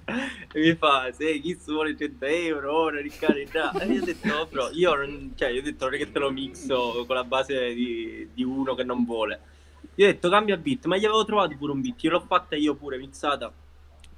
E 0.53 0.59
mi 0.59 0.75
fa 0.75 1.11
se 1.11 1.39
chi 1.39 1.55
vuole 1.67 1.95
100 1.95 2.25
euro 2.25 2.75
ora 2.75 2.99
Riccardo 3.01 3.37
e 3.37 3.85
io 3.85 4.01
ho 4.01 4.05
detto 4.05 4.33
"Oh, 4.33 4.47
bro 4.47 4.69
io 4.71 4.95
non, 4.95 5.33
cioè 5.35 5.49
io 5.49 5.59
ho 5.59 5.63
detto 5.63 5.85
non 5.85 5.93
è 5.93 5.97
che 5.97 6.11
te 6.11 6.17
lo 6.19 6.31
mixo 6.31 7.03
con 7.05 7.15
la 7.15 7.23
base 7.23 7.73
di, 7.75 8.27
di 8.33 8.43
uno 8.43 8.73
che 8.73 8.83
non 8.83 9.05
vuole. 9.05 9.39
Io 9.95 10.07
ho 10.07 10.11
detto 10.11 10.29
cambia 10.29 10.57
beat. 10.57 10.85
Ma 10.85 10.97
gli 10.97 11.05
avevo 11.05 11.25
trovato 11.25 11.55
pure 11.57 11.73
un 11.73 11.81
beat 11.81 12.01
io 12.03 12.09
l'ho 12.09 12.23
fatta 12.27 12.55
io 12.55 12.73
pure 12.73 12.97
mixata 12.97 13.53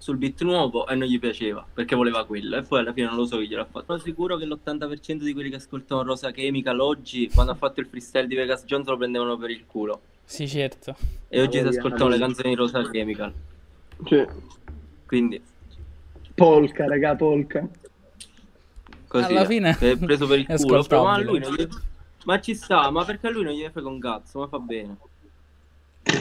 sul 0.02 0.18
beat 0.18 0.42
nuovo 0.42 0.88
e 0.88 0.96
non 0.96 1.08
gli 1.08 1.20
piaceva 1.20 1.64
perché 1.72 1.96
voleva 1.96 2.26
quello 2.26 2.58
e 2.58 2.64
poi 2.64 2.80
alla 2.80 2.92
fine 2.92 3.06
non 3.06 3.18
lo 3.18 3.26
so 3.26 3.38
chi 3.38 3.48
gliel'ha 3.48 3.66
fatto 3.66 3.86
sono 3.86 3.98
sicuro 4.00 4.36
che 4.36 4.46
l'80% 4.46 5.18
di 5.24 5.32
quelli 5.34 5.50
che 5.52 5.58
ascoltano 5.58 6.02
Rosa 6.02 6.32
Chemical 6.32 6.80
oggi 6.80 7.30
quando 7.32 7.52
ha 7.52 7.56
fatto 7.56 7.82
il 7.82 7.86
freestyle 7.86 8.26
di 8.26 8.34
Vegas 8.34 8.66
Jones 8.66 8.88
lo 8.88 8.98
prendevano 8.98 9.38
per 9.38 9.52
il 9.52 9.64
culo 9.68 10.02
Sì, 10.26 10.48
certo. 10.48 10.96
e 11.28 11.40
oggi 11.42 11.60
si 11.60 11.68
ascoltano 11.68 12.10
le 12.10 12.18
canzoni 12.18 12.50
di 12.50 12.56
Rosa 12.56 12.82
Chemical. 12.90 13.32
Cioè, 14.06 14.28
Quindi, 15.06 15.40
Polka, 16.34 16.88
raga, 16.88 17.16
polka. 17.16 17.68
così. 19.08 19.26
Alla 19.26 19.42
eh. 19.44 19.46
fine 19.46 19.74
Si 19.74 19.86
è 19.86 19.98
preso 19.98 20.26
per 20.26 20.40
il 20.40 20.46
culo. 20.48 20.84
però, 20.84 21.04
Ma, 21.04 21.18
lui 21.22 21.38
non 21.40 21.54
gli- 21.54 21.68
ma 22.26 22.40
ci 22.40 22.56
sta, 22.56 22.90
ma 22.90 23.04
perché 23.06 23.28
a 23.28 23.30
lui 23.30 23.44
non 23.44 23.54
gli 23.54 23.68
frega 23.72 23.88
un 23.88 24.00
cazzo, 24.00 24.40
ma 24.40 24.48
fa 24.48 24.58
bene. 24.58 24.98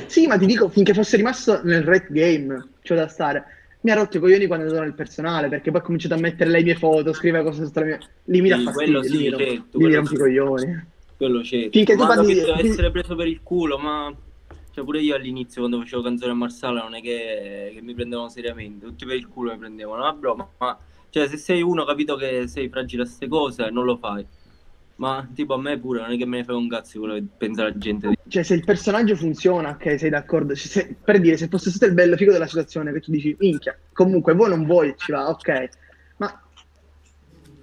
Sì, 0.07 0.27
ma 0.27 0.37
ti 0.37 0.47
dico, 0.47 0.69
finché 0.69 0.93
fosse 0.93 1.17
rimasto 1.17 1.63
nel 1.65 1.83
red 1.83 2.09
game, 2.11 2.69
c'è 2.83 2.95
da 2.97 3.07
stare. 3.09 3.45
Mi 3.83 3.91
ha 3.91 3.95
rotto 3.95 4.19
i 4.19 4.21
coglioni 4.21 4.47
quando 4.47 4.67
andato 4.67 4.83
nel 4.85 4.95
personale, 4.95 5.49
perché 5.49 5.71
poi 5.71 5.81
ha 5.81 5.83
cominciato 5.83 6.15
a 6.15 6.19
mettere 6.19 6.51
le 6.51 6.63
mie 6.63 6.75
foto, 6.75 7.13
scrivere 7.15 7.45
cose 7.45 7.65
sotto 7.65 7.81
la 7.81 7.87
mia... 7.87 7.99
Lì 8.25 8.41
mi 8.43 8.49
dà 8.51 8.57
Sì, 8.57 8.65
fastidio, 8.65 9.03
quello 9.03 9.03
sì, 9.03 9.17
lì, 9.17 9.29
certo, 9.31 9.45
lì 9.47 9.61
mi 9.73 9.81
quello 9.85 9.97
rompi 9.97 10.15
i 10.15 10.19
coglioni. 10.19 10.89
Quello 11.17 11.41
c'è. 11.41 11.69
Finché 11.71 11.95
tu 11.95 12.01
ma 12.01 12.09
hanno 12.09 12.23
parli 12.23 12.35
di- 12.35 12.41
essere 12.41 12.91
preso 12.91 13.15
per 13.15 13.27
il 13.27 13.43
culo, 13.43 13.79
ma... 13.79 14.15
Cioè 14.73 14.85
pure 14.85 15.01
io 15.01 15.17
all'inizio 15.17 15.63
quando 15.63 15.81
facevo 15.81 16.03
canzone 16.03 16.31
a 16.31 16.35
Marsala 16.35 16.83
non 16.83 16.95
è 16.95 17.01
che, 17.03 17.73
che 17.75 17.81
mi 17.83 17.93
prendevano 17.93 18.29
seriamente, 18.29 18.87
tutti 18.87 19.05
per 19.05 19.17
il 19.17 19.27
culo 19.27 19.51
mi 19.51 19.59
prendevano, 19.59 20.03
ma 20.03 20.13
bro, 20.13 20.37
ma, 20.37 20.49
ma- 20.59 20.79
cioè 21.09 21.27
se 21.27 21.37
sei 21.39 21.61
uno 21.61 21.85
capito 21.85 22.15
che 22.15 22.47
sei 22.47 22.69
fragile 22.69 23.03
a 23.03 23.05
queste 23.05 23.27
cose 23.27 23.69
non 23.71 23.85
lo 23.85 23.97
fai. 23.97 24.25
Ma 25.01 25.27
tipo 25.35 25.55
a 25.55 25.59
me 25.59 25.79
pure 25.79 26.03
non 26.03 26.13
è 26.13 26.19
che 26.19 26.27
me 26.27 26.37
ne 26.37 26.45
frega 26.45 26.59
un 26.59 26.69
cazzo 26.69 26.91
di 26.93 26.99
quello 26.99 27.15
che 27.15 27.25
pensa 27.39 27.63
la 27.63 27.77
gente. 27.77 28.13
Cioè, 28.29 28.43
se 28.43 28.53
il 28.53 28.65
personaggio 28.65 29.17
funziona, 29.17 29.71
ok, 29.71 29.99
sei 29.99 30.11
d'accordo. 30.11 30.55
Cioè, 30.55 30.67
se- 30.69 30.97
per 31.03 31.21
dire, 31.21 31.39
se 31.39 31.49
fosse 31.49 31.71
stato 31.71 31.87
il 31.87 31.95
bello 31.95 32.17
figo 32.17 32.33
della 32.33 32.47
situazione, 32.47 32.93
che 32.93 33.01
tu 33.01 33.11
dici, 33.11 33.35
minchia, 33.39 33.75
comunque 33.95 34.35
voi 34.35 34.51
non 34.51 34.67
vuoi, 34.67 34.93
ci 34.99 35.11
va, 35.11 35.31
ok. 35.31 35.69
Ma 36.19 36.43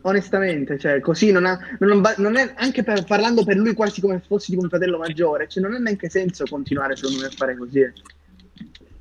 onestamente, 0.01 0.79
cioè, 0.79 0.99
così 0.99 1.31
non 1.31 1.45
ha, 1.45 1.59
non 1.77 2.01
non 2.17 2.37
è, 2.37 2.55
anche 2.57 2.81
per- 2.83 3.05
parlando 3.05 3.43
per 3.43 3.57
lui 3.57 3.75
quasi 3.75 4.01
come 4.01 4.19
se 4.19 4.25
fosse 4.25 4.47
tipo 4.49 4.63
un 4.63 4.69
fratello 4.69 4.97
maggiore, 4.97 5.47
cioè, 5.47 5.61
non 5.61 5.75
ha 5.75 5.77
neanche 5.77 6.09
senso 6.09 6.43
continuare, 6.49 6.95
secondo 6.95 7.19
me, 7.21 7.27
a 7.27 7.31
fare 7.35 7.55
così. 7.55 7.81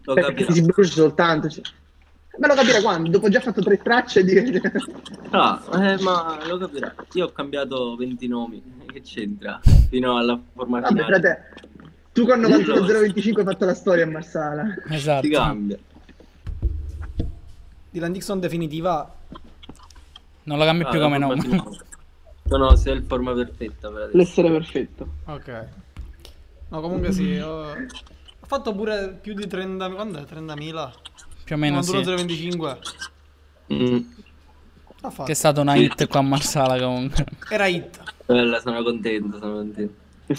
Lo 0.03 0.12
perché 0.12 0.45
capirà. 0.45 0.47
ti 0.49 0.53
si 0.53 0.62
brucia 0.62 0.93
soltanto. 0.93 1.49
cioè. 1.49 1.64
Me 2.39 2.47
lo 2.49 2.55
capire 2.55 2.82
quando, 2.82 3.09
dopo 3.11 3.28
già 3.28 3.41
fatto 3.41 3.62
tre 3.62 3.78
tracce 3.78 4.22
di... 4.24 4.61
Ah, 5.30 5.62
eh, 5.72 6.01
ma 6.03 6.39
lo 6.47 6.59
capirà. 6.59 6.95
Io 7.14 7.26
ho 7.26 7.32
cambiato 7.32 7.97
20 7.97 8.28
nomi, 8.28 8.62
che 8.87 9.01
c'entra? 9.01 9.61
Fino 9.89 10.18
alla 10.18 10.39
forma 10.55 10.80
Vabbè, 10.80 11.05
frate, 11.05 11.53
tu 12.12 12.26
con 12.26 12.41
91.025 12.41 13.39
hai 13.39 13.45
fatto 13.45 13.64
la 13.64 13.74
storia 13.74 14.05
a 14.05 14.09
Marsala. 14.09 14.64
Esatto. 14.89 15.24
Si 15.26 15.32
cambia. 15.32 15.78
Dylan 17.91 18.12
Dixon 18.12 18.41
definitiva 18.41 19.11
Non 20.43 20.59
lo 20.59 20.64
cambi 20.64 20.84
Ah, 20.84 20.89
più 20.91 20.99
la 20.99 21.05
come 21.07 21.18
nome. 21.18 21.43
Sono 22.47 22.70
il 22.72 23.05
forma 23.07 23.32
perfetta 23.32 23.89
per 23.91 24.03
adesso. 24.03 24.16
L'essere 24.16 24.51
perfetto. 24.51 25.09
Ok. 25.24 25.64
No, 26.68 26.80
comunque 26.80 27.12
sì. 27.12 27.37
ho- 27.39 27.70
Ha 27.70 28.47
fatto 28.47 28.74
pure 28.74 29.18
più 29.20 29.34
di 29.34 29.47
30. 29.47 29.89
Quando 29.91 30.18
è? 30.18 30.22
30.000? 30.22 30.91
Più 31.47 31.55
o 31.55 31.59
meno 31.59 31.80
sì. 31.80 31.92
91.025. 31.92 32.78
Mm, 33.72 33.99
fatto. 35.01 35.22
Che 35.22 35.30
è 35.30 35.34
stata 35.34 35.61
una 35.61 35.76
hit 35.76 36.09
qua 36.09 36.18
a 36.18 36.22
Marsala 36.22 36.76
comunque. 36.76 37.24
Era 37.49 37.68
hit. 37.68 38.01
bella, 38.26 38.59
sono 38.59 38.82
contento, 38.82 39.38
sono 39.38 39.55
contento. 39.55 39.94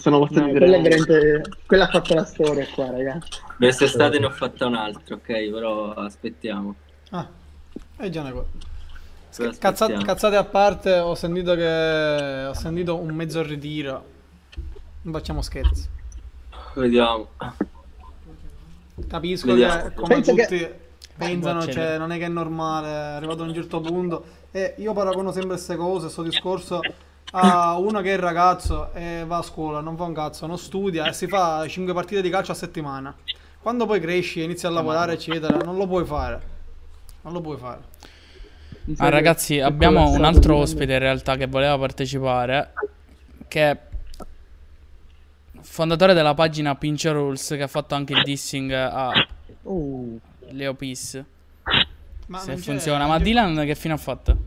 No, 0.10 0.28
quella 0.28 0.47
veramente... 0.51 1.43
Quella 1.66 1.86
ha 1.86 1.89
fatto 1.89 2.14
la 2.14 2.26
storia 2.26 2.68
qua, 2.74 2.91
ragazzi. 2.91 3.39
Quest'estate 3.55 4.20
ne 4.20 4.26
ho 4.26 4.32
fatta 4.32 4.66
un'altra, 4.66 5.16
ok? 5.16 5.26
Però 5.49 5.93
aspettiamo. 5.93 6.76
Ah. 7.12 7.26
È 7.95 8.10
già 8.10 8.20
una 8.20 8.32
cosa. 8.34 8.47
Però 9.38 9.49
Cazza- 9.51 9.68
aspettiamo. 9.86 10.03
cazzate 10.03 10.36
a 10.36 10.43
parte, 10.43 10.97
ho 10.99 11.16
sentito 11.16 11.55
che. 11.55 12.45
Ho 12.49 12.53
sentito 12.53 12.97
un 12.97 13.16
mezzo 13.16 13.41
ritiro. 13.43 14.05
Non 15.03 15.14
facciamo 15.14 15.41
scherzi. 15.41 15.88
Vediamo. 16.76 17.30
Capisco 19.08 19.47
Vediamo. 19.47 19.84
che 19.84 19.93
come 19.93 20.16
Penso 20.16 20.34
che- 20.34 20.41
tutti 20.43 20.68
pensano, 21.18 21.65
cioè, 21.68 21.97
non 21.97 22.11
è 22.11 22.18
che 22.18 22.26
è 22.26 22.30
normale, 22.30 22.88
è 22.88 23.15
arrivato 23.15 23.43
a 23.43 23.45
un 23.45 23.53
certo 23.53 23.82
punto. 23.82 24.26
E 24.51 24.76
io 24.78 24.93
paragono 24.93 25.32
sempre 25.32 25.51
queste 25.51 25.76
cose, 25.76 26.01
questo 26.01 26.24
discorso 26.24 26.80
a 27.32 27.78
uno 27.78 27.99
che 28.01 28.11
è 28.11 28.13
il 28.13 28.20
ragazzo 28.20 28.93
e 28.93 29.24
va 29.28 29.38
a 29.38 29.41
scuola, 29.41 29.82
non 29.82 29.97
fa 29.97 30.03
un 30.03 30.13
cazzo, 30.13 30.47
non 30.47 30.57
studia 30.57 31.07
e 31.07 31.13
si 31.13 31.28
fa 31.28 31.68
5 31.68 31.93
partite 31.93 32.22
di 32.22 32.30
calcio 32.30 32.53
a 32.53 32.55
settimana. 32.55 33.13
Quando 33.59 33.86
poi 33.86 33.99
cresci 33.99 34.39
e 34.39 34.43
inizi 34.45 34.65
a 34.65 34.70
lavorare, 34.70 35.13
eccetera, 35.13 35.57
non 35.57 35.76
lo 35.76 35.86
puoi 35.88 36.05
fare. 36.05 36.41
Non 37.24 37.34
lo 37.34 37.41
puoi 37.41 37.57
fare. 37.57 37.82
Ah, 38.95 39.09
ragazzi, 39.09 39.59
abbiamo 39.59 40.09
un 40.09 40.24
altro 40.24 40.55
ospite 40.55 40.93
in 40.93 40.99
realtà 40.99 41.36
che 41.36 41.47
voleva 41.47 41.78
partecipare. 41.78 42.72
Che 43.45 43.70
è 43.70 43.78
fondatore 45.59 46.13
della 46.13 46.34
pagina 46.34 46.76
Pinch 46.76 47.03
Rules. 47.05 47.47
Che 47.49 47.61
ha 47.61 47.68
fatto 47.68 47.95
anche 47.95 48.13
il 48.13 48.24
dissing 48.24 48.72
a 48.72 49.11
Oh. 49.68 50.20
Leo 50.52 50.74
Peace. 50.74 51.26
Ma 52.28 52.39
Se 52.39 52.58
funziona. 52.58 53.06
Ma 53.08 53.20
Dylan 53.20 53.64
che 53.66 53.76
fine 53.76 53.93
ha 53.93 53.98
fatto? 53.98 54.38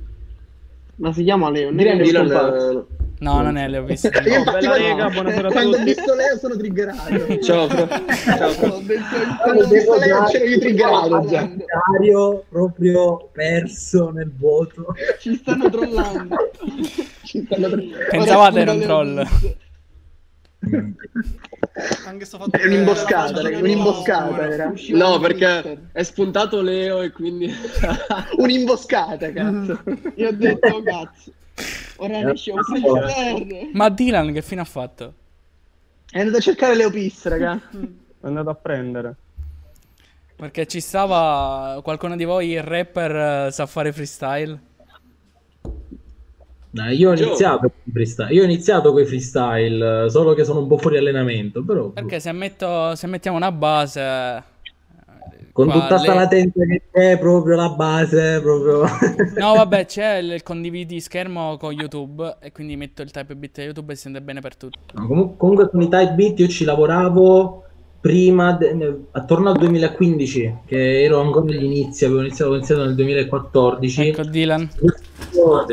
Ma 0.97 1.13
si 1.13 1.23
chiama 1.25 1.51
Leo? 1.51 1.73
Dylan, 1.73 2.31
eh, 2.31 2.85
No, 3.21 3.43
non 3.43 3.57
è 3.57 3.69
Leo 3.69 3.85
Peace. 3.85 4.09
Io 4.09 4.35
Oh, 4.35 4.39
infatti 4.39 4.67
bella 4.67 4.77
lega, 4.77 5.09
buonasera 5.13 5.49
a 5.49 5.53
quando 5.53 5.77
ho 5.77 5.83
visto 5.83 6.15
Leo 6.15 6.37
sono 6.39 6.57
triggerato. 6.57 7.39
Ciao, 7.41 7.69
Fra. 7.69 7.89
Ciao, 7.89 8.81
detto, 8.81 9.05
quando 9.43 9.65
ho 9.65 9.69
visto 9.69 9.99
Leo 9.99 10.25
c'ero 10.25 10.45
io 10.45 10.59
triggerato 10.59 11.25
già. 11.27 11.51
Dario 11.93 12.45
proprio 12.49 13.29
perso 13.33 14.11
nel 14.11 14.31
vuoto. 14.37 14.95
Ci 15.19 15.35
stanno 15.37 15.71
trollando. 15.71 16.37
Ci 17.25 17.45
stanno 17.45 17.69
trollando. 17.69 17.97
Pensavate 18.11 18.61
era 18.61 18.73
un 18.73 18.81
troll. 18.81 19.27
Anche 22.07 22.25
sto 22.27 22.39
fatto 22.39 22.59
È 22.59 22.67
un'imboscata, 22.67 23.41
raga, 23.41 23.59
un'imboscata 23.59 24.51
era. 24.51 24.73
No, 24.91 25.19
perché 25.19 25.89
è 25.93 26.03
spuntato 26.03 26.61
Leo 26.61 27.01
e 27.01 27.11
quindi... 27.13 27.51
Un'imboscata, 28.37 29.33
cazzo. 29.33 29.83
Io 30.17 30.29
ho 30.29 30.33
detto, 30.33 30.69
oh, 30.69 30.83
cazzo. 30.83 31.33
Ora 31.97 32.31
esce 32.33 32.53
un 32.53 32.63
Sinclair. 32.63 33.71
Ma 33.73 33.89
Dylan 33.89 34.33
che 34.33 34.43
fine 34.43 34.61
ha 34.61 34.65
fatto? 34.65 35.15
È 36.11 36.19
andato 36.19 36.39
a 36.39 36.41
cercare 36.41 36.75
Leo 36.75 36.91
Pis, 36.91 37.27
raga. 37.27 37.61
È 37.71 38.27
andato 38.27 38.51
a 38.51 38.55
prendere. 38.55 39.15
Perché 40.37 40.67
ci 40.67 40.81
stava 40.81 41.81
qualcuno 41.83 42.17
di 42.17 42.25
voi, 42.25 42.51
il 42.51 42.63
rapper, 42.63 43.47
eh, 43.47 43.51
sa 43.53 43.67
fare 43.67 43.93
freestyle? 43.93 44.59
Dai, 46.73 46.97
io 46.97 47.11
ho 47.11 47.15
iniziato 47.15 47.59
con 47.61 47.71
i 47.85 47.91
freestyle. 47.91 48.33
Io 48.33 48.43
ho 48.43 48.45
iniziato 48.45 48.93
con 48.93 49.03
i 49.03 49.07
freestyle, 49.07 50.09
solo 50.09 50.35
che 50.35 50.45
sono 50.45 50.61
un 50.61 50.69
po' 50.69 50.79
fuori 50.79 50.99
allenamento, 50.99 51.65
però 51.65 51.89
Perché 51.89 52.21
se, 52.21 52.31
metto, 52.33 52.95
se 52.95 53.07
mettiamo 53.09 53.37
una 53.37 53.51
base... 53.51 54.01
eh, 54.01 54.43
con 55.53 55.67
qua 55.67 55.81
tutta 55.81 55.99
sta 55.99 56.13
le- 56.13 56.19
latenza 56.21 56.65
che 56.65 56.83
c'è, 56.93 57.19
proprio 57.19 57.57
la 57.57 57.71
base, 57.71 58.41
proprio... 58.41 58.85
No, 59.37 59.55
vabbè, 59.55 59.85
c'è 59.87 60.17
il 60.19 60.31
il 60.31 60.43
condividi 60.45 61.01
schermo 61.01 61.57
con 61.57 61.73
YouTube 61.73 62.37
e 62.41 62.53
quindi 62.53 62.77
metto 62.77 63.03
il 63.03 63.11
type 63.11 63.35
bit 63.35 63.59
di 63.59 63.65
YouTube 63.65 63.93
e 63.93 63.97
si 63.97 64.03
sente 64.03 64.21
bene 64.23 64.41
per 64.41 64.57
tutti. 64.57 64.79
No, 64.95 65.07
comu- 65.09 65.37
comunque 65.37 65.69
con 65.71 65.83
i 65.83 65.89
type 65.89 66.13
beat 66.13 66.39
io 66.39 66.47
ci 66.47 66.65
lavoravo 66.65 67.65
prima, 68.01 68.53
de- 68.53 68.97
attorno 69.11 69.51
al 69.51 69.59
2015, 69.59 70.59
che 70.67 71.03
ero 71.03 71.21
ancora 71.21 71.47
agli 71.53 71.65
inizi, 71.65 72.05
avevo 72.05 72.21
iniziato, 72.21 72.53
ho 72.53 72.55
iniziato 72.55 72.85
nel 72.85 72.95
2014. 72.95 74.07
Ecco 74.09 74.23
Dylan. 74.23 74.71
Io- 75.33 75.67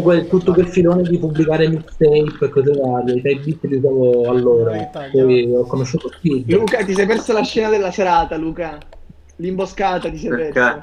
quel- 0.00 0.26
tutto 0.28 0.52
quel 0.52 0.66
filone 0.68 1.02
di 1.02 1.18
pubblicare 1.18 1.68
mixtape 1.68 2.44
e 2.44 2.48
cose 2.48 2.72
varie, 2.72 3.14
i 3.14 3.22
type 3.22 3.40
beat 3.44 3.64
li 3.64 3.76
usavo 3.76 4.28
allora, 4.28 4.90
poi 5.10 5.54
ho 5.54 5.64
conosciuto 5.64 6.10
Kid. 6.20 6.50
Luca, 6.50 6.84
ti 6.84 6.94
sei 6.94 7.06
perso 7.06 7.32
la 7.32 7.42
scena 7.42 7.68
della 7.68 7.90
serata, 7.90 8.36
Luca. 8.36 8.78
L'imboscata 9.36 10.10
ti 10.10 10.18
sei 10.18 10.30
Perché? 10.30 10.52
perso. 10.52 10.80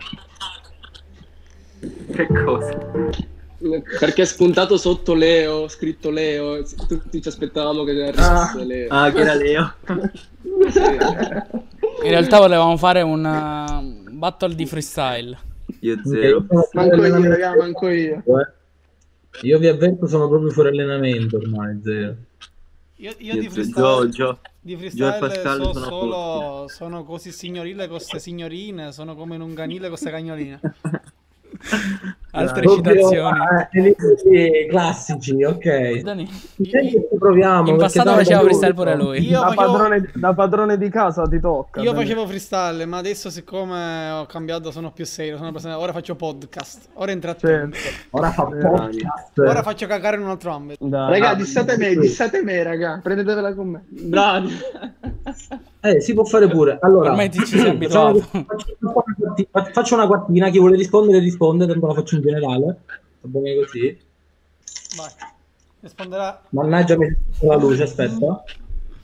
Che 2.14 2.28
cosa? 2.44 2.78
Perché 4.00 4.24
è 4.24 4.26
spuntato 4.26 4.78
sotto 4.78 5.14
Leo, 5.14 5.68
scritto 5.68 6.10
Leo, 6.10 6.64
tutti 6.88 7.22
ci 7.22 7.28
aspettavamo 7.28 7.84
che 7.84 7.92
arrivasse 7.92 8.64
Leo. 8.64 8.88
Ah, 8.90 9.12
che 9.12 9.20
era 9.20 9.34
Leo. 9.36 9.74
In 12.04 12.10
realtà 12.10 12.40
volevamo 12.40 12.76
fare 12.78 13.02
un 13.02 13.24
uh, 13.24 14.12
battle 14.12 14.56
di 14.56 14.66
freestyle. 14.66 15.38
Io 15.82 15.98
zero. 16.04 16.46
Manco 16.74 17.06
io, 17.06 17.30
raga, 17.30 17.56
manco 17.56 17.88
io. 17.90 18.24
Io 19.42 19.58
vi 19.58 19.68
avverto, 19.68 20.08
sono 20.08 20.28
proprio 20.28 20.52
fuori 20.52 20.70
allenamento 20.70 21.38
ormai, 21.38 21.80
zero. 21.84 22.16
Io, 22.98 23.14
io 23.18 23.34
Io 23.34 23.42
di 23.42 23.50
freestyle, 23.50 24.10
Gio. 24.10 24.40
di 24.60 24.78
Gio 24.94 25.08
e 25.08 25.18
freestyle 25.18 25.64
so 25.64 25.74
sono 25.74 25.86
solo, 25.86 26.66
sono 26.68 27.04
così 27.04 27.32
signorile 27.32 27.88
con 27.88 27.98
queste 27.98 28.20
signorine, 28.20 28.92
sono 28.92 29.16
come 29.16 29.36
in 29.36 29.42
un 29.42 29.54
canile 29.56 29.88
con 29.88 29.98
queste 29.98 30.12
cagnoline. 30.12 30.60
Altre 32.34 32.62
Proprio, 32.62 32.94
citazioni. 32.94 33.96
eh, 34.32 34.68
classici, 34.70 35.44
ok. 35.44 36.00
Dani, 36.02 36.30
proviamo. 37.20 37.70
in 37.70 37.76
passato 37.76 38.12
faceva 38.14 38.40
freestyle 38.40 38.74
pure 38.74 38.96
lui. 38.96 39.20
Io 39.28 39.42
Da 39.42 39.48
facevo, 39.52 39.72
padrone, 39.74 40.12
da 40.16 40.34
padrone 40.34 40.78
di 40.78 40.90
casa 40.90 41.24
ti 41.28 41.42
tocca. 41.42 41.82
io 41.82 41.92
Dani. 41.92 42.04
facevo 42.06 42.26
freestyle, 42.28 42.86
ma 42.86 42.98
adesso 43.00 43.30
siccome 43.30 44.10
ho 44.12 44.26
cambiato 44.28 44.72
sono 44.72 44.92
più 44.94 45.04
serio, 45.06 45.36
sono 45.36 45.52
persona- 45.52 45.78
ora 45.78 45.92
faccio 45.92 46.16
podcast, 46.16 46.88
ora 46.94 47.12
intrattengo. 47.12 47.76
Certo. 47.76 48.18
Ora 48.18 48.30
fa 48.32 48.44
podcast. 48.46 49.38
Ora 49.38 49.62
faccio 49.62 49.86
cagare 49.88 50.16
in 50.16 50.24
un 50.24 50.30
altro 50.30 50.52
ambito. 50.54 50.86
Dai. 50.88 51.20
Raga, 51.20 51.34
dissate 51.36 51.76
me, 51.78 51.96
dissate 51.98 52.42
me, 52.44 52.64
raga. 52.64 53.02
Prendetevela 53.04 53.54
con 53.54 53.68
me. 53.68 53.84
Bravi. 53.90 54.58
Eh, 55.84 56.00
si 56.00 56.14
può 56.14 56.24
fare 56.24 56.48
pure. 56.48 56.78
Allora, 56.82 57.10
Ormai 57.10 57.30
ti 57.30 57.40
ci 57.40 57.58
sei 57.58 57.70
abituato. 57.72 58.20
faccio 59.72 59.96
una 59.96 60.06
quartina- 60.08 60.50
chi 60.50 60.60
vuole 60.60 60.76
rispondere 60.76 61.20
risponde, 61.20 61.66
tanto 61.66 61.88
la 61.88 61.94
faccio 61.94 62.16
in 62.16 62.22
generale. 62.22 62.66
Va 63.22 63.40
bene 63.40 63.56
così. 63.56 64.00
Vai. 64.98 65.10
Risponderà. 65.80 66.42
Mannaggia 66.50 66.98
mi 66.98 67.12
la 67.40 67.56
luce, 67.56 67.84
aspetta. 67.84 68.44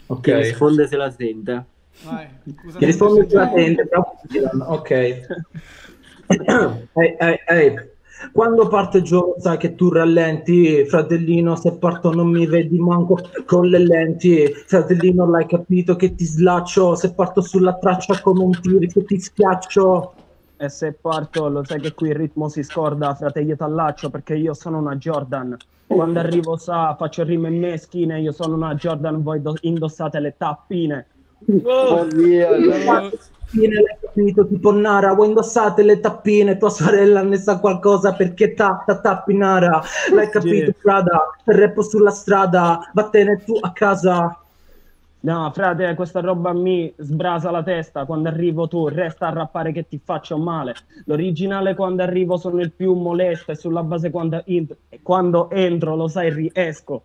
Ok. 0.08 0.22
Chi 0.22 0.34
risponde 0.34 0.88
se 0.88 0.96
la 0.98 1.10
sente. 1.10 1.66
Vai. 2.04 2.28
Chi 2.78 2.86
risponde 2.86 3.26
tende, 3.54 3.84
bravo 3.86 4.20
Dylan. 4.24 4.62
Ok. 4.68 4.92
Ehi, 6.30 7.16
ehi, 7.20 7.40
ehi. 7.48 7.80
Quando 8.32 8.68
parte 8.68 8.98
il 8.98 9.04
gioco 9.04 9.40
sai 9.40 9.58
che 9.58 9.76
tu 9.76 9.90
rallenti, 9.90 10.86
fratellino, 10.86 11.56
se 11.56 11.78
parto 11.78 12.12
non 12.12 12.30
mi 12.30 12.48
vedi 12.48 12.80
manco 12.80 13.30
con 13.46 13.68
le 13.68 13.80
lenti, 13.80 14.48
fratellino 14.48 15.30
l'hai 15.30 15.46
capito 15.46 15.96
che 15.96 16.16
ti 16.16 16.26
slaccio, 16.26 16.96
se 16.96 17.14
parto 17.14 17.42
sulla 17.42 17.78
traccia 17.78 18.20
come 18.22 18.44
un 18.44 18.60
tir 18.60 18.88
che 18.92 19.06
ti 19.06 19.20
schiaccio. 19.20 20.14
E 20.58 20.70
se 20.70 20.98
parto, 21.00 21.48
lo 21.50 21.64
sai 21.64 21.80
che 21.80 21.94
qui 21.94 22.10
il 22.10 22.16
ritmo 22.16 22.50
si 22.50 22.64
scorda, 22.64 23.14
fratelli 23.14 23.56
t'allaccio 23.56 24.10
perché 24.10 24.36
io 24.36 24.56
sono 24.56 24.80
una 24.80 24.96
Jordan. 24.96 25.56
Quando 25.86 26.20
arrivo 26.20 26.58
sa, 26.58 26.96
faccio 26.98 27.24
rime 27.24 27.50
meschine, 27.50 28.20
io 28.20 28.32
sono 28.32 28.56
una 28.56 28.74
Jordan, 28.74 29.22
voi 29.22 29.42
do- 29.42 29.56
indossate 29.62 30.20
le 30.20 30.36
tappine. 30.38 31.08
Tappine, 33.50 33.74
l'hai 33.76 33.98
capito, 34.02 34.48
tipo 34.48 34.72
Nara, 34.74 35.14
voi 35.14 35.28
indossate 35.28 35.82
le 35.84 36.00
tappine, 36.00 36.58
tua 36.58 36.70
sorella 36.70 37.22
ne 37.24 37.38
sa 37.38 37.60
qualcosa 37.60 38.14
perché 38.14 38.54
ta, 38.54 38.84
ta 38.86 39.00
tappinara, 39.00 39.82
l'hai 40.14 40.30
capito, 40.30 40.72
Sì. 40.72 40.78
Prada, 40.82 41.28
rap 41.46 41.80
sulla 41.82 42.12
strada, 42.12 42.90
vattene 42.94 43.44
tu 43.44 43.58
a 43.60 43.72
casa. 43.72 44.38
No, 45.20 45.52
frate, 45.52 45.94
questa 45.96 46.20
roba 46.20 46.54
mi 46.54 46.94
sbrasa 46.98 47.50
la 47.52 47.64
testa. 47.64 48.06
Quando 48.06 48.30
arrivo 48.30 48.68
tu, 48.68 48.88
resta 48.88 49.28
a 49.28 49.34
rappare 49.34 49.72
che 49.72 49.88
ti 49.88 50.00
faccio 50.04 50.38
male. 50.38 50.74
L'originale 51.06 51.74
quando 51.76 52.04
arrivo 52.04 52.38
sono 52.38 52.62
il 52.62 52.72
più 52.72 52.94
molesto 52.94 53.52
e 53.52 53.56
sulla 53.56 53.84
base 53.84 54.10
quando, 54.12 54.42
in- 54.46 54.68
quando 55.02 55.50
entro, 55.50 55.96
lo 55.96 56.08
sai, 56.08 56.32
riesco. 56.34 57.04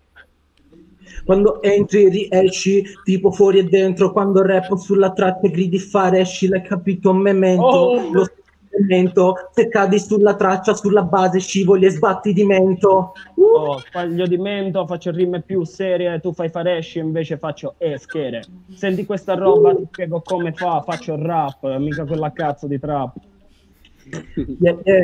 Quando 1.25 1.63
entri 1.63 2.09
riesci, 2.09 2.85
tipo 3.05 3.31
fuori 3.31 3.59
e 3.59 3.65
dentro, 3.65 4.13
quando 4.13 4.43
rappo 4.43 4.77
sulla 4.77 5.13
traccia 5.13 5.49
gridi 5.49 5.79
fare 5.79 6.21
esci, 6.21 6.49
l'hai 6.49 6.63
capito, 6.63 7.13
memento, 7.13 7.63
Oh. 7.63 8.13
lo 8.13 8.25
strumento, 8.25 9.35
se 9.53 9.69
cadi 9.69 9.99
sulla 9.99 10.35
traccia, 10.35 10.75
sulla 10.75 11.03
base 11.03 11.39
scivoli 11.41 11.87
e 11.87 11.91
sbatti 11.91 12.33
di 12.33 12.45
mento. 12.45 13.13
Uh, 13.35 13.41
Oh, 13.55 13.79
sbaglio 13.81 14.27
di 14.27 14.39
mento, 14.39 14.87
faccio 14.87 15.11
rime 15.11 15.43
più 15.43 15.63
serie, 15.65 16.19
tu 16.21 16.33
fai 16.33 16.49
faresci, 16.49 16.99
invece 16.99 17.37
faccio 17.37 17.75
eschere. 17.77 18.43
Senti 18.75 19.05
questa 19.05 19.35
roba, 19.35 19.75
ti 19.75 19.85
spiego 19.93 20.23
come 20.23 20.53
fa, 20.53 20.81
faccio 20.81 21.17
rap, 21.17 21.77
mica 21.77 22.05
quella 22.07 22.33
cazzo 22.33 22.67
di 22.67 22.79
trap. 22.79 23.15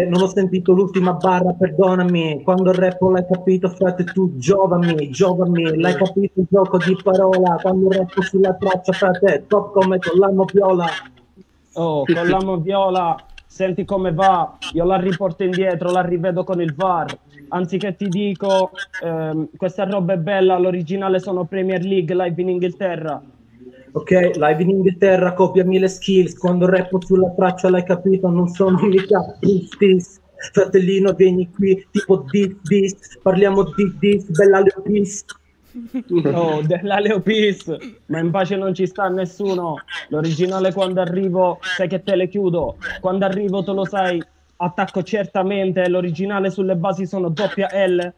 Non 0.09 0.23
ho 0.23 0.27
sentito 0.27 0.73
l'ultima 0.73 1.13
barra, 1.15 1.53
perdonami, 1.53 2.43
quando 2.43 2.73
rappo 2.73 3.11
l'hai 3.11 3.27
capito, 3.27 3.69
frate, 3.69 4.05
tu 4.05 4.37
giovami, 4.37 5.09
giovami, 5.11 5.79
l'hai 5.79 5.95
capito 5.95 6.41
il 6.41 6.47
gioco 6.51 6.79
di 6.79 6.97
parola, 7.03 7.59
quando 7.61 7.91
rappo 7.91 8.23
sulla 8.23 8.55
traccia, 8.55 8.93
frate, 8.93 9.45
top 9.47 9.73
come 9.73 9.99
con 9.99 10.19
l'amo 10.19 10.45
viola. 10.53 10.87
Oh, 11.75 12.05
con 12.05 12.27
l'amo 12.27 12.57
viola, 12.59 13.17
senti 13.47 13.85
come 13.85 14.13
va, 14.13 14.59
io 14.73 14.85
la 14.85 14.97
riporto 14.97 15.45
indietro, 15.45 15.91
la 15.91 16.03
rivedo 16.03 16.45
con 16.45 16.61
il 16.61 16.75
VAR. 16.75 17.17
Anziché 17.51 17.95
ti 17.95 18.09
dico, 18.09 18.73
ehm, 19.03 19.49
questa 19.57 19.85
roba 19.85 20.13
è 20.13 20.19
bella, 20.19 20.59
l'originale 20.59 21.19
sono 21.19 21.45
Premier 21.45 21.83
League, 21.83 22.15
live 22.15 22.43
in 22.43 22.51
Inghilterra. 22.51 23.23
Ok, 23.93 24.11
live 24.11 24.63
in 24.63 24.71
Inghilterra, 24.71 25.33
copiami 25.33 25.79
le 25.79 25.89
skills. 25.89 26.37
Quando 26.37 26.67
rappo 26.67 27.01
sulla 27.01 27.31
traccia, 27.35 27.71
l'hai 27.71 27.85
capito, 27.85 28.29
non 28.29 28.49
sono 28.49 28.79
mica 28.87 29.37
tristis. 29.41 30.21
Fratellino, 30.53 31.13
vieni 31.15 31.51
qui, 31.51 31.85
tipo 31.91 32.25
dis, 32.31 32.55
dis, 32.63 33.19
parliamo 33.23 33.65
di 33.65 33.97
dis, 33.99 34.31
bella 34.31 34.61
Leopis. 34.61 35.25
Oh, 36.33 36.63
della 36.63 36.99
Leopis, 37.01 37.77
ma 38.07 38.19
in 38.21 38.31
pace 38.31 38.57
non 38.57 38.73
ci 38.75 38.87
sta 38.87 39.09
nessuno. 39.09 39.77
L'originale 40.09 40.73
quando 40.73 41.01
arrivo, 41.01 41.59
sai 41.61 41.89
che 41.89 42.03
te 42.03 42.15
le 42.15 42.29
chiudo. 42.29 42.77
Quando 43.01 43.25
arrivo, 43.25 43.65
tu 43.65 43.73
lo 43.73 43.85
sai, 43.85 44.23
attacco 44.57 45.03
certamente. 45.03 45.89
L'originale 45.89 46.51
sulle 46.51 46.77
basi 46.77 47.07
sono 47.07 47.29
doppia 47.31 47.69
L. 47.87 48.13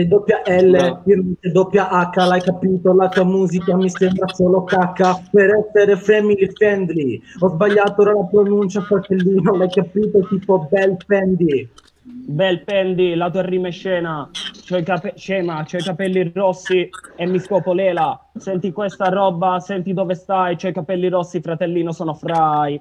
Sei 0.00 0.08
doppia 0.08 0.40
L, 0.46 1.02
sei 1.04 1.52
doppia 1.52 1.90
H, 1.90 2.26
l'hai 2.26 2.40
capito? 2.40 2.94
La 2.94 3.10
tua 3.10 3.24
musica 3.24 3.76
mi 3.76 3.90
sembra 3.90 4.28
solo 4.28 4.64
cacca 4.64 5.20
per 5.30 5.50
essere 5.50 5.94
family 5.96 6.50
friendly. 6.54 7.20
Ho 7.40 7.48
sbagliato 7.48 8.00
ora 8.00 8.14
la 8.14 8.24
pronuncia, 8.24 8.80
fratellino, 8.80 9.56
l'hai 9.56 9.68
capito? 9.68 10.26
Tipo 10.26 10.66
Bel 10.70 10.96
Fendi. 11.06 11.68
Bel 12.02 12.64
Pendi, 12.64 13.14
la 13.14 13.28
tua 13.28 13.42
rima 13.42 13.68
è 13.68 13.70
scena. 13.70 14.30
C'ho 14.66 14.78
i 14.78 14.82
cape- 14.82 15.12
scema, 15.16 15.64
c'ho 15.64 15.76
i 15.76 15.82
capelli 15.82 16.32
rossi 16.34 16.88
e 17.14 17.26
mi 17.26 17.38
scopo 17.38 17.74
lela. 17.74 18.30
Senti 18.36 18.72
questa 18.72 19.10
roba, 19.10 19.60
senti 19.60 19.92
dove 19.92 20.14
stai. 20.14 20.56
C'ho 20.56 20.68
i 20.68 20.72
capelli 20.72 21.10
rossi, 21.10 21.42
fratellino, 21.42 21.92
sono 21.92 22.14
fry. 22.14 22.80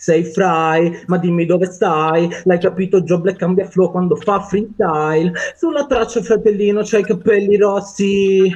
Sei 0.00 0.22
fry, 0.22 1.02
ma 1.06 1.18
dimmi 1.18 1.44
dove 1.44 1.66
stai? 1.66 2.28
L'hai 2.44 2.60
capito? 2.60 3.00
Joe 3.00 3.18
Black 3.18 3.38
cambia 3.38 3.66
flow 3.66 3.90
quando 3.90 4.14
fa 4.14 4.38
freestyle. 4.38 5.32
Sulla 5.56 5.86
traccia, 5.86 6.22
fratellino, 6.22 6.82
c'hai 6.84 7.00
i 7.00 7.04
capelli 7.04 7.56
rossi. 7.56 8.48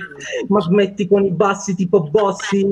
Ma 0.46 0.60
smetti 0.60 1.08
con 1.08 1.24
i 1.24 1.32
bassi 1.32 1.74
tipo 1.74 2.00
bossi. 2.04 2.64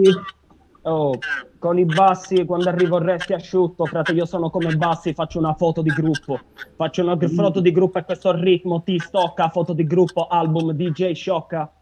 Oh, 0.83 1.18
con 1.59 1.81
i 1.81 1.85
bassi, 1.85 2.45
quando 2.45 2.68
arrivo 2.68 2.99
resti 2.99 3.33
asciutto, 3.33 3.87
frate, 3.87 4.12
io 4.12 4.25
sono 4.25 4.51
come 4.51 4.73
bassi, 4.77 5.14
faccio 5.14 5.41
una 5.41 5.55
foto 5.55 5.83
di 5.83 5.91
gruppo. 5.91 6.39
Faccio 6.77 7.03
una 7.03 7.18
foto 7.18 7.59
di 7.59 7.73
gruppo 7.73 7.99
e 7.99 8.05
questo 8.05 8.31
ritmo 8.33 8.83
ti 8.85 9.01
stocca. 9.01 9.49
Foto 9.49 9.73
di 9.73 9.85
gruppo, 9.85 10.29
album 10.29 10.71
DJ 10.75 11.11
Sciocca. 11.11 11.73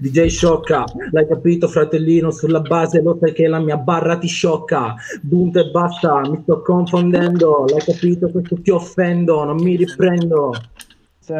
DJ 0.00 0.26
sciocca, 0.26 0.84
l'hai 1.10 1.26
capito 1.26 1.68
fratellino, 1.68 2.30
sulla 2.30 2.60
base 2.60 3.02
lo 3.02 3.16
sai 3.20 3.32
che 3.32 3.46
la 3.46 3.58
mia 3.58 3.76
barra 3.76 4.16
ti 4.18 4.26
sciocca, 4.26 4.94
punto 5.28 5.60
e 5.60 5.70
basta, 5.70 6.20
mi 6.20 6.40
sto 6.42 6.62
confondendo, 6.62 7.64
l'hai 7.68 7.80
capito, 7.80 8.30
questo 8.30 8.60
ti 8.60 8.70
offendo, 8.70 9.44
non 9.44 9.56
mi 9.56 9.76
riprendo. 9.76 10.52
Sì, 11.18 11.34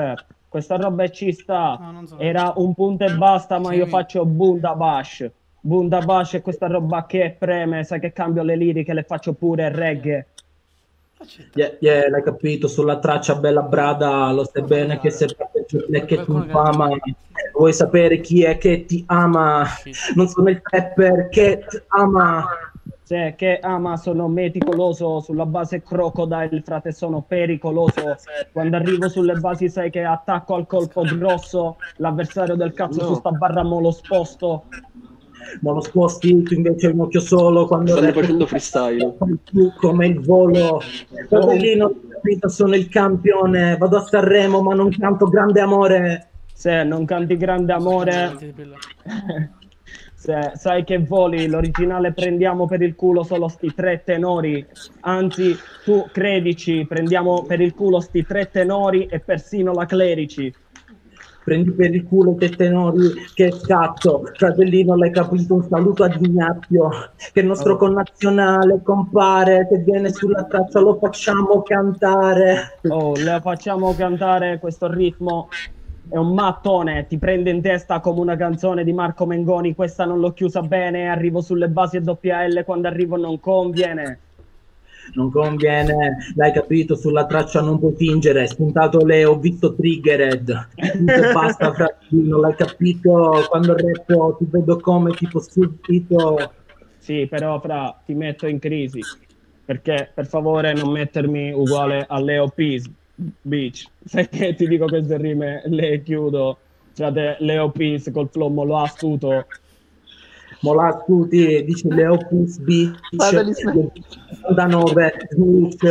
questa 0.48 0.76
roba 0.76 1.08
ci 1.08 1.32
sta. 1.32 1.78
No, 1.80 2.06
so. 2.06 2.18
Era 2.18 2.52
un 2.56 2.74
punto 2.74 3.04
e 3.04 3.14
basta, 3.14 3.58
ma 3.58 3.70
Sì. 3.70 3.76
io 3.76 3.86
faccio 3.86 4.24
Bunda 4.24 4.74
Bash. 4.74 5.30
Bunda 5.60 6.00
Bash 6.00 6.34
è 6.34 6.42
questa 6.42 6.66
roba 6.66 7.06
che 7.06 7.36
preme, 7.38 7.84
sai 7.84 8.00
che 8.00 8.12
cambio 8.12 8.42
le 8.42 8.56
liriche, 8.56 8.92
le 8.92 9.04
faccio 9.04 9.32
pure 9.32 9.70
reggae. 9.70 10.26
Yeah, 11.54 11.76
yeah, 11.80 12.08
l'hai 12.08 12.22
capito, 12.22 12.66
sulla 12.66 12.98
traccia 12.98 13.36
bella 13.36 13.62
brada, 13.62 14.30
lo 14.32 14.44
sai 14.44 14.62
bene 14.62 14.98
che 14.98 15.10
se 15.10 15.26
è 15.26 16.04
che 16.04 16.24
ti 16.24 16.32
infama, 16.32 16.88
vuoi 17.56 17.72
sapere 17.72 18.20
chi 18.20 18.42
è 18.42 18.58
che 18.58 18.84
ti 18.84 19.04
ama, 19.06 19.64
non 20.14 20.28
sono 20.28 20.48
il 20.50 20.60
rapper 20.62 21.28
che 21.28 21.64
ti 21.68 21.80
ama. 21.88 22.46
Sì, 23.04 23.34
che 23.36 23.58
ama, 23.60 23.96
sono 23.96 24.28
meticoloso, 24.28 25.20
sulla 25.20 25.44
base 25.44 25.82
crocodile, 25.82 26.62
frate, 26.64 26.92
sono 26.92 27.22
pericoloso. 27.22 28.16
Quando 28.52 28.76
arrivo 28.76 29.08
sulle 29.08 29.34
basi 29.34 29.68
sai 29.68 29.90
che 29.90 30.02
attacco 30.04 30.54
al 30.54 30.66
colpo 30.66 31.02
grosso, 31.02 31.76
l'avversario 31.96 32.54
del 32.54 32.72
cazzo 32.72 33.00
No. 33.00 33.06
su 33.08 33.14
sta 33.14 33.30
barra 33.30 33.62
mo 33.64 33.80
lo 33.80 33.90
sposto. 33.90 34.66
Ma 35.60 35.72
lo 35.72 35.80
sposti, 35.80 36.42
tu 36.42 36.54
invece 36.54 36.86
hai 36.86 36.92
un 36.92 37.00
occhio 37.00 37.20
solo 37.20 37.66
quando 37.66 37.92
Stanno 37.92 38.12
facendo 38.12 38.46
freestyle. 38.46 39.16
tu 39.44 39.72
come 39.76 40.06
il 40.06 40.20
volo. 40.20 40.80
Capito, 41.28 42.48
sono 42.48 42.76
il 42.76 42.88
campione, 42.88 43.76
vado 43.76 43.96
a 43.96 44.00
Sanremo 44.00 44.62
ma 44.62 44.74
non 44.74 44.90
canto 44.90 45.26
grande 45.26 45.60
amore. 45.60 46.28
Se 46.52 46.84
non 46.84 47.04
canti 47.04 47.36
grande 47.36 47.72
amore, 47.72 48.36
Se 50.14 50.52
sai 50.54 50.84
che 50.84 50.98
voli, 50.98 51.48
l'originale 51.48 52.12
prendiamo 52.12 52.66
per 52.68 52.80
il 52.80 52.94
culo 52.94 53.24
solo 53.24 53.48
sti 53.48 53.74
tre 53.74 54.02
tenori. 54.04 54.64
Anzi, 55.00 55.56
tu 55.84 56.06
credici, 56.12 56.86
prendiamo 56.86 57.42
per 57.42 57.60
il 57.60 57.74
culo 57.74 57.98
sti 57.98 58.24
tre 58.24 58.48
tenori 58.48 59.06
e 59.06 59.18
persino 59.18 59.72
la 59.72 59.84
clerici. 59.84 60.54
Prendi 61.44 61.72
per 61.72 61.94
il 61.94 62.04
culo 62.04 62.34
te 62.34 62.50
tenori 62.50 63.14
che 63.34 63.50
scatto, 63.50 64.30
fratellino 64.32 64.96
l'hai 64.96 65.10
capito, 65.10 65.54
un 65.54 65.66
saluto 65.68 66.04
ad 66.04 66.16
Ignazio, 66.20 66.88
che 67.32 67.40
il 67.40 67.46
nostro 67.46 67.76
connazionale 67.76 68.80
compare, 68.82 69.66
se 69.70 69.78
viene 69.78 70.10
sulla 70.10 70.44
traccia 70.44 70.80
lo 70.80 70.98
facciamo 71.00 71.62
cantare. 71.62 72.78
Oh, 72.88 73.14
le 73.16 73.40
facciamo 73.42 73.92
cantare 73.94 74.58
questo 74.60 74.90
ritmo. 74.90 75.48
È 76.08 76.16
un 76.16 76.34
mattone, 76.34 77.06
ti 77.08 77.18
prende 77.18 77.50
in 77.50 77.62
testa 77.62 78.00
come 78.00 78.20
una 78.20 78.36
canzone 78.36 78.84
di 78.84 78.92
Marco 78.92 79.24
Mengoni. 79.24 79.74
Questa 79.74 80.04
non 80.04 80.20
l'ho 80.20 80.32
chiusa 80.32 80.60
bene. 80.60 81.08
Arrivo 81.08 81.40
sulle 81.40 81.68
basi 81.68 81.96
e 81.96 82.00
doppia 82.00 82.46
L. 82.46 82.62
Quando 82.64 82.88
arrivo 82.88 83.16
non 83.16 83.40
conviene. 83.40 84.18
Non 85.14 85.30
conviene, 85.30 86.32
l'hai 86.34 86.52
capito, 86.52 86.94
sulla 86.94 87.26
traccia 87.26 87.60
non 87.60 87.78
puoi 87.78 87.94
fingere, 87.96 88.46
spuntato 88.46 89.04
le 89.04 89.24
ho 89.24 89.38
visto 89.38 89.74
triggered, 89.74 90.68
basta 91.32 91.72
fratellino, 91.72 92.38
l'hai 92.38 92.54
capito, 92.54 93.46
quando 93.48 93.76
rappo 93.76 94.36
ti 94.38 94.46
vedo 94.48 94.78
come 94.80 95.10
tipo 95.12 95.40
subito, 95.40 96.52
Sì, 96.98 97.26
però 97.28 97.60
fra 97.60 98.00
ti 98.04 98.14
metto 98.14 98.46
in 98.46 98.58
crisi. 98.58 99.00
Perché 99.64 100.10
per 100.12 100.26
favore 100.26 100.72
non 100.72 100.90
mettermi 100.90 101.52
uguale 101.52 102.04
a 102.08 102.20
Leo 102.20 102.48
Peace 102.48 102.90
Beach. 103.40 103.86
Sai 104.04 104.28
che 104.28 104.54
ti 104.54 104.66
dico 104.66 104.86
queste 104.86 105.16
rime, 105.16 105.62
le 105.66 106.02
chiudo. 106.02 106.58
Frate, 106.94 107.36
Leo 107.40 107.70
Peace 107.70 108.10
col 108.10 108.28
flow 108.28 108.64
lo 108.64 108.78
astuto. 108.78 109.46
Mola 110.62 111.02
scuti, 111.02 111.64
dici 111.64 111.88
Leo 111.88 112.18
Fateli 112.18 113.52
smettere. 113.52 113.92
99, 114.48 115.12
snitch, 115.30 115.82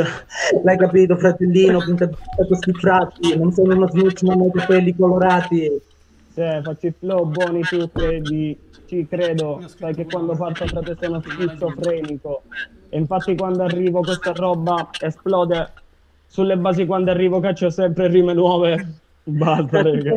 l'hai 0.64 0.78
capito 0.78 1.16
fratellino, 1.18 1.80
punta 1.80 2.06
a 2.06 2.46
questi 2.46 2.74
frati, 2.74 3.38
non 3.38 3.52
sono 3.52 3.76
uno 3.76 3.90
snitch 3.90 4.24
ma 4.24 4.34
ho 4.34 4.48
i 4.48 4.52
capelli 4.52 4.96
colorati. 4.96 5.82
Se 6.34 6.62
faccio 6.64 6.88
i 6.88 6.94
flow 6.98 7.26
buoni 7.26 7.62
tu 7.62 7.90
credi, 7.92 8.58
ci 8.86 9.06
credo. 9.08 9.62
Sai 9.66 9.94
che 9.94 10.06
quando 10.06 10.36
parto 10.36 10.66
frate 10.66 10.98
sono 11.00 11.22
schizofrenico. 11.22 12.44
E 12.90 12.98
infatti 12.98 13.36
quando 13.36 13.64
arrivo 13.64 14.00
questa 14.00 14.32
roba 14.32 14.90
esplode. 15.00 15.70
Sulle 16.28 16.56
basi 16.58 16.86
quando 16.86 17.12
arrivo 17.12 17.42
caccio 17.42 17.70
sempre 17.70 18.08
rime 18.08 18.34
nuove. 18.34 19.00
Basta, 19.24 19.82
raga. 19.84 20.14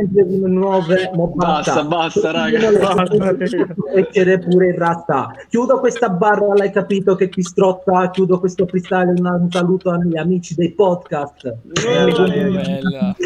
Nuove, 0.47 1.11
Basta, 1.35 1.85
basta, 1.85 2.31
raga. 2.31 2.71
Basta, 2.73 3.17
raga. 3.17 3.75
Leggere 3.95 4.39
pure 4.39 4.69
il 4.69 4.75
rasta. 4.75 5.35
Chiudo 5.49 5.79
questa 5.79 6.09
barra, 6.09 6.55
l'hai 6.55 6.73
capito 6.73 7.15
che 7.15 7.29
ti 7.29 7.43
strotta. 7.43 8.11
Chiudo 8.11 8.41
questo 8.41 8.67
freestyle. 8.67 9.15
Un, 9.17 9.49
saluto 9.51 9.91
agli 9.91 10.17
amici 10.17 10.55
dei 10.55 10.73
podcast. 10.73 11.55
Bella, 11.63 12.25
bella. 12.29 13.17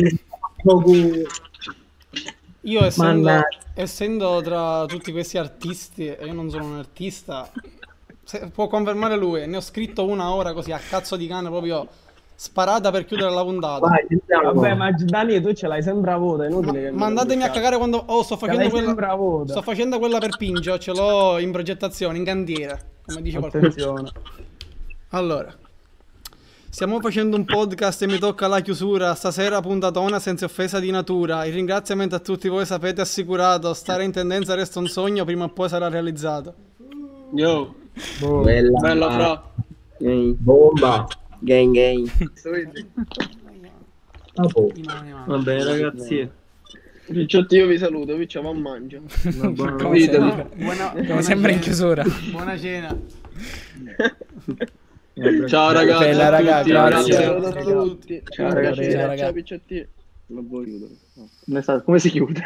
Io 2.63 2.85
essendo, 2.85 3.31
essendo 3.75 4.43
tra 4.43 4.85
tutti 4.87 5.13
questi 5.13 5.39
artisti, 5.39 6.07
e 6.07 6.27
io 6.27 6.33
non 6.33 6.51
sono 6.51 6.67
un 6.67 6.75
artista, 6.79 7.49
se- 8.25 8.51
può 8.53 8.67
confermare 8.67 9.17
lui, 9.17 9.47
ne 9.47 9.57
ho 9.57 9.61
scritto 9.61 10.05
una 10.05 10.35
ora 10.35 10.53
così 10.53 10.73
a 10.73 10.79
cazzo 10.79 11.17
di 11.17 11.27
cane 11.27 11.49
proprio 11.49 11.89
sparata 12.41 12.93
per 12.93 13.05
chiudere 13.05 13.33
la 13.33 13.43
puntata. 13.43 13.89
Vai. 13.89 14.07
Vabbè, 14.55 14.75
ma 14.75 14.93
Dani, 14.93 15.41
tu 15.41 15.53
ce 15.55 15.67
l'hai 15.67 15.83
sempre 15.83 16.13
avuta, 16.13 16.45
è 16.45 16.47
inutile 16.49 16.85
che 16.85 16.91
mi 16.93 16.97
Mandatemi 16.97 17.43
a 17.43 17.51
cagare 17.51 17.77
quando... 17.77 18.01
Oh, 18.07 18.23
sto 18.23 18.37
Ce 18.37 18.47
facendo 18.47 18.69
quella... 18.71 18.95
Sto 19.45 19.63
facendo 19.63 19.99
quella 19.99 20.19
per 20.19 20.37
Pingio, 20.37 20.79
ce 20.79 20.93
l'ho 20.93 21.39
in 21.39 21.51
progettazione, 21.51 22.17
in 22.17 22.25
cantiere, 22.25 22.81
come 23.05 23.23
dice 23.23 23.41
qualcuno. 23.41 23.67
Attenzione. 23.67 24.11
Allora, 25.09 25.53
stiamo 26.69 27.01
facendo 27.01 27.35
un 27.35 27.45
podcast 27.45 28.03
e 28.03 28.07
mi 28.07 28.19
tocca 28.19 28.47
la 28.47 28.61
chiusura. 28.61 29.15
Stasera 29.17 29.61
puntatona 29.61 30.21
senza 30.21 30.45
offesa 30.45 30.79
di 30.79 30.93
natura. 30.93 31.45
Il 31.45 31.55
ringraziamento 31.55 32.15
a 32.15 32.21
tutti 32.21 32.47
voi 32.47 32.65
sapete 32.67 33.01
assicurato. 33.01 33.75
Stare 33.75 34.05
in 34.05 34.13
tendenza 34.13 34.55
resta 34.55 34.79
un 34.79 34.87
sogno, 34.87 35.25
prima 35.25 35.47
o 35.47 35.49
poi 35.49 35.69
sarà 35.69 35.89
realizzato. 35.89 36.55
Yo, 37.35 37.75
Bella, 38.21 38.79
bella 38.79 39.11
fra. 39.11 39.43
Bomba. 40.37 41.07
Gang, 41.41 41.75
gang. 41.75 42.11
Ah, 44.35 44.47
boh. 44.47 44.73
Va 45.27 45.39
bene 45.39 45.65
ragazzi. 45.65 46.31
Picciotti, 47.07 47.57
io 47.57 47.67
vi 47.67 47.79
saluto, 47.79 48.17
vi 48.17 48.29
ciao, 48.29 48.51
a 48.51 48.53
mangio. 48.53 49.03
Una 49.37 49.51
buona 49.51 49.73
Come 49.83 49.99
Buona, 50.57 50.93
come 50.93 51.23
sempre 51.23 51.53
in 51.53 51.59
chiusura. 51.61 52.05
buona 52.31 52.57
cena. 52.59 52.95
Ciao 55.47 55.73
ragazzi. 55.73 56.05
Bella, 56.05 56.27
a 56.27 56.29
raga, 56.29 56.59
tutti, 56.59 56.71
grazie. 56.71 57.13
Ciao 57.15 57.81
a 57.81 57.83
tutti. 57.83 58.23
Ciao, 58.29 58.47
Buona 58.47 58.61
ragazzi. 58.61 58.91
Ciao. 58.91 59.17
Ciao, 59.17 59.33
picciotti. 59.33 59.89
Non 60.27 60.47
chiudere? 60.63 60.93
Sta- 61.63 61.81
Come 61.81 61.99
si 61.99 62.11
chiude? 62.11 62.43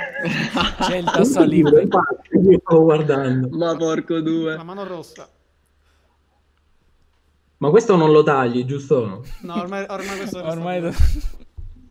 C'è 0.78 0.96
il 0.98 1.04
tasto 1.04 1.42
libero. 1.42 1.80
Io 1.80 2.60
stavo 2.64 2.82
guardando. 2.84 3.48
Ma 3.50 3.76
porco 3.76 4.20
due. 4.20 4.54
La 4.54 4.62
mano 4.62 4.84
rossa. 4.86 5.28
Ma 7.62 7.70
questo 7.70 7.94
non 7.94 8.10
lo 8.10 8.24
tagli, 8.24 8.64
giusto? 8.64 9.22
No, 9.42 9.54
ormai, 9.54 9.86
ormai 9.88 10.16
questo 10.16 10.40
è 10.40 10.48
Ormai... 10.48 10.92